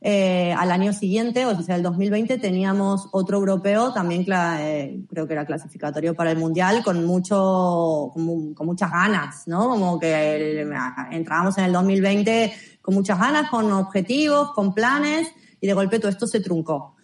eh, 0.03 0.55
al 0.57 0.71
año 0.71 0.93
siguiente, 0.95 1.45
o 1.45 1.63
sea, 1.63 1.77
el 1.77 1.83
2020, 1.83 2.39
teníamos 2.39 3.09
otro 3.13 3.37
europeo, 3.37 3.93
también 3.93 4.25
eh, 4.59 5.01
creo 5.11 5.27
que 5.27 5.35
era 5.35 5.45
clasificatorio 5.45 6.15
para 6.15 6.31
el 6.31 6.39
Mundial, 6.39 6.83
con 6.83 7.05
mucho, 7.05 8.11
con, 8.15 8.55
con 8.55 8.67
muchas 8.67 8.91
ganas, 8.91 9.47
¿no? 9.47 9.69
Como 9.69 9.99
que 9.99 10.61
el- 10.63 10.73
entrábamos 11.11 11.59
en 11.59 11.65
el 11.65 11.73
2020 11.73 12.53
con 12.81 12.95
muchas 12.95 13.19
ganas, 13.19 13.51
con 13.51 13.71
objetivos, 13.73 14.53
con 14.53 14.73
planes, 14.73 15.29
y 15.61 15.67
de 15.67 15.75
golpe 15.75 15.99
todo 15.99 16.11
esto 16.11 16.27
se 16.27 16.41
truncó. 16.41 16.95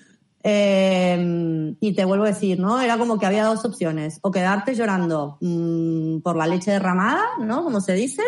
Eh, 0.43 1.75
y 1.81 1.93
te 1.95 2.05
vuelvo 2.05 2.25
a 2.25 2.29
decir, 2.29 2.59
¿no? 2.61 2.81
Era 2.81 2.97
como 2.97 3.19
que 3.19 3.27
había 3.27 3.45
dos 3.45 3.65
opciones, 3.65 4.21
o 4.23 4.31
quedarte 4.31 4.75
llorando 4.75 5.37
mm, 5.43 6.21
por 6.21 6.37
la 6.37 6.47
leche 6.47 6.71
derramada, 6.71 7.23
¿no? 7.41 7.63
Como 7.63 7.81
se 7.83 7.93
dice, 7.93 8.23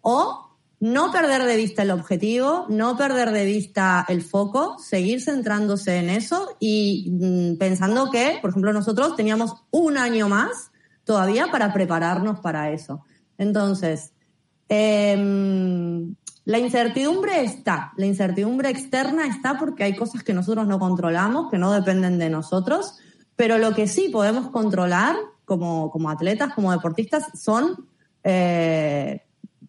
o 0.00 0.43
no 0.84 1.10
perder 1.10 1.44
de 1.44 1.56
vista 1.56 1.80
el 1.80 1.90
objetivo, 1.90 2.66
no 2.68 2.94
perder 2.98 3.30
de 3.30 3.46
vista 3.46 4.04
el 4.06 4.20
foco, 4.20 4.76
seguir 4.78 5.22
centrándose 5.22 5.96
en 5.96 6.10
eso 6.10 6.58
y 6.60 7.10
mm, 7.10 7.56
pensando 7.56 8.10
que, 8.10 8.36
por 8.42 8.50
ejemplo, 8.50 8.70
nosotros 8.70 9.16
teníamos 9.16 9.54
un 9.70 9.96
año 9.96 10.28
más 10.28 10.72
todavía 11.04 11.46
para 11.50 11.72
prepararnos 11.72 12.40
para 12.40 12.70
eso. 12.70 13.02
Entonces, 13.38 14.12
em, 14.68 16.14
la 16.44 16.58
incertidumbre 16.58 17.42
está, 17.42 17.94
la 17.96 18.04
incertidumbre 18.04 18.68
externa 18.68 19.26
está 19.26 19.58
porque 19.58 19.84
hay 19.84 19.96
cosas 19.96 20.22
que 20.22 20.34
nosotros 20.34 20.66
no 20.66 20.78
controlamos, 20.78 21.50
que 21.50 21.56
no 21.56 21.72
dependen 21.72 22.18
de 22.18 22.28
nosotros, 22.28 22.98
pero 23.36 23.56
lo 23.56 23.74
que 23.74 23.88
sí 23.88 24.10
podemos 24.10 24.50
controlar 24.50 25.16
como, 25.46 25.90
como 25.90 26.10
atletas, 26.10 26.52
como 26.52 26.72
deportistas, 26.72 27.24
son, 27.40 27.88
eh, 28.22 29.23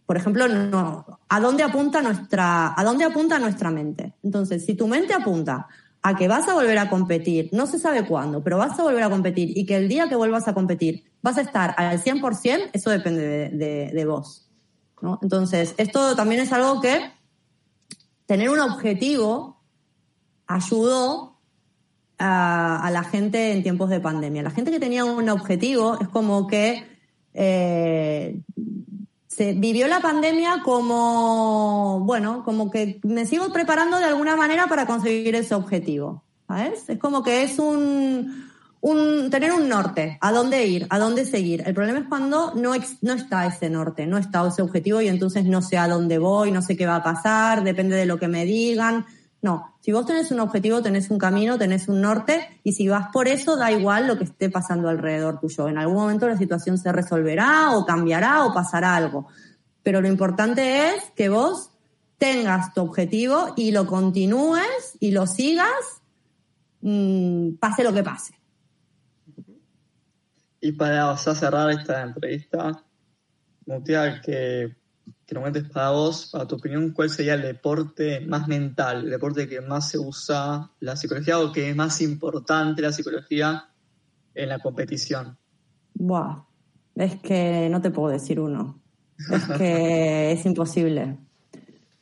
por 0.06 0.18
ejemplo, 0.18 0.48
no, 0.48 1.20
a 1.28 1.40
dónde 1.40 1.64
apunta 1.64 2.02
nuestra, 2.02 2.74
a 2.80 2.84
dónde 2.84 3.06
apunta 3.06 3.40
nuestra 3.40 3.72
mente. 3.72 4.14
Entonces, 4.24 4.66
si 4.66 4.76
tu 4.76 4.88
mente 4.88 5.14
apunta 5.14 5.68
a 6.02 6.16
que 6.16 6.28
vas 6.28 6.48
a 6.48 6.54
volver 6.54 6.78
a 6.78 6.90
competir, 6.90 7.50
no 7.52 7.66
se 7.66 7.80
sabe 7.80 8.06
cuándo, 8.06 8.44
pero 8.44 8.58
vas 8.58 8.80
a 8.80 8.84
volver 8.84 9.04
a 9.04 9.10
competir 9.10 9.58
y 9.58 9.66
que 9.66 9.76
el 9.76 9.88
día 9.88 10.08
que 10.08 10.16
vuelvas 10.16 10.48
a 10.48 10.54
competir 10.54 11.06
vas 11.24 11.40
a 11.40 11.42
estar 11.42 11.74
al 11.78 12.00
100%, 12.00 12.70
eso 12.74 12.92
depende 12.92 13.50
de, 13.50 14.06
vos. 14.06 14.48
Entonces, 15.24 15.74
esto 15.78 16.16
también 16.16 16.42
es 16.42 16.54
algo 16.54 16.80
que 16.80 17.12
tener 18.28 18.50
un 18.50 18.60
objetivo 18.60 19.64
ayudó 20.46 21.40
a, 22.20 22.86
a, 22.86 22.92
la 22.92 23.04
gente 23.04 23.52
en 23.52 23.64
tiempos 23.64 23.90
de 23.90 24.00
pandemia. 24.00 24.44
La 24.44 24.52
gente 24.52 24.70
que 24.70 24.80
tenía 24.80 25.04
un 25.04 25.28
objetivo 25.30 25.98
es 26.00 26.08
como 26.10 26.46
que 26.46 26.96
eh, 27.38 28.42
se 29.36 29.54
vivió 29.54 29.88
la 29.88 30.00
pandemia 30.00 30.62
como, 30.64 32.00
bueno, 32.06 32.44
como 32.46 32.72
que 32.72 33.00
me 33.04 33.26
sigo 33.26 33.52
preparando 33.52 33.98
de 33.98 34.06
alguna 34.06 34.38
manera 34.38 34.68
para 34.68 34.86
conseguir 34.86 35.36
ese 35.36 35.56
objetivo. 35.56 36.24
¿Sabes? 36.48 36.88
Es 36.88 37.00
como 37.00 37.24
que 37.24 37.44
es 37.44 37.60
un, 37.60 38.50
un, 38.80 39.30
tener 39.32 39.52
un 39.52 39.68
norte, 39.68 40.18
a 40.22 40.32
dónde 40.32 40.66
ir, 40.68 40.88
a 40.90 41.00
dónde 41.00 41.26
seguir. 41.26 41.64
El 41.66 41.74
problema 41.74 42.00
es 42.00 42.06
cuando 42.08 42.54
no, 42.54 42.74
no 43.02 43.14
está 43.14 43.46
ese 43.46 43.70
norte, 43.70 44.06
no 44.06 44.18
está 44.18 44.48
ese 44.48 44.62
objetivo 44.62 45.02
y 45.02 45.08
entonces 45.08 45.44
no 45.46 45.62
sé 45.62 45.78
a 45.78 45.88
dónde 45.88 46.18
voy, 46.18 46.52
no 46.52 46.62
sé 46.62 46.78
qué 46.78 46.86
va 46.86 46.98
a 46.98 47.04
pasar, 47.04 47.64
depende 47.64 47.96
de 47.96 48.06
lo 48.06 48.20
que 48.20 48.28
me 48.28 48.46
digan. 48.46 49.06
No, 49.46 49.76
si 49.80 49.92
vos 49.92 50.08
tenés 50.08 50.32
un 50.32 50.40
objetivo, 50.40 50.82
tenés 50.82 51.12
un 51.12 51.20
camino, 51.20 51.60
tenés 51.60 51.88
un 51.88 52.02
norte 52.02 52.60
y 52.64 52.74
si 52.74 52.88
vas 52.88 53.10
por 53.14 53.28
eso, 53.28 53.56
da 53.56 53.72
igual 53.72 54.08
lo 54.08 54.18
que 54.18 54.24
esté 54.24 54.50
pasando 54.50 54.90
alrededor 54.90 55.40
tuyo. 55.40 55.68
En 55.68 55.78
algún 55.78 55.98
momento 55.98 56.28
la 56.28 56.36
situación 56.36 56.80
se 56.80 56.92
resolverá 56.92 57.70
o 57.78 57.86
cambiará 57.86 58.44
o 58.44 58.56
pasará 58.56 58.96
algo. 58.96 59.28
Pero 59.84 60.02
lo 60.02 60.08
importante 60.08 60.90
es 60.90 61.12
que 61.16 61.30
vos 61.30 61.70
tengas 62.18 62.74
tu 62.74 62.82
objetivo 62.82 63.54
y 63.56 63.72
lo 63.72 63.86
continúes 63.86 64.98
y 65.00 65.12
lo 65.12 65.28
sigas, 65.28 66.02
mmm, 66.82 67.52
pase 67.60 67.84
lo 67.84 67.94
que 67.94 68.02
pase. 68.02 68.34
Y 70.60 70.72
para 70.72 71.12
o 71.12 71.18
cerrar 71.18 71.70
esta 71.70 72.02
entrevista, 72.02 72.84
gustaría 73.64 74.20
que, 74.24 74.76
que 75.26 75.34
nos 75.34 75.42
cuentes 75.42 75.70
para 75.70 75.92
vos, 75.92 76.30
para 76.32 76.48
tu 76.48 76.56
opinión, 76.56 76.92
cuál 76.92 77.10
sería 77.10 77.34
el 77.34 77.42
deporte 77.42 78.22
más 78.22 78.48
mental, 78.48 79.06
el 79.06 79.10
deporte 79.10 79.48
que 79.48 79.62
más 79.62 79.90
se 79.90 79.98
usa 79.98 80.72
la 80.80 80.96
psicología 80.96 81.40
o 81.40 81.52
que 81.52 81.70
es 81.70 81.76
más 81.76 82.02
importante 82.02 82.82
la 82.82 82.92
psicología 82.92 83.70
en 84.36 84.50
la 84.50 84.60
competición. 84.60 85.38
Buah, 85.96 86.44
es 86.96 87.16
que 87.22 87.68
no 87.72 87.82
te 87.82 87.90
puedo 87.90 88.10
decir 88.10 88.40
uno. 88.40 88.80
Es 89.32 89.46
que 89.58 90.32
es 90.34 90.46
imposible. 90.46 91.18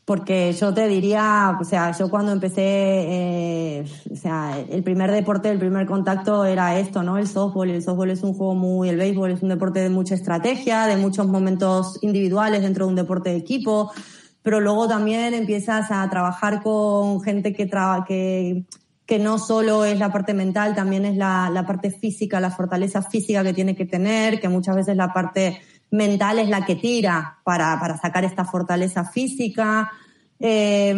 Porque 0.06 0.52
yo 0.52 0.74
te 0.74 0.90
diría, 0.90 1.58
o 1.60 1.64
sea, 1.64 1.92
yo 1.98 2.10
cuando 2.10 2.34
empecé, 2.34 2.62
eh, 2.62 3.86
o 4.12 4.16
sea, 4.18 4.60
el 4.70 4.84
primer 4.84 5.12
deporte, 5.12 5.50
el 5.50 5.60
primer 5.60 5.86
contacto 5.86 6.44
era 6.44 6.78
esto, 6.78 7.04
¿no? 7.04 7.18
El 7.18 7.28
softball. 7.28 7.70
El 7.70 7.82
softball 7.82 8.10
es 8.10 8.22
un 8.22 8.34
juego 8.34 8.54
muy, 8.54 8.90
el 8.90 8.98
béisbol 8.98 9.32
es 9.32 9.42
un 9.42 9.50
deporte 9.50 9.80
de 9.80 9.90
mucha 9.90 10.16
estrategia, 10.16 10.88
de 10.88 10.98
muchos 10.98 11.28
momentos 11.28 12.00
individuales 12.02 12.64
dentro 12.64 12.86
de 12.86 12.90
un 12.90 12.96
deporte 12.98 13.30
de 13.30 13.38
equipo. 13.38 13.94
Pero 14.42 14.60
luego 14.60 14.90
también 14.90 15.34
empiezas 15.34 15.90
a 15.90 16.10
trabajar 16.10 16.62
con 16.62 17.22
gente 17.22 17.54
que, 17.54 17.66
traba, 17.66 18.04
que, 18.04 18.66
que 19.06 19.20
no 19.20 19.40
solo 19.40 19.86
es 19.86 19.98
la 20.00 20.12
parte 20.12 20.34
mental, 20.34 20.76
también 20.76 21.06
es 21.06 21.16
la, 21.16 21.50
la 21.50 21.66
parte 21.66 21.92
física, 21.92 22.42
la 22.42 22.52
fortaleza 22.52 23.02
física 23.04 23.42
que 23.42 23.54
tiene 23.54 23.74
que 23.74 23.86
tener, 23.86 24.42
que 24.42 24.50
muchas 24.50 24.76
veces 24.76 24.98
la 24.98 25.14
parte 25.14 25.62
mental 25.94 26.40
es 26.40 26.50
la 26.50 26.66
que 26.66 26.76
tira 26.76 27.40
para, 27.44 27.80
para 27.80 27.98
sacar 27.98 28.26
esta 28.26 28.46
fortaleza 28.46 29.06
física. 29.06 29.92
Eh, 30.40 30.92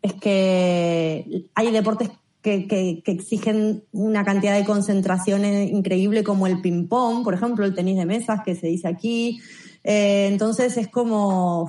es 0.00 0.14
que 0.14 1.48
hay 1.54 1.70
deportes 1.72 2.10
que, 2.40 2.68
que, 2.68 3.02
exigen 3.06 3.82
una 3.90 4.24
cantidad 4.24 4.56
de 4.56 4.64
concentración 4.64 5.44
increíble 5.44 6.22
como 6.22 6.46
el 6.46 6.60
ping-pong, 6.60 7.24
por 7.24 7.34
ejemplo, 7.34 7.64
el 7.64 7.74
tenis 7.74 7.96
de 7.96 8.06
mesas 8.06 8.42
que 8.44 8.54
se 8.54 8.68
dice 8.68 8.86
aquí. 8.86 9.40
Eh, 9.82 10.28
entonces 10.30 10.76
es 10.76 10.86
como 10.86 11.68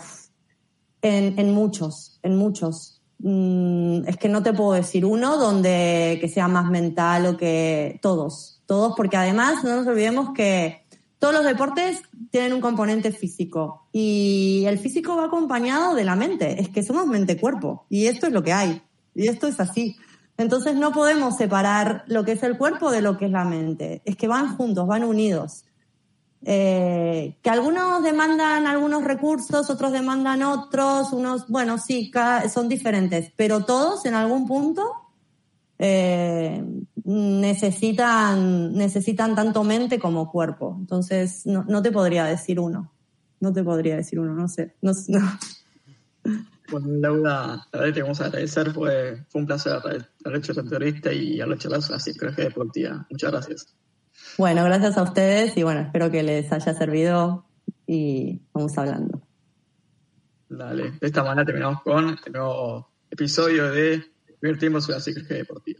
en, 1.01 1.39
en 1.39 1.53
muchos, 1.55 2.19
en 2.21 2.35
muchos. 2.35 3.01
Mm, 3.17 4.07
es 4.07 4.17
que 4.17 4.29
no 4.29 4.43
te 4.43 4.53
puedo 4.53 4.73
decir 4.73 5.05
uno 5.05 5.37
donde 5.37 6.19
que 6.21 6.29
sea 6.29 6.47
más 6.47 6.69
mental 6.69 7.25
o 7.25 7.37
que 7.37 7.97
todos, 8.01 8.61
todos, 8.67 8.93
porque 8.95 9.17
además 9.17 9.63
no 9.63 9.77
nos 9.77 9.87
olvidemos 9.87 10.33
que 10.35 10.84
todos 11.19 11.33
los 11.33 11.43
deportes 11.43 12.01
tienen 12.29 12.53
un 12.53 12.61
componente 12.61 13.11
físico 13.11 13.87
y 13.91 14.63
el 14.67 14.77
físico 14.79 15.15
va 15.15 15.25
acompañado 15.25 15.95
de 15.95 16.03
la 16.03 16.15
mente. 16.15 16.61
Es 16.61 16.69
que 16.69 16.83
somos 16.83 17.07
mente-cuerpo 17.07 17.85
y 17.89 18.07
esto 18.07 18.27
es 18.27 18.33
lo 18.33 18.43
que 18.43 18.53
hay 18.53 18.81
y 19.13 19.27
esto 19.27 19.47
es 19.47 19.59
así. 19.59 19.95
Entonces 20.37 20.75
no 20.75 20.91
podemos 20.91 21.37
separar 21.37 22.03
lo 22.07 22.25
que 22.25 22.33
es 22.33 22.43
el 22.43 22.57
cuerpo 22.57 22.91
de 22.91 23.01
lo 23.01 23.17
que 23.17 23.25
es 23.25 23.31
la 23.31 23.45
mente. 23.45 24.01
Es 24.05 24.17
que 24.17 24.27
van 24.27 24.55
juntos, 24.57 24.85
van 24.87 25.03
unidos. 25.03 25.65
eh, 26.47 27.37
que 27.41 27.49
algunos 27.49 28.03
demandan 28.03 28.67
algunos 28.67 29.03
recursos, 29.03 29.69
otros 29.69 29.91
demandan 29.91 30.43
otros, 30.43 31.11
unos, 31.11 31.47
bueno, 31.47 31.79
sí, 31.79 32.11
son 32.53 32.69
diferentes, 32.69 33.31
pero 33.35 33.65
todos 33.65 34.05
en 34.05 34.13
algún 34.13 34.45
punto 34.45 34.91
eh, 35.79 36.63
necesitan, 37.05 38.73
necesitan 38.73 39.35
tanto 39.35 39.63
mente 39.63 39.99
como 39.99 40.31
cuerpo. 40.31 40.75
Entonces, 40.79 41.45
no, 41.45 41.63
no, 41.67 41.81
te 41.81 41.91
podría 41.91 42.25
decir 42.25 42.59
uno. 42.59 42.91
No 43.39 43.53
te 43.53 43.63
podría 43.63 43.95
decir 43.95 44.19
uno, 44.19 44.33
no 44.33 44.47
sé. 44.47 44.75
No, 44.81 44.91
Bueno, 46.71 46.87
Laura, 46.99 47.67
la 47.71 47.79
verdad 47.79 47.93
que 47.93 48.01
vamos 48.01 48.19
a 48.21 48.25
agradecer, 48.25 48.71
fue, 48.71 49.23
fue 49.29 49.41
un 49.41 49.47
placer 49.47 49.73
haber 49.73 50.09
hecho 50.33 50.51
esta 50.51 50.61
entrevista 50.61 51.13
y 51.13 51.39
haber 51.39 51.57
hecho 51.57 51.69
la 51.69 51.79
psicología 51.79 52.45
deportiva. 52.45 53.05
Muchas 53.09 53.31
gracias. 53.31 53.75
Bueno, 54.37 54.63
gracias 54.63 54.97
a 54.97 55.03
ustedes 55.03 55.55
y 55.57 55.63
bueno, 55.63 55.81
espero 55.81 56.09
que 56.09 56.23
les 56.23 56.51
haya 56.51 56.73
servido 56.73 57.45
y 57.85 58.41
vamos 58.51 58.75
hablando. 58.77 59.21
Dale, 60.49 60.91
de 60.99 61.07
esta 61.07 61.23
manera 61.23 61.45
terminamos 61.45 61.83
con 61.83 62.17
el 62.25 62.33
nuevo 62.33 62.89
episodio 63.11 63.71
de 63.71 64.03
Primer 64.39 64.57
Tiempo 64.57 64.81
sobre 64.81 64.95
la 64.95 65.01
Psicología 65.01 65.37
Deportiva. 65.37 65.79